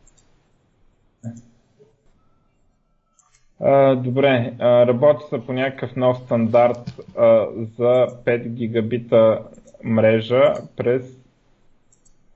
А, 3.66 3.96
добре, 3.96 4.54
а, 4.60 4.88
работи 4.88 5.24
се 5.30 5.46
по 5.46 5.54
някакъв 5.54 5.96
нов 5.96 6.18
стандарт 6.18 7.00
а, 7.18 7.48
за 7.78 8.08
5 8.26 8.48
гигабита 8.48 9.42
мрежа 9.84 10.54
през 10.76 11.18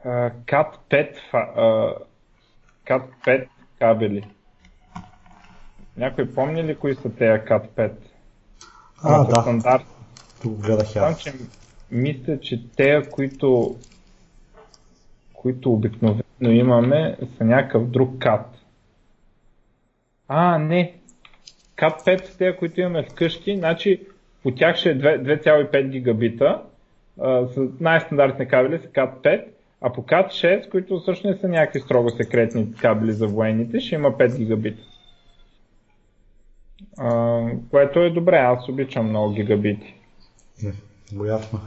а, 0.06 0.32
CAT5, 0.32 1.10
а, 1.34 1.94
CAT5 2.86 3.48
кабели. 3.80 4.28
Някой 5.98 6.32
помни 6.34 6.64
ли 6.64 6.76
кои 6.76 6.96
са 6.96 7.10
тези 7.10 7.42
CAT5? 7.42 7.92
А, 9.04 9.24
да. 9.24 9.42
Стандарт. 9.42 9.86
Тук 10.42 10.60
гледах 10.60 10.96
аз. 10.96 11.20
Че, 11.20 11.34
мисля, 11.92 12.40
че 12.40 12.70
те, 12.76 13.10
които, 13.12 13.76
които 15.34 15.74
обикновено 15.74 16.22
имаме, 16.42 17.18
са 17.38 17.46
някакъв 17.46 17.88
друг 17.88 18.10
CAT. 18.12 18.44
А, 20.28 20.58
не. 20.58 20.94
CAT5 21.78 22.24
са 22.24 22.38
тези, 22.38 22.58
които 22.58 22.82
имаме 22.82 23.04
вкъщи, 23.04 23.58
значи 23.58 24.02
по 24.44 24.52
тях 24.52 24.76
ще 24.76 24.90
е 24.90 24.98
2,5 24.98 25.90
гигабита. 25.90 26.62
Най-стандартни 27.80 28.48
кабели 28.48 28.80
са 28.80 28.88
CAT5, 28.88 29.46
а 29.82 29.94
по 29.94 30.02
CAT6, 30.04 30.70
които 30.70 31.00
всъщност 31.00 31.24
не 31.36 31.42
са 31.42 31.48
някакви 31.48 31.80
строго 31.80 32.10
секретни 32.10 32.74
кабели 32.74 33.12
за 33.12 33.28
военните, 33.28 33.80
ще 33.80 33.96
има 33.96 34.12
5 34.12 34.38
гигабита. 34.38 34.82
А, 36.98 37.42
което 37.72 38.00
е 38.00 38.10
добре, 38.10 38.38
аз 38.38 38.70
обичам 38.70 39.10
много 39.10 39.34
гигабити. 39.34 39.96
Не, 40.64 40.74
ясно. 41.28 41.60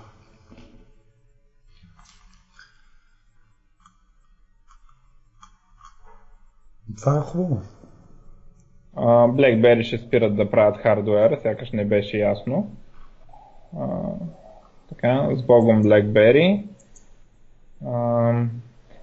Това 6.99 7.19
е 7.19 7.21
хубаво. 7.21 7.63
BlackBerry 9.07 9.83
ще 9.83 9.99
спират 9.99 10.37
да 10.37 10.51
правят 10.51 10.77
хардуер, 10.77 11.39
сякаш 11.43 11.73
не 11.73 11.85
беше 11.85 12.19
ясно. 12.19 12.71
А, 13.79 13.87
така, 14.89 15.29
с 15.33 15.43
Богом 15.43 15.83
BlackBerry. 15.83 16.63
А, 17.87 18.33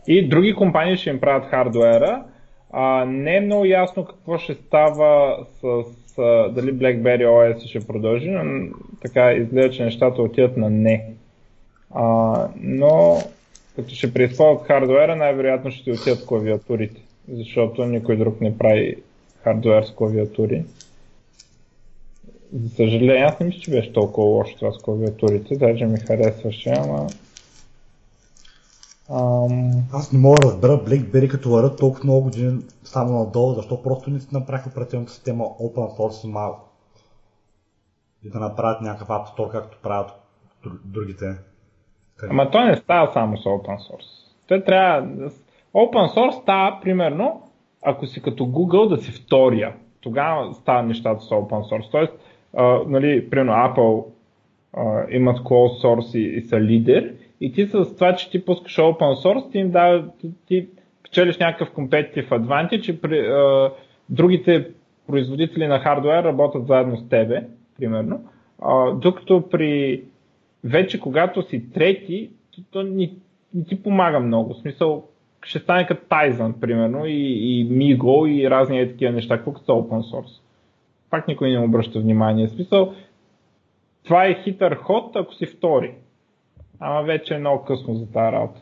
и 0.07 0.29
други 0.29 0.55
компании 0.55 0.97
ще 0.97 1.09
им 1.09 1.19
правят 1.19 1.45
хардуера. 1.45 2.23
А, 2.71 3.05
не 3.05 3.35
е 3.35 3.41
много 3.41 3.65
ясно 3.65 4.05
какво 4.05 4.37
ще 4.37 4.53
става 4.53 5.37
с, 5.45 5.83
с 6.07 6.15
дали 6.55 6.73
BlackBerry 6.73 7.25
OS 7.25 7.67
ще 7.67 7.87
продължи, 7.87 8.29
но 8.29 8.69
така 9.01 9.31
изглежда, 9.31 9.71
че 9.71 9.83
нещата 9.83 10.21
отиват 10.21 10.57
на 10.57 10.69
не. 10.69 11.05
А, 11.91 12.47
но 12.55 13.17
като 13.75 13.95
ще 13.95 14.13
преизползват 14.13 14.67
хардуера, 14.67 15.15
най-вероятно 15.15 15.71
ще 15.71 15.91
отидат 15.91 16.25
клавиатурите, 16.25 17.01
защото 17.31 17.85
никой 17.85 18.17
друг 18.17 18.41
не 18.41 18.57
прави 18.57 18.95
хардуер 19.47 19.83
с 19.83 19.95
клавиатури. 19.95 20.65
За 22.53 22.69
съжаление, 22.69 23.23
аз 23.23 23.39
не 23.39 23.45
мисля, 23.45 23.59
че 23.59 23.71
беше 23.71 23.93
толкова 23.93 24.27
лошо 24.27 24.55
това 24.55 24.71
с 24.71 24.77
клавиатурите, 24.77 25.57
даже 25.57 25.85
ми 25.85 25.99
харесваше, 25.99 26.69
ама... 26.69 27.07
Ам... 29.09 29.71
Аз 29.93 30.11
не 30.11 30.19
мога 30.19 30.37
да 30.41 30.47
разбера 30.47 30.71
BlackBerry 30.71 31.27
като 31.27 31.49
върват 31.49 31.77
толкова 31.77 32.03
много 32.03 32.21
години 32.21 32.61
само 32.83 33.19
надолу, 33.19 33.53
защо 33.53 33.83
просто 33.83 34.09
не 34.09 34.19
си 34.19 34.27
направиха 34.31 34.69
операционната 34.69 35.11
система 35.11 35.43
open 35.43 35.97
source 35.97 36.27
малко. 36.27 36.69
И 38.23 38.29
да 38.29 38.39
направят 38.39 38.81
някакъв 38.81 39.07
App 39.07 39.37
Store, 39.37 39.51
както 39.51 39.77
правят 39.83 40.11
другите. 40.85 41.25
Къде? 42.15 42.31
Ама 42.31 42.51
той 42.51 42.65
не 42.65 42.75
става 42.75 43.13
само 43.13 43.37
с 43.37 43.43
open 43.43 43.77
source. 43.77 44.35
Той 44.47 44.63
трябва... 44.63 45.07
Open 45.73 46.15
source 46.15 46.41
става, 46.41 46.79
примерно, 46.81 47.46
ако 47.81 48.07
си 48.07 48.21
като 48.21 48.43
Google 48.43 48.89
да 48.89 48.97
си 48.97 49.11
втория. 49.11 49.73
Тогава 50.01 50.53
става 50.53 50.83
нещата 50.83 51.23
с 51.23 51.29
open 51.29 51.71
source. 51.71 51.91
Тоест, 51.91 52.13
а, 52.57 52.79
нали, 52.87 53.29
примерно 53.29 53.51
Apple 53.51 54.05
а, 54.73 55.05
имат 55.09 55.37
closed 55.37 55.85
source 55.85 56.17
и, 56.17 56.37
и 56.37 56.41
са 56.41 56.61
лидер 56.61 57.13
и 57.41 57.51
ти 57.51 57.67
с 57.67 57.95
това, 57.95 58.15
че 58.15 58.31
ти 58.31 58.45
пускаш 58.45 58.77
open 58.77 59.25
source, 59.25 59.51
ти 59.51 59.57
им 59.57 59.71
дава, 59.71 60.09
ти, 60.19 60.31
ти 60.47 60.67
печелиш 61.03 61.37
някакъв 61.37 61.71
competitive 61.71 62.29
advantage 62.29 62.91
и 62.91 63.01
при, 63.01 63.19
а, 63.19 63.71
другите 64.09 64.67
производители 65.07 65.67
на 65.67 65.79
хардвер 65.79 66.23
работят 66.23 66.67
заедно 66.67 66.97
с 66.97 67.09
тебе, 67.09 67.47
примерно. 67.77 68.25
А, 68.61 68.91
докато 68.91 69.49
при 69.49 70.03
вече 70.63 70.99
когато 70.99 71.41
си 71.41 71.71
трети, 71.73 72.29
то, 72.51 72.61
то 72.71 72.83
не, 72.83 73.11
не 73.53 73.63
ти 73.63 73.83
помага 73.83 74.19
много. 74.19 74.53
В 74.53 74.57
смисъл, 74.61 75.03
ще 75.47 75.59
стане 75.59 75.87
като 75.87 76.05
Tizen, 76.05 76.59
примерно, 76.59 77.05
и, 77.05 77.11
и 77.11 77.69
Migo 77.69 78.27
и 78.27 78.49
разни 78.49 78.79
е 78.79 78.89
такива 78.89 79.11
неща, 79.11 79.43
колко 79.43 79.59
са 79.59 79.71
open 79.71 80.01
source. 80.01 80.41
Пак 81.09 81.27
никой 81.27 81.51
не 81.51 81.59
обръща 81.59 81.99
внимание. 81.99 82.47
Смисъл, 82.47 82.93
това 84.03 84.25
е 84.25 84.41
хитър 84.43 84.75
ход, 84.75 85.15
ако 85.15 85.33
си 85.33 85.45
втори. 85.45 85.93
Ама 86.79 87.03
вече 87.03 87.35
е 87.35 87.39
много 87.39 87.65
късно 87.65 87.93
за 87.93 88.11
тази 88.11 88.31
работа. 88.31 88.61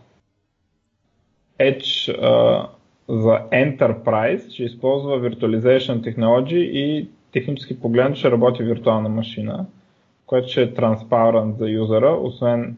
Edge 1.59 2.19
uh, 2.21 2.67
за 3.09 3.39
Enterprise 3.51 4.53
ще 4.53 4.63
използва 4.63 5.19
Virtualization 5.19 6.15
Technology 6.15 6.57
и 6.57 7.09
технически 7.31 7.79
погледно 7.79 8.15
ще 8.15 8.31
работи 8.31 8.63
виртуална 8.63 9.09
машина, 9.09 9.65
което 10.25 10.47
ще 10.47 10.61
е 10.61 10.73
транспарент 10.73 11.57
за 11.57 11.69
юзера, 11.69 12.17
освен 12.21 12.77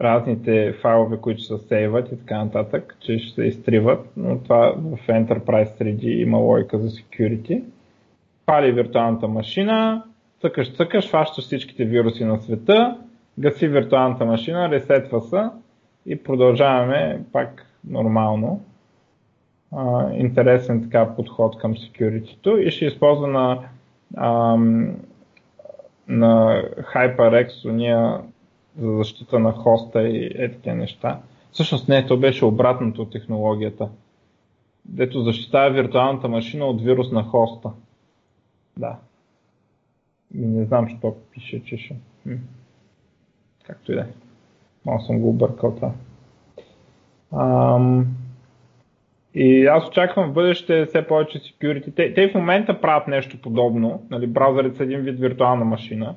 разните 0.00 0.72
файлове, 0.82 1.16
които 1.16 1.42
се 1.42 1.58
сейват 1.58 2.12
и 2.12 2.18
така 2.18 2.44
нататък, 2.44 2.96
че 3.00 3.18
ще 3.18 3.34
се 3.34 3.42
изтриват, 3.44 4.08
но 4.16 4.38
това 4.38 4.74
в 4.76 5.06
Enterprise 5.08 5.78
среди 5.78 6.10
има 6.10 6.38
логика 6.38 6.78
за 6.78 6.88
security. 6.88 7.62
Пали 8.46 8.72
виртуалната 8.72 9.28
машина, 9.28 10.04
цъкаш, 10.40 10.76
цъкаш, 10.76 11.10
фащаш 11.10 11.44
всичките 11.44 11.84
вируси 11.84 12.24
на 12.24 12.38
света, 12.38 12.96
гаси 13.38 13.68
виртуалната 13.68 14.24
машина, 14.24 14.70
ресетва 14.70 15.20
се 15.20 15.42
и 16.06 16.22
продължаваме 16.22 17.20
пак 17.32 17.66
нормално. 17.88 18.64
А, 19.76 20.12
интересен 20.12 20.82
така 20.82 21.14
подход 21.16 21.58
към 21.58 21.74
security 21.74 22.56
и 22.56 22.70
ще 22.70 22.84
използва 22.84 23.28
на, 23.28 23.58
ам, 24.16 24.96
на 26.08 26.62
HyperX 26.94 27.70
уния 27.70 28.20
за 28.78 28.96
защита 28.96 29.38
на 29.38 29.52
хоста 29.52 30.02
и 30.02 30.30
е 30.34 30.52
такива 30.52 30.76
неща. 30.76 31.20
Всъщност 31.52 31.88
не, 31.88 32.06
то 32.06 32.16
беше 32.16 32.44
обратното 32.44 33.02
от 33.02 33.10
технологията. 33.10 33.88
Дето 34.84 35.20
защитава 35.20 35.68
виртуалната 35.68 36.28
машина 36.28 36.64
от 36.64 36.82
вирус 36.82 37.12
на 37.12 37.22
хоста. 37.22 37.70
Да. 38.76 38.98
Не 40.34 40.64
знам, 40.64 40.88
що 40.88 41.16
пише, 41.32 41.64
че 41.64 41.76
ще. 41.76 41.96
Както 43.64 43.92
и 43.92 43.94
да 43.94 44.00
е. 44.00 44.06
Малко 44.86 45.02
съм 45.04 45.20
го 45.20 45.28
объркал 45.28 45.74
това. 45.74 45.92
Ам... 47.32 48.06
И 49.34 49.66
аз 49.66 49.88
очаквам 49.88 50.30
в 50.30 50.32
бъдеще 50.32 50.86
все 50.86 51.06
повече 51.06 51.38
security. 51.38 51.94
Те, 51.96 52.14
те 52.14 52.28
в 52.28 52.34
момента 52.34 52.80
правят 52.80 53.08
нещо 53.08 53.40
подобно. 53.40 54.06
Нали, 54.10 54.26
браузърите 54.26 54.76
са 54.76 54.82
един 54.82 55.00
вид 55.00 55.20
виртуална 55.20 55.64
машина 55.64 56.14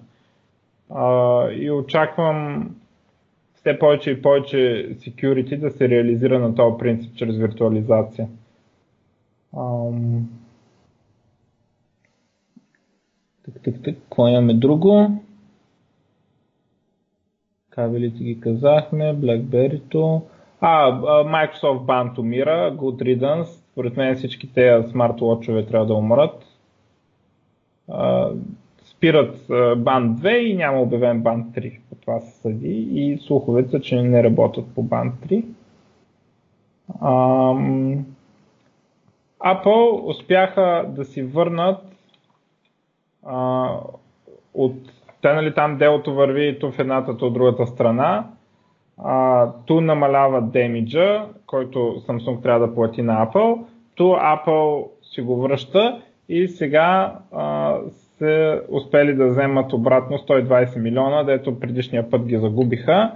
и 1.52 1.72
очаквам 1.72 2.70
все 3.54 3.80
повече 3.80 4.12
и 4.12 4.22
повече 4.22 4.90
security 4.92 5.60
да 5.60 5.72
се 5.72 5.90
реализира 5.90 6.40
на 6.40 6.56
този 6.56 6.78
принцип 6.78 7.16
чрез 7.16 7.38
виртуализация. 7.38 8.28
Ам... 9.58 10.30
Так, 13.46 13.64
так, 13.64 13.74
так, 13.84 13.84
какво 13.84 14.28
имаме 14.28 14.54
друго? 14.54 15.24
Кабелите 17.70 18.24
ги 18.24 18.40
казахме, 18.40 19.16
BlackBerry-то. 19.16 20.22
А, 20.62 20.92
Microsoft 21.24 21.86
Band 21.86 22.20
умира, 22.20 22.76
Good 22.78 23.04
Riddance. 23.04 23.44
Според 23.44 23.98
мен 23.98 24.16
всички 24.16 24.54
тези 24.54 24.88
смарт-лочове 24.88 25.68
трябва 25.68 25.86
да 25.86 25.94
умрат. 25.94 26.46
Спират 29.06 29.48
Band 29.78 30.16
2 30.16 30.30
и 30.38 30.56
няма 30.56 30.82
обявен 30.82 31.24
Band 31.24 31.46
3. 31.46 31.80
По 31.90 31.96
това 31.96 32.20
се 32.20 32.42
съди 32.42 32.88
и 32.92 33.18
слуховете 33.18 33.70
са, 33.70 33.80
че 33.80 34.02
не 34.02 34.24
работят 34.24 34.66
по 34.76 34.84
Band 34.84 35.12
3. 35.28 35.44
Apple 39.46 40.10
успяха 40.10 40.86
да 40.90 41.06
си 41.06 41.24
върнат 41.24 41.78
а, 43.26 43.70
от 44.54 44.76
те 45.22 45.34
нали 45.34 45.54
там 45.54 45.78
делото 45.78 46.14
върви 46.14 46.60
ту 46.60 46.72
в 46.72 46.80
едната, 46.80 47.18
ту 47.18 47.26
от 47.26 47.34
другата 47.34 47.68
страна. 47.68 48.28
А, 48.98 49.52
ту 49.66 49.82
намалява 49.82 50.42
демиджа, 50.42 51.26
който 51.46 51.78
Samsung 51.80 52.42
трябва 52.42 52.68
да 52.68 52.76
плати 52.76 53.02
на 53.02 53.28
Apple. 53.28 53.66
Ту 53.96 54.04
Apple 54.04 54.88
си 55.02 55.22
го 55.22 55.42
връща 55.42 56.02
и 56.30 56.48
сега 56.48 57.20
а, 57.32 57.78
се 58.18 58.62
успели 58.70 59.16
да 59.16 59.28
вземат 59.28 59.74
обратно 59.74 60.18
120 60.18 60.80
милиона, 60.80 61.24
дето 61.24 61.60
предишния 61.60 62.10
път 62.10 62.26
ги 62.26 62.38
загубиха 62.38 63.12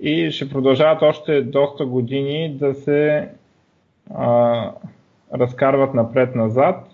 и 0.00 0.30
ще 0.30 0.50
продължават 0.50 1.02
още 1.02 1.42
доста 1.42 1.86
години 1.86 2.56
да 2.58 2.74
се 2.74 3.28
а, 4.14 4.70
разкарват 5.34 5.94
напред-назад. 5.94 6.86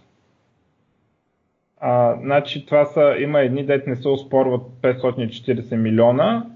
А, 1.80 2.16
значи 2.20 2.66
това 2.66 2.84
са, 2.84 3.14
има 3.18 3.40
едни 3.40 3.66
дет 3.66 3.86
не 3.86 3.96
се 3.96 4.08
оспорват 4.08 4.62
540 4.82 5.76
милиона 5.76 6.46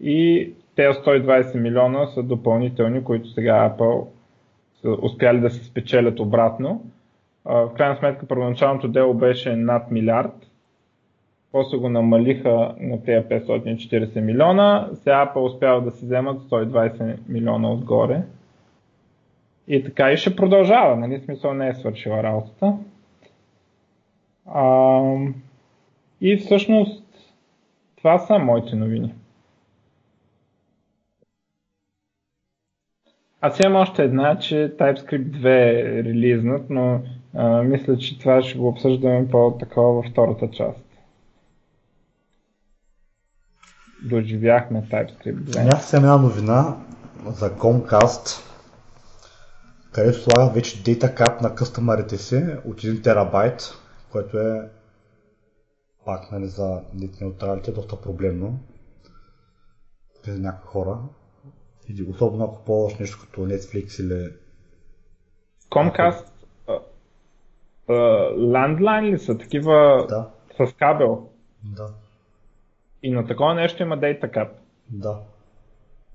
и 0.00 0.52
тези 0.76 0.98
120 0.98 1.60
милиона 1.60 2.06
са 2.06 2.22
допълнителни, 2.22 3.04
които 3.04 3.28
сега 3.28 3.74
Apple 3.78 4.06
са 4.82 4.88
успяли 5.02 5.40
да 5.40 5.50
се 5.50 5.64
спечелят 5.64 6.20
обратно. 6.20 6.84
В 7.44 7.70
крайна 7.76 7.96
сметка 7.96 8.26
първоначалното 8.26 8.88
дело 8.88 9.14
беше 9.14 9.56
над 9.56 9.90
милиард, 9.90 10.50
после 11.52 11.76
го 11.76 11.88
намалиха 11.88 12.74
на 12.80 13.02
тези 13.02 13.26
540 13.26 14.20
милиона, 14.20 14.88
сега 14.94 15.26
Apple 15.26 15.46
успява 15.46 15.80
да 15.82 15.90
си 15.90 16.04
вземат 16.04 16.42
120 16.42 17.16
милиона 17.28 17.72
отгоре. 17.72 18.22
И 19.68 19.84
така 19.84 20.12
и 20.12 20.16
ще 20.16 20.36
продължава, 20.36 20.96
нали? 20.96 21.20
Смисъл 21.20 21.54
не 21.54 21.68
е 21.68 21.74
свършила 21.74 22.22
работата. 22.22 22.76
А, 24.46 25.00
и 26.20 26.36
всъщност 26.36 27.04
това 27.96 28.18
са 28.18 28.38
моите 28.38 28.76
новини. 28.76 29.14
Аз 33.40 33.60
имам 33.60 33.82
още 33.82 34.04
една, 34.04 34.38
че 34.38 34.76
TypeScript 34.78 35.30
2 35.30 35.46
е 35.46 36.04
релизнат, 36.04 36.70
но 36.70 37.00
а, 37.34 37.62
мисля, 37.62 37.98
че 37.98 38.18
това 38.18 38.42
ще 38.42 38.58
го 38.58 38.68
обсъждаме 38.68 39.28
по-такова 39.28 39.92
във 39.92 40.06
втората 40.06 40.50
част. 40.50 40.78
Доживяхме 44.04 44.88
TypeScript 44.90 45.42
2. 45.42 45.74
Аз 45.74 45.90
съм 45.90 46.04
една 46.04 46.16
новина 46.16 46.76
за 47.26 47.56
Comcast, 47.56 48.42
където 49.92 50.18
слагат 50.18 50.54
вече 50.54 50.82
Data 50.82 51.16
Cap 51.18 51.42
на 51.42 51.54
къстъмарите 51.54 52.18
си 52.18 52.36
от 52.64 52.80
1 52.80 53.04
терабайт, 53.04 53.62
което 54.12 54.38
е 54.38 54.70
пак 56.04 56.32
нали, 56.32 56.46
за 56.46 56.82
неутралите 57.20 57.72
доста 57.72 58.00
проблемно 58.00 58.60
за 60.26 60.38
някои 60.38 60.66
хора. 60.66 60.98
И 61.88 62.02
особено 62.02 62.44
ако 62.44 62.64
ползваш 62.64 62.98
нещо 62.98 63.18
като 63.20 63.40
Netflix 63.40 64.02
или... 64.02 64.28
Comcast 65.70 66.31
Landline 67.88 69.12
ли 69.12 69.18
са 69.18 69.38
такива 69.38 70.06
да. 70.08 70.30
с 70.66 70.72
кабел? 70.72 71.28
Да. 71.64 71.88
И 73.02 73.10
на 73.10 73.26
такова 73.26 73.54
нещо 73.54 73.82
има 73.82 73.98
Data 73.98 74.34
Cap? 74.34 74.48
Да. 74.88 75.18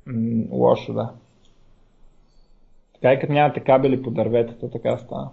М- 0.05 0.45
лошо, 0.51 0.93
да. 0.93 1.13
Така 2.93 3.13
и 3.13 3.19
като 3.19 3.33
нямате 3.33 3.59
кабели 3.59 4.03
по 4.03 4.11
дърветата, 4.11 4.71
така 4.71 4.97
става. 4.97 5.29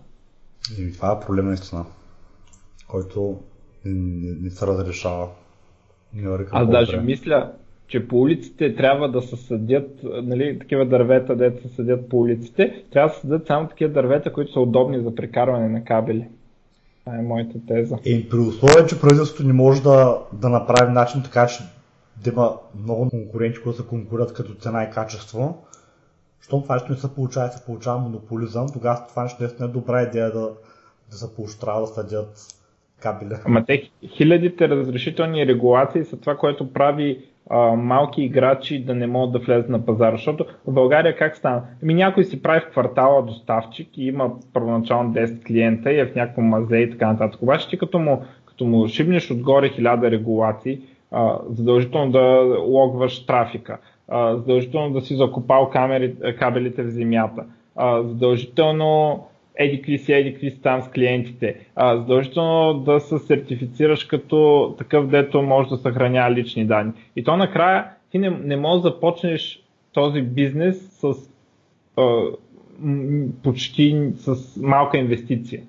И 0.78 0.92
това 0.92 1.12
е 1.12 1.26
проблем 1.26 1.46
наистина 1.46 1.84
който 2.88 3.40
не, 3.84 4.34
не 4.40 4.50
се 4.50 4.66
разрешава. 4.66 5.28
Не 6.14 6.38
Аз 6.50 6.68
даже 6.68 7.00
мисля, 7.00 7.52
че 7.88 8.08
по 8.08 8.20
улиците 8.20 8.74
трябва 8.74 9.08
да 9.08 9.22
се 9.22 9.36
съдят, 9.36 10.00
нали, 10.22 10.58
такива 10.58 10.86
дървета, 10.86 11.36
дето 11.36 11.68
се 11.68 11.74
съдят 11.74 12.08
по 12.08 12.20
улиците, 12.20 12.84
трябва 12.92 13.08
да 13.08 13.14
се 13.14 13.20
съдят 13.20 13.46
само 13.46 13.68
такива 13.68 13.92
дървета, 13.92 14.32
които 14.32 14.52
са 14.52 14.60
удобни 14.60 15.00
за 15.00 15.14
прекарване 15.14 15.68
на 15.68 15.84
кабели. 15.84 16.28
Това 17.04 17.18
е 17.18 17.22
моята 17.22 17.66
теза. 17.68 17.98
И 18.04 18.28
при 18.28 18.38
условие, 18.38 18.86
че 18.88 19.00
правителството 19.00 19.46
не 19.46 19.52
може 19.52 19.82
да, 19.82 20.18
да 20.32 20.48
направи 20.48 20.92
начин 20.92 21.22
така, 21.22 21.46
че 21.46 21.62
да 22.24 22.30
има 22.30 22.56
много 22.82 23.10
конкуренти, 23.10 23.58
които 23.62 23.82
се 23.82 23.88
конкурират 23.88 24.32
като 24.32 24.54
цена 24.54 24.84
и 24.84 24.90
качество, 24.90 25.64
щом 26.40 26.62
това 26.62 26.74
нещо 26.74 26.92
не 26.92 26.98
се 26.98 27.14
получава 27.14 27.48
се 27.48 27.64
получава 27.64 27.98
монополизъм, 27.98 28.66
тогава 28.72 29.06
това 29.08 29.22
нещо 29.22 29.42
не 29.60 29.66
е 29.66 29.68
добра 29.68 30.02
идея 30.02 30.32
да, 30.32 30.50
да 31.10 31.16
се 31.16 31.34
поощрява 31.36 31.80
да 31.80 31.86
съдят 31.86 32.46
кабеля. 33.00 33.40
Ама 33.44 33.64
те 33.66 33.90
хилядите 34.16 34.68
разрешителни 34.68 35.46
регулации 35.46 36.04
са 36.04 36.16
това, 36.16 36.36
което 36.36 36.72
прави 36.72 37.24
а, 37.50 37.76
малки 37.76 38.22
играчи 38.22 38.84
да 38.84 38.94
не 38.94 39.06
могат 39.06 39.32
да 39.32 39.38
влезат 39.38 39.68
на 39.68 39.86
пазара. 39.86 40.16
Защото 40.16 40.44
в 40.66 40.72
България 40.72 41.16
как 41.16 41.36
стана? 41.36 41.62
Ами 41.82 41.94
някой 41.94 42.24
си 42.24 42.42
прави 42.42 42.60
в 42.60 42.70
квартала 42.70 43.22
доставчик 43.22 43.88
и 43.98 44.06
има 44.06 44.30
първоначално 44.52 45.12
10 45.12 45.44
клиента 45.46 45.92
и 45.92 45.98
е 45.98 46.06
в 46.06 46.14
някакво 46.14 46.42
мазе 46.42 46.76
и 46.76 46.90
така 46.90 47.12
нататък. 47.12 47.42
Обаче 47.42 47.68
ти 47.68 47.78
като 47.78 47.98
му, 47.98 48.22
като 48.46 48.64
му 48.64 48.88
шибнеш 48.88 49.30
отгоре 49.30 49.68
хиляда 49.68 50.10
регулации, 50.10 50.80
а, 51.10 51.38
задължително 51.50 52.12
да 52.12 52.20
логваш 52.66 53.26
трафика, 53.26 53.78
а, 54.08 54.36
задължително 54.36 54.92
да 54.92 55.00
си 55.00 55.16
закопал 55.16 55.70
камери, 55.70 56.14
кабелите 56.38 56.82
в 56.82 56.90
земята, 56.90 57.44
а, 57.76 58.02
задължително 58.02 59.24
еди 59.58 59.76
какви 59.76 59.98
си, 59.98 60.12
еди 60.12 60.50
си 60.50 60.62
там 60.62 60.82
с 60.82 60.88
клиентите. 60.88 61.56
А, 61.76 61.96
задължително 61.96 62.74
да 62.74 63.00
се 63.00 63.18
сертифицираш 63.18 64.04
като 64.04 64.74
такъв, 64.78 65.08
дето 65.08 65.42
може 65.42 65.68
да 65.68 65.76
съхранява 65.76 66.34
лични 66.34 66.64
данни. 66.64 66.92
И 67.16 67.24
то 67.24 67.36
накрая 67.36 67.90
ти 68.10 68.18
не, 68.18 68.30
не 68.30 68.56
можеш 68.56 68.82
да 68.82 68.88
започнеш 68.88 69.62
този 69.92 70.22
бизнес 70.22 70.90
с 70.90 71.14
а, 71.96 72.22
почти 73.42 74.12
с 74.16 74.56
малка 74.62 74.98
инвестиция. 74.98 75.62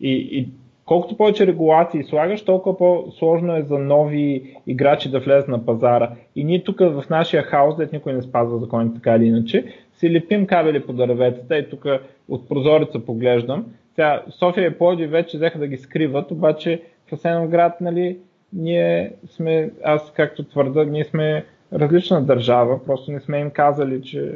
И, 0.00 0.12
и 0.12 0.48
колкото 0.84 1.16
повече 1.16 1.46
регулации 1.46 2.04
слагаш, 2.04 2.44
толкова 2.44 2.78
по-сложно 2.78 3.56
е 3.56 3.62
за 3.62 3.78
нови 3.78 4.54
играчи 4.66 5.10
да 5.10 5.20
влезат 5.20 5.48
на 5.48 5.66
пазара. 5.66 6.10
И 6.36 6.44
ние 6.44 6.64
тук 6.64 6.78
в 6.78 7.04
нашия 7.10 7.42
хаос, 7.42 7.76
дет 7.76 7.92
никой 7.92 8.12
не 8.12 8.22
спазва 8.22 8.58
законите 8.58 8.94
така 8.94 9.16
или 9.16 9.24
иначе, 9.24 9.64
си 10.00 10.12
лепим 10.12 10.46
кабели 10.46 10.86
по 10.86 10.92
дърветата 10.92 11.58
и 11.58 11.68
тук 11.70 11.84
от 12.28 12.48
прозореца 12.48 12.98
поглеждам. 12.98 13.66
Сега 13.94 14.22
София 14.30 14.66
и 14.66 14.78
Плоди 14.78 15.06
вече 15.06 15.36
взеха 15.36 15.58
да 15.58 15.66
ги 15.66 15.76
скриват, 15.76 16.30
обаче 16.30 16.82
в 17.08 17.12
Асеновград, 17.12 17.80
нали, 17.80 18.18
ние 18.52 19.12
сме, 19.26 19.70
аз 19.84 20.12
както 20.12 20.44
твърда, 20.44 20.84
ние 20.84 21.04
сме 21.04 21.44
различна 21.72 22.22
държава, 22.22 22.84
просто 22.84 23.12
не 23.12 23.20
сме 23.20 23.38
им 23.38 23.50
казали, 23.50 24.02
че, 24.02 24.32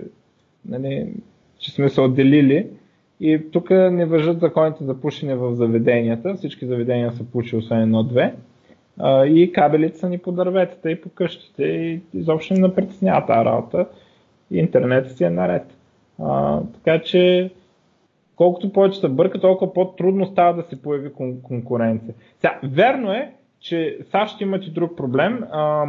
нали, 0.68 1.12
че 1.58 1.70
сме 1.70 1.88
се 1.88 2.00
отделили. 2.00 2.66
И 3.20 3.50
тук 3.52 3.70
не 3.70 4.06
въжат 4.06 4.40
законите 4.40 4.84
за 4.84 5.00
пушене 5.00 5.34
в 5.34 5.54
заведенията. 5.54 6.34
Всички 6.34 6.66
заведения 6.66 7.12
са 7.12 7.24
пуши, 7.24 7.56
освен 7.56 7.82
едно-две. 7.82 8.34
И 9.26 9.50
кабелите 9.54 9.98
са 9.98 10.08
ни 10.08 10.18
по 10.18 10.32
дърветата 10.32 10.90
и 10.90 11.00
по 11.00 11.08
къщите 11.08 11.62
и 11.62 12.00
изобщо 12.14 12.54
не 12.54 12.60
напритеснява 12.60 13.26
тази 13.26 13.44
работа 13.44 13.86
интернет 14.50 15.10
си 15.16 15.24
е 15.24 15.30
наред. 15.30 15.78
А, 16.22 16.60
така 16.60 17.02
че 17.02 17.50
колкото 18.36 18.72
повече 18.72 19.00
се 19.00 19.08
бърка, 19.08 19.40
толкова 19.40 19.72
по-трудно 19.72 20.26
става 20.26 20.54
да 20.54 20.62
се 20.62 20.82
появи 20.82 21.08
кон- 21.08 21.42
конкуренция. 21.42 22.14
Сега, 22.38 22.60
верно 22.64 23.12
е, 23.12 23.32
че 23.60 23.98
САЩ 24.10 24.40
имат 24.40 24.66
и 24.66 24.70
друг 24.70 24.96
проблем. 24.96 25.44
А, 25.52 25.86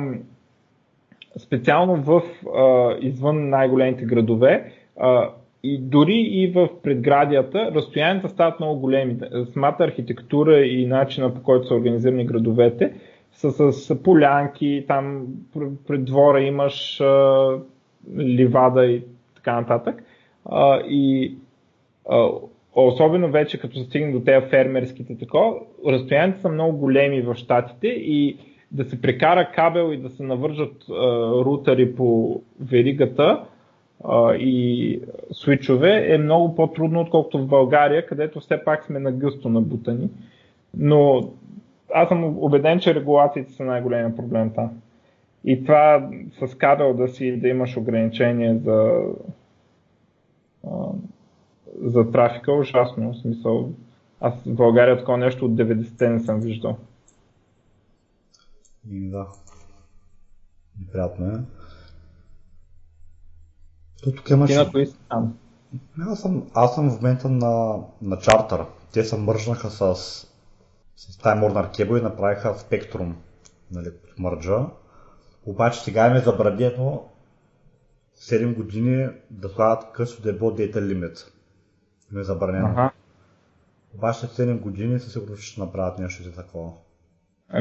специално 1.37 1.95
в 1.95 2.21
а, 2.57 2.95
извън 3.01 3.49
най-големите 3.49 4.05
градове 4.05 4.71
а, 4.99 5.29
и 5.63 5.77
дори 5.77 6.17
и 6.17 6.51
в 6.51 6.69
предградията 6.83 7.71
разстоянията 7.75 8.29
стават 8.29 8.59
много 8.59 8.79
големи. 8.79 9.17
Самата 9.53 9.75
архитектура 9.79 10.59
и 10.59 10.85
начина 10.85 11.33
по 11.33 11.43
който 11.43 11.67
са 11.67 11.75
организирани 11.75 12.25
градовете 12.25 12.93
са 13.31 13.71
с 13.71 14.03
полянки, 14.03 14.85
там 14.87 15.27
пред 15.87 16.05
двора 16.05 16.41
имаш 16.41 17.01
а, 17.01 17.47
ливада 18.17 18.85
и 18.85 19.03
така 19.35 19.61
нататък. 19.61 20.03
А, 20.45 20.79
и 20.87 21.35
а, 22.09 22.29
особено 22.75 23.31
вече 23.31 23.59
като 23.59 23.79
стигне 23.79 24.11
до 24.11 24.19
тези 24.19 24.45
фермерските 24.45 25.17
тако, 25.17 25.67
разстоянията 25.87 26.41
са 26.41 26.49
много 26.49 26.77
големи 26.77 27.21
в 27.21 27.35
щатите 27.35 27.87
и 27.87 28.37
да 28.71 28.83
се 28.85 29.01
прекара 29.01 29.51
кабел 29.51 29.93
и 29.93 29.97
да 29.97 30.09
се 30.09 30.23
навържат 30.23 30.85
а, 30.89 30.93
рутери 31.45 31.95
по 31.95 32.41
веригата 32.59 33.43
а, 34.03 34.35
и 34.35 34.99
свичове 35.31 36.13
е 36.13 36.17
много 36.17 36.55
по-трудно, 36.55 37.01
отколкото 37.01 37.39
в 37.39 37.47
България, 37.47 38.05
където 38.05 38.39
все 38.39 38.63
пак 38.63 38.85
сме 38.85 38.99
на 38.99 39.11
гъсто 39.11 39.49
набутани. 39.49 40.09
Но 40.77 41.29
аз 41.93 42.07
съм 42.09 42.23
убеден, 42.23 42.79
че 42.79 42.95
регулациите 42.95 43.51
са 43.51 43.63
най-големия 43.63 44.15
проблем 44.15 44.51
там. 44.55 44.71
И 45.45 45.63
това 45.63 46.09
с 46.39 46.57
кабел 46.57 46.93
да 46.93 47.07
си 47.07 47.39
да 47.39 47.47
имаш 47.47 47.77
ограничение 47.77 48.57
за, 48.57 49.01
за 51.81 52.11
трафика 52.11 52.51
е 52.51 52.55
ужасно. 52.55 53.13
В 53.13 53.17
смисъл, 53.17 53.73
аз 54.21 54.33
в 54.45 54.53
България 54.53 54.97
такова 54.97 55.17
нещо 55.17 55.45
от 55.45 55.51
90-те 55.51 56.09
не 56.09 56.19
съм 56.19 56.39
виждал. 56.39 56.77
Да. 58.83 59.27
Неприятно 60.79 61.25
е. 61.25 61.39
То 64.03 64.11
тук 64.11 64.29
имаш... 64.29 64.49
Ти 64.49 64.57
на 64.57 64.71
кои 64.71 64.85
си 64.85 64.97
там? 65.09 65.37
Аз 65.99 66.21
съм, 66.21 66.49
аз 66.53 66.75
съм 66.75 66.91
в 66.91 67.01
момента 67.01 67.29
на, 67.29 67.83
на 68.01 68.19
чартър. 68.19 68.65
Те 68.93 69.03
се 69.03 69.17
мържнаха 69.17 69.69
с, 69.69 69.95
с 70.95 71.17
Time 71.17 71.41
Warner 71.41 71.77
Cable 71.77 71.99
и 71.99 72.03
направиха 72.03 72.55
Spectrum, 72.55 73.13
нали, 73.71 73.89
мърджа. 74.17 74.65
Обаче 75.45 75.79
сега 75.79 76.07
им 76.07 76.15
е 76.15 76.19
забранено 76.19 77.03
7 78.15 78.55
години 78.55 79.07
да 79.31 79.49
слагат 79.49 79.91
късо 79.93 80.21
да 80.21 80.33
било 80.33 80.51
Data 80.51 80.75
Limit. 80.75 81.31
Им 82.11 82.19
е 82.19 82.23
забранено. 82.23 82.67
Ага. 82.67 82.91
Обаче 83.95 84.19
7 84.19 84.59
години 84.59 84.99
със 84.99 85.13
сигурност 85.13 85.43
ще 85.43 85.61
направят 85.61 85.99
нещо 85.99 86.23
за 86.23 86.35
такова. 86.35 86.71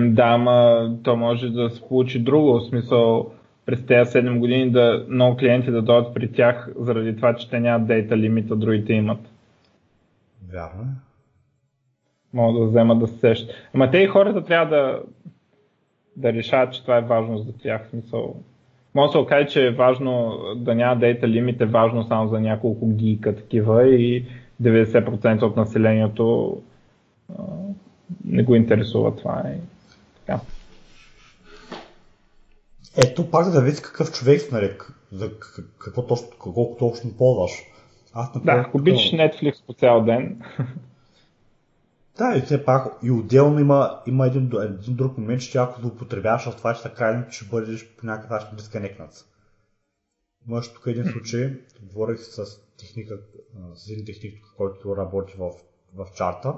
Да, 0.00 0.22
ама 0.22 0.88
то 1.02 1.16
може 1.16 1.50
да 1.50 1.70
се 1.70 1.88
получи 1.88 2.18
друго, 2.18 2.52
в 2.52 2.68
смисъл 2.68 3.32
през 3.66 3.86
тези 3.86 4.10
7 4.10 4.38
години 4.38 4.70
да 4.70 5.06
много 5.08 5.36
клиенти 5.36 5.70
да 5.70 5.82
дойдат 5.82 6.14
при 6.14 6.32
тях 6.32 6.72
заради 6.78 7.16
това, 7.16 7.36
че 7.36 7.50
те 7.50 7.60
нямат 7.60 7.86
дейта 7.86 8.16
лимита, 8.16 8.56
другите 8.56 8.92
имат. 8.92 9.20
Вярно 10.52 10.82
е. 10.82 10.94
Могат 12.32 12.62
да 12.62 12.66
вземат 12.68 12.98
да 12.98 13.06
се 13.06 13.18
сещат. 13.18 13.50
Ама 13.74 13.90
те 13.90 13.98
и 13.98 14.06
хората 14.06 14.44
трябва 14.44 14.76
да, 14.76 15.02
да 16.16 16.32
решават, 16.32 16.74
че 16.74 16.82
това 16.82 16.96
е 16.96 17.00
важно 17.00 17.38
за 17.38 17.52
тях. 17.58 17.88
Смисъл. 17.90 18.36
Може 18.94 19.08
да 19.08 19.12
се 19.12 19.18
окаже, 19.18 19.48
че 19.48 19.66
е 19.66 19.70
важно 19.70 20.38
да 20.56 20.74
няма 20.74 21.00
дейта 21.00 21.28
лимит, 21.28 21.60
е 21.60 21.66
важно 21.66 22.04
само 22.04 22.28
за 22.28 22.40
няколко 22.40 22.86
гика 22.88 23.36
такива 23.36 23.88
и 23.88 24.26
90% 24.62 25.42
от 25.42 25.56
населението 25.56 26.56
а, 27.38 27.42
не 28.24 28.42
го 28.42 28.54
интересува 28.54 29.16
това. 29.16 29.42
И 29.56 29.60
така. 30.20 30.40
Ето 32.96 33.30
пак 33.30 33.50
да 33.50 33.60
видиш 33.62 33.80
какъв 33.80 34.12
човек 34.12 34.40
си 34.40 34.54
нарек, 34.54 34.92
за 35.12 35.30
какво 35.78 36.06
точно, 36.06 36.28
колко 36.38 36.76
точно 36.78 37.16
ползваш. 37.16 37.52
Аз 38.14 38.34
например, 38.34 38.56
да, 38.56 38.60
ако 38.60 38.76
обичаш 38.78 39.12
Netflix 39.12 39.66
по 39.66 39.72
цял 39.72 40.04
ден. 40.04 40.40
Да, 42.18 42.36
и 42.36 42.42
все 42.42 42.64
пак 42.64 42.98
и 43.02 43.10
отделно 43.10 43.60
има, 43.60 44.02
има 44.06 44.26
един, 44.26 44.50
един 44.62 44.96
друг 44.96 45.18
момент, 45.18 45.40
че 45.40 45.58
ако 45.58 45.80
злоупотребяваш 45.80 46.44
в 46.44 46.56
това, 46.56 46.74
че 46.74 46.82
така 46.82 47.26
ще 47.30 47.44
бъдеш 47.44 47.96
по 47.96 48.06
някакъв 48.06 48.30
начин 48.30 48.56
дисконектнат. 48.56 49.26
Имаш 50.48 50.72
тук 50.72 50.86
един 50.86 51.04
случай, 51.04 51.60
говорих 51.82 52.20
с 52.20 52.60
техника, 52.78 53.18
с 53.74 53.90
един 53.90 54.04
техник, 54.04 54.44
който 54.56 54.96
работи 54.96 55.34
в, 55.38 55.50
в 55.94 56.06
чарта. 56.14 56.54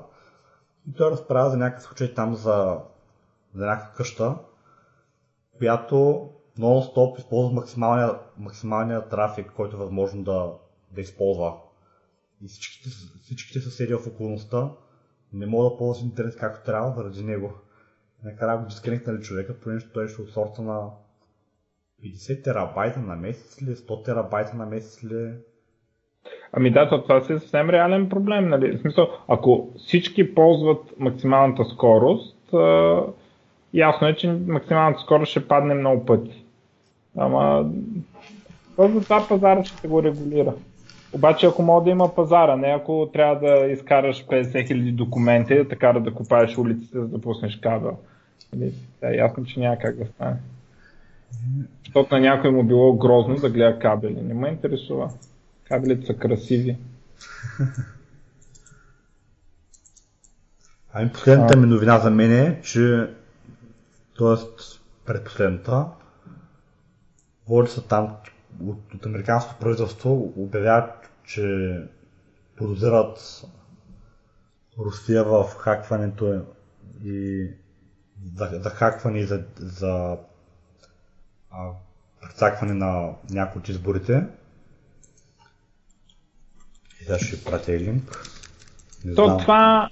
И 0.88 0.94
той 0.94 1.10
разправя 1.10 1.50
за 1.50 1.56
някакъв 1.56 1.84
случай 1.84 2.14
там 2.14 2.34
за, 2.34 2.78
за 3.54 3.66
някаква 3.66 3.94
къща, 3.96 4.38
която 5.58 6.28
нон-стоп 6.58 7.18
използва 7.18 7.54
максималния, 7.54 8.18
максималния 8.36 9.08
трафик, 9.08 9.52
който 9.56 9.76
е 9.76 9.78
възможно 9.78 10.24
да, 10.24 10.52
да 10.90 11.00
използва. 11.00 11.54
И 12.44 12.48
всичките, 12.48 12.88
всичките 13.22 13.60
съседи 13.60 13.94
в 13.94 14.06
околността 14.06 14.70
не 15.36 15.46
мога 15.46 15.70
да 15.70 15.76
ползват 15.76 16.10
интернет 16.10 16.36
както 16.36 16.64
трябва 16.64 16.92
заради 16.92 17.24
него. 17.24 17.52
Накрая 18.24 18.58
го 18.58 18.66
дисконектнали 18.66 19.22
човека, 19.22 19.60
понеже 19.60 19.86
той 19.94 20.08
ще 20.08 20.22
от 20.22 20.30
сорта 20.30 20.62
на 20.62 20.90
50 22.04 22.44
терабайта 22.44 23.00
на 23.00 23.16
месец 23.16 23.62
ли, 23.62 23.76
100 23.76 24.04
терабайта 24.04 24.56
на 24.56 24.66
месец 24.66 25.04
ли. 25.04 25.32
Ами 26.52 26.70
да, 26.70 27.02
това 27.02 27.20
си 27.20 27.32
е 27.32 27.38
съвсем 27.38 27.70
реален 27.70 28.08
проблем. 28.08 28.48
Нали? 28.48 28.76
В 28.76 28.80
смисъл, 28.80 29.08
ако 29.28 29.72
всички 29.76 30.34
ползват 30.34 30.94
максималната 30.98 31.64
скорост, 31.64 32.36
ясно 33.74 34.08
е, 34.08 34.16
че 34.16 34.32
максималната 34.46 35.00
скорост 35.00 35.30
ще 35.30 35.48
падне 35.48 35.74
много 35.74 36.06
пъти. 36.06 36.44
Ама, 37.16 37.70
за 38.78 39.00
това 39.00 39.28
пазара 39.28 39.64
ще 39.64 39.88
го 39.88 40.02
регулира. 40.02 40.54
Обаче 41.12 41.46
ако 41.46 41.62
мога 41.62 41.84
да 41.84 41.90
има 41.90 42.14
пазара, 42.14 42.56
не 42.56 42.68
ако 42.68 43.10
трябва 43.12 43.48
да 43.48 43.66
изкараш 43.66 44.26
50 44.26 44.44
000 44.44 44.94
документи, 44.94 45.66
така 45.70 45.92
да 45.92 46.14
купаеш 46.14 46.58
улиците, 46.58 46.98
за 46.98 47.08
да 47.08 47.20
пуснеш 47.20 47.56
кабел. 47.56 47.98
Нали? 48.54 48.72
Да, 49.00 49.14
е 49.14 49.16
ясно, 49.16 49.44
че 49.44 49.60
няма 49.60 49.78
как 49.78 49.96
да 49.96 50.06
стане. 50.06 50.36
Защото 51.84 52.14
на 52.14 52.20
някой 52.20 52.50
му 52.50 52.62
било 52.62 52.96
грозно 52.96 53.34
да 53.36 53.50
гледа 53.50 53.78
кабели. 53.78 54.22
Не 54.22 54.34
ме 54.34 54.48
интересува. 54.48 55.10
Кабелите 55.64 56.06
са 56.06 56.14
красиви. 56.14 56.76
Ами 60.92 61.12
последната 61.12 61.56
ми 61.56 61.66
новина 61.66 61.98
за 61.98 62.10
мен 62.10 62.32
е, 62.32 62.60
че 62.62 63.10
т.е. 64.18 64.36
предпоследната, 65.06 65.86
води 67.48 67.70
са 67.70 67.88
там 67.88 68.16
от, 68.64 68.94
от 68.94 69.06
американското 69.06 69.60
правителство 69.60 70.32
обявяват, 70.36 71.10
че 71.24 71.76
подозират 72.56 73.44
Русия 74.78 75.24
в 75.24 75.44
хакването 75.58 76.42
и 77.04 77.48
за, 78.34 78.50
за 78.52 78.70
хакване 78.70 79.18
и 79.18 79.24
за, 79.24 79.44
за 79.58 80.16
а, 81.50 81.70
прецакване 82.20 82.74
на 82.74 83.12
някои 83.30 83.60
от 83.60 83.68
изборите. 83.68 84.26
И 87.00 87.04
сега 87.04 87.18
ще 87.18 87.44
пратя 87.44 87.72
и 87.72 87.80
линк. 87.80 88.22
Не 89.04 89.14
То 89.14 89.24
знам. 89.24 89.38
това, 89.38 89.90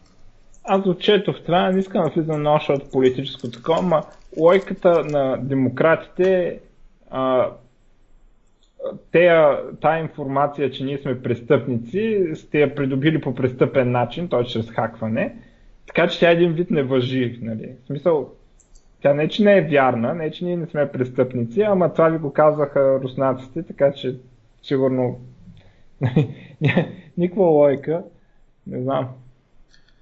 аз 0.65 0.83
го 0.83 0.99
четох 0.99 1.37
това, 1.47 1.71
не 1.71 1.81
искам 1.81 2.05
да 2.05 2.11
влизам 2.11 2.47
още 2.47 2.73
от 2.73 2.93
политическо 2.93 3.51
такова, 3.51 3.83
но 3.83 4.03
лойката 4.39 5.05
на 5.05 5.37
демократите 5.37 6.61
а, 7.11 7.51
тея, 9.13 9.59
тая 9.81 10.03
информация, 10.03 10.71
че 10.71 10.85
ние 10.85 10.99
сме 10.99 11.23
престъпници, 11.23 12.31
сте 12.35 12.61
я 12.61 12.75
придобили 12.75 13.21
по 13.21 13.35
престъпен 13.35 13.91
начин, 13.91 14.29
т.е. 14.29 14.45
чрез 14.45 14.71
хакване, 14.71 15.37
така 15.87 16.09
че 16.09 16.21
тя 16.21 16.31
един 16.31 16.53
вид 16.53 16.71
не 16.71 16.83
въжи. 16.83 17.39
Нали? 17.43 17.73
В 17.85 17.87
смисъл, 17.87 18.31
тя 19.03 19.15
не, 19.15 19.29
че 19.29 19.45
не 19.45 19.57
е 19.57 19.63
вярна, 19.63 20.15
не, 20.15 20.31
че 20.31 20.45
ние 20.45 20.57
не 20.57 20.67
сме 20.67 20.93
престъпници, 20.93 21.63
ама 21.63 21.93
това 21.93 22.09
ви 22.09 22.19
го 22.19 22.33
казаха 22.33 23.01
руснаците, 23.03 23.63
така 23.63 23.93
че 23.93 24.17
сигурно 24.63 25.21
никаква 27.19 27.45
лойка, 27.45 28.03
не 28.67 28.83
знам. 28.83 29.09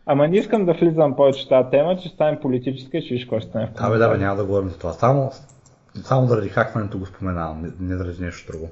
Ама 0.07 0.29
не 0.29 0.37
искам 0.37 0.67
да 0.67 0.73
влизам 0.73 1.17
повече 1.17 1.45
в 1.45 1.49
тази 1.49 1.71
тема, 1.71 1.97
че 1.97 2.09
стане 2.09 2.41
политическа 2.41 2.99
и 2.99 3.03
ще 3.03 3.15
виж 3.15 3.27
кой 3.27 3.41
ще 3.41 3.51
стане. 3.51 3.69
Абе, 3.77 3.99
да, 3.99 4.19
няма 4.19 4.37
да 4.37 4.45
говорим 4.45 4.69
за 4.69 4.79
това. 4.79 4.93
Само 4.93 5.31
само 5.95 6.27
заради 6.27 6.49
хакването 6.49 6.99
го 6.99 7.07
споменавам, 7.07 7.63
не, 7.63 7.71
не 7.81 7.97
заради 7.97 8.23
нещо 8.23 8.53
друго. 8.53 8.71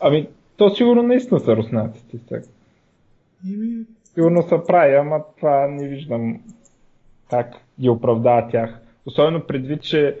Ами, 0.00 0.28
то 0.56 0.70
сигурно 0.70 1.02
наистина 1.02 1.40
са 1.40 1.56
руснаците. 1.56 2.18
Сега. 2.28 2.42
Ими... 3.48 3.84
Сигурно 4.04 4.42
са 4.42 4.60
прави, 4.66 4.94
ама 4.94 5.20
това 5.36 5.66
не 5.66 5.88
виждам 5.88 6.40
как 7.30 7.54
ги 7.80 7.88
оправдава 7.88 8.48
тях. 8.48 8.70
Особено 9.06 9.46
предвид, 9.46 9.82
че 9.82 10.18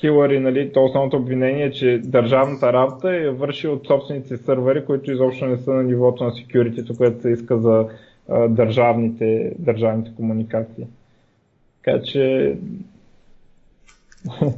Хилари, 0.00 0.40
нали, 0.40 0.72
то 0.72 0.84
основното 0.84 1.16
обвинение 1.16 1.64
е, 1.64 1.70
че 1.70 2.00
държавната 2.04 2.72
работа 2.72 3.16
е 3.16 3.30
върши 3.30 3.68
от 3.68 3.86
собствените 3.86 4.36
сървъри, 4.36 4.84
които 4.84 5.12
изобщо 5.12 5.46
не 5.46 5.56
са 5.56 5.72
на 5.72 5.82
нивото 5.82 6.24
на 6.24 6.30
security, 6.30 6.96
което 6.96 7.22
се 7.22 7.30
иска 7.30 7.58
за 7.58 7.88
а, 8.28 8.48
държавните, 8.48 9.52
държавните 9.58 10.14
комуникации. 10.16 10.86
Така 11.84 12.02
че 12.02 12.56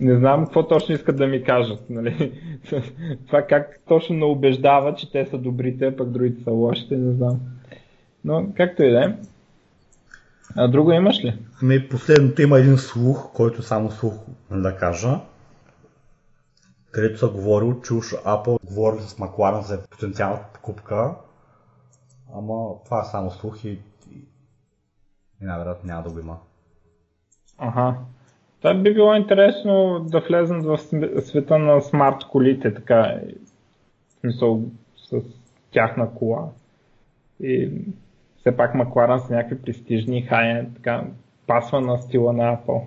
не 0.00 0.18
знам 0.18 0.44
какво 0.44 0.68
точно 0.68 0.94
искат 0.94 1.16
да 1.16 1.26
ми 1.26 1.44
кажат. 1.44 1.90
Нали? 1.90 2.40
Това 3.26 3.42
как 3.42 3.80
точно 3.88 4.16
ме 4.16 4.24
убеждава, 4.24 4.94
че 4.94 5.12
те 5.12 5.26
са 5.26 5.38
добрите, 5.38 5.86
а 5.86 5.96
пък 5.96 6.10
другите 6.10 6.42
са 6.42 6.50
лошите, 6.50 6.96
не 6.96 7.12
знам. 7.12 7.40
Но 8.24 8.52
както 8.56 8.82
и 8.82 8.90
да 8.90 9.04
е. 9.04 9.14
А 10.56 10.68
друго 10.68 10.92
имаш 10.92 11.24
ли? 11.24 11.38
Ами 11.62 11.88
последното 11.88 12.42
има 12.42 12.58
един 12.58 12.78
слух, 12.78 13.32
който 13.32 13.62
само 13.62 13.90
слух 13.90 14.14
да 14.50 14.76
кажа, 14.76 15.20
където 16.90 17.18
са 17.18 17.28
говорил, 17.28 17.80
че 17.80 17.94
уж 17.94 18.06
Apple 18.06 18.58
говорили 18.64 19.02
с 19.02 19.18
Макларен 19.18 19.62
за 19.62 19.82
потенциалната 19.82 20.46
покупка, 20.54 21.14
ама 22.34 22.68
това 22.84 23.00
е 23.00 23.10
само 23.10 23.30
слух 23.30 23.64
и, 23.64 23.68
и, 23.68 24.28
и 25.40 25.44
най-вероятно 25.44 25.86
няма 25.86 26.02
да 26.02 26.10
го 26.10 26.18
има. 26.18 26.38
Ага. 27.58 27.96
Това 28.62 28.74
би 28.74 28.94
било 28.94 29.14
интересно 29.14 30.00
да 30.08 30.20
влезнат 30.20 30.64
в 30.64 30.78
света 31.22 31.58
на 31.58 31.80
смарт 31.80 32.16
колите, 32.30 32.74
така, 32.74 33.20
в 34.08 34.20
смисъл 34.20 34.62
с 34.96 35.20
тяхна 35.72 36.14
кола. 36.14 36.48
И 37.40 37.70
все 38.40 38.56
пак 38.56 38.74
Макларен 38.74 39.20
са 39.20 39.32
някакви 39.32 39.62
престижни 39.62 40.22
хай 40.22 40.66
така 40.74 41.04
пасва 41.46 41.80
на 41.80 41.98
стила 41.98 42.32
на 42.32 42.56
Apple. 42.56 42.82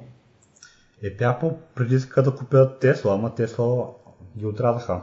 Е, 1.04 1.18
Apple 1.18 1.54
преди 1.76 1.96
да 2.18 2.36
купят 2.36 2.80
Тесла, 2.80 3.14
ама 3.14 3.36
Тесла 3.36 3.88
ги 4.38 4.46
отрадаха. 4.46 5.02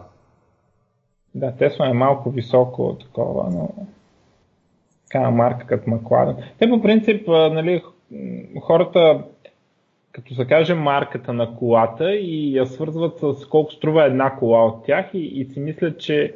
Да, 1.34 1.52
Тесла 1.52 1.88
е 1.88 1.92
малко 1.92 2.30
високо 2.30 2.96
такова, 3.00 3.50
но 3.50 3.68
така 5.10 5.30
марка 5.30 5.66
като 5.66 5.90
Макларен. 5.90 6.36
Те 6.58 6.68
по 6.68 6.82
принцип, 6.82 7.28
нали, 7.28 7.82
хората 8.60 9.24
като 10.12 10.34
се 10.34 10.44
каже 10.44 10.74
марката 10.74 11.32
на 11.32 11.56
колата 11.56 12.14
и 12.14 12.56
я 12.56 12.66
свързват 12.66 13.18
с 13.18 13.46
колко 13.46 13.72
струва 13.72 14.04
една 14.04 14.36
кола 14.36 14.66
от 14.66 14.84
тях 14.84 15.06
и, 15.14 15.18
и 15.18 15.44
си 15.44 15.60
мислят, 15.60 16.00
че 16.00 16.34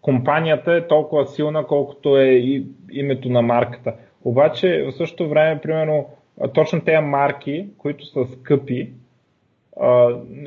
компанията 0.00 0.74
е 0.74 0.86
толкова 0.86 1.26
силна, 1.26 1.66
колкото 1.66 2.16
е 2.16 2.24
и 2.24 2.66
името 2.92 3.28
на 3.28 3.42
марката. 3.42 3.94
Обаче 4.24 4.82
в 4.82 4.92
същото 4.92 5.28
време, 5.28 5.60
примерно, 5.60 6.08
точно 6.54 6.84
тези 6.84 7.04
марки, 7.04 7.68
които 7.78 8.06
са 8.06 8.26
скъпи, 8.26 8.92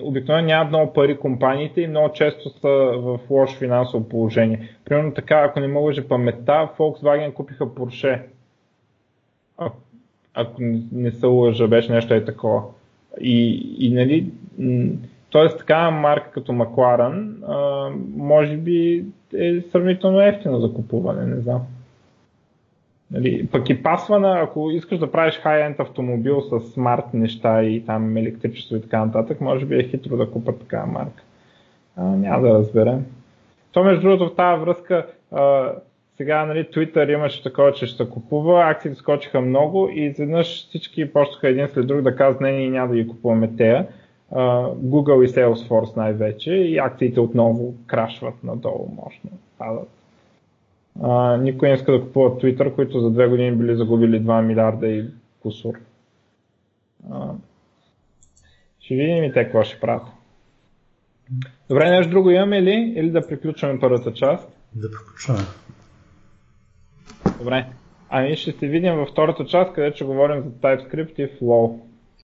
обикновено 0.03 0.47
нямат 0.47 0.69
много 0.69 0.93
пари 0.93 1.17
компаниите 1.17 1.81
и 1.81 1.87
много 1.87 2.13
често 2.13 2.49
са 2.49 2.69
в 2.97 3.19
лошо 3.29 3.57
финансово 3.57 4.09
положение. 4.09 4.69
Примерно 4.85 5.13
така, 5.13 5.35
ако 5.35 5.59
не 5.59 5.67
мога 5.67 5.85
лъжа 5.85 6.07
паметта, 6.07 6.69
Volkswagen 6.77 7.33
купиха 7.33 7.65
Porsche. 7.65 8.21
Ако 10.35 10.61
не 10.91 11.11
се 11.11 11.25
лъжа, 11.25 11.67
беше 11.67 11.91
нещо 11.91 12.13
е 12.13 12.25
такова. 12.25 12.61
И, 13.21 13.65
и 13.79 13.93
нали, 13.93 14.31
т.е. 15.31 15.57
такава 15.57 15.91
марка 15.91 16.31
като 16.31 16.53
Макларен, 16.53 17.43
може 18.15 18.57
би 18.57 19.05
е 19.37 19.61
сравнително 19.61 20.21
ефтино 20.21 20.59
за 20.59 20.73
купуване, 20.73 21.25
не 21.25 21.41
знам. 21.41 21.61
Нали, 23.11 23.47
пък 23.47 23.69
и 23.69 23.83
пасвана, 23.83 24.39
ако 24.39 24.71
искаш 24.71 24.99
да 24.99 25.11
правиш 25.11 25.39
хай-енд 25.43 25.79
автомобил 25.79 26.41
с 26.41 26.59
смарт 26.59 27.13
неща 27.13 27.63
и 27.63 27.85
там 27.85 28.17
електричество 28.17 28.75
и 28.75 28.81
така 28.81 29.05
нататък, 29.05 29.41
може 29.41 29.65
би 29.65 29.79
е 29.79 29.87
хитро 29.87 30.17
да 30.17 30.31
купат 30.31 30.59
такава 30.59 30.87
марка. 30.87 31.23
А, 31.95 32.03
няма 32.03 32.47
да 32.47 32.53
разберем. 32.53 33.05
То 33.71 33.83
между 33.83 34.01
другото 34.01 34.29
в 34.29 34.35
тази 34.35 34.61
връзка 34.61 35.07
а, 35.31 35.71
сега 36.17 36.45
нали, 36.45 36.63
Twitter 36.63 37.13
имаше 37.13 37.43
такова, 37.43 37.73
че 37.73 37.85
ще 37.85 38.09
купува, 38.09 38.69
акциите 38.69 38.97
скочиха 38.97 39.41
много 39.41 39.89
и 39.89 40.05
изведнъж 40.05 40.67
всички 40.67 41.13
почнаха 41.13 41.49
един 41.49 41.67
след 41.67 41.87
друг 41.87 42.01
да 42.01 42.15
казват 42.15 42.41
не, 42.41 42.51
ние 42.51 42.69
няма 42.69 42.87
да 42.87 42.95
ги 42.95 43.07
купуваме 43.07 43.55
тея. 43.55 43.87
Google 44.31 45.25
и 45.25 45.27
Salesforce 45.27 45.97
най-вече 45.97 46.51
и 46.51 46.77
акциите 46.77 47.19
отново 47.19 47.75
крашват 47.87 48.43
надолу 48.43 48.89
мощно, 48.95 49.29
падат. 49.57 49.89
Никой 51.43 51.69
не 51.69 51.75
иска 51.75 51.91
да 51.91 52.01
купува 52.01 52.29
Twitter, 52.29 52.75
които 52.75 52.99
за 52.99 53.11
две 53.11 53.27
години 53.27 53.51
били 53.51 53.75
загубили 53.75 54.21
2 54.21 54.41
милиарда 54.41 54.87
и 54.87 55.05
кусур. 55.41 55.73
Ще 58.79 58.95
видим 58.95 59.23
и 59.23 59.33
те 59.33 59.43
какво 59.43 59.63
ще 59.63 59.79
правят. 59.79 60.07
Добре, 61.69 61.89
нещо 61.89 62.11
друго 62.11 62.29
имаме 62.29 62.61
ли? 62.61 62.93
Или 62.95 63.11
да 63.11 63.27
приключваме 63.27 63.79
първата 63.79 64.13
част? 64.13 64.57
Да 64.75 64.87
приключваме. 64.91 65.39
Добре. 67.39 67.65
Ами 68.09 68.35
ще 68.35 68.51
се 68.51 68.67
видим 68.67 68.93
във 68.95 69.09
втората 69.09 69.45
част, 69.45 69.73
където 69.73 69.95
ще 69.95 70.05
говорим 70.05 70.43
за 70.43 70.49
TypeScript 70.49 71.19
и 71.19 71.39
Flow. 71.39 71.79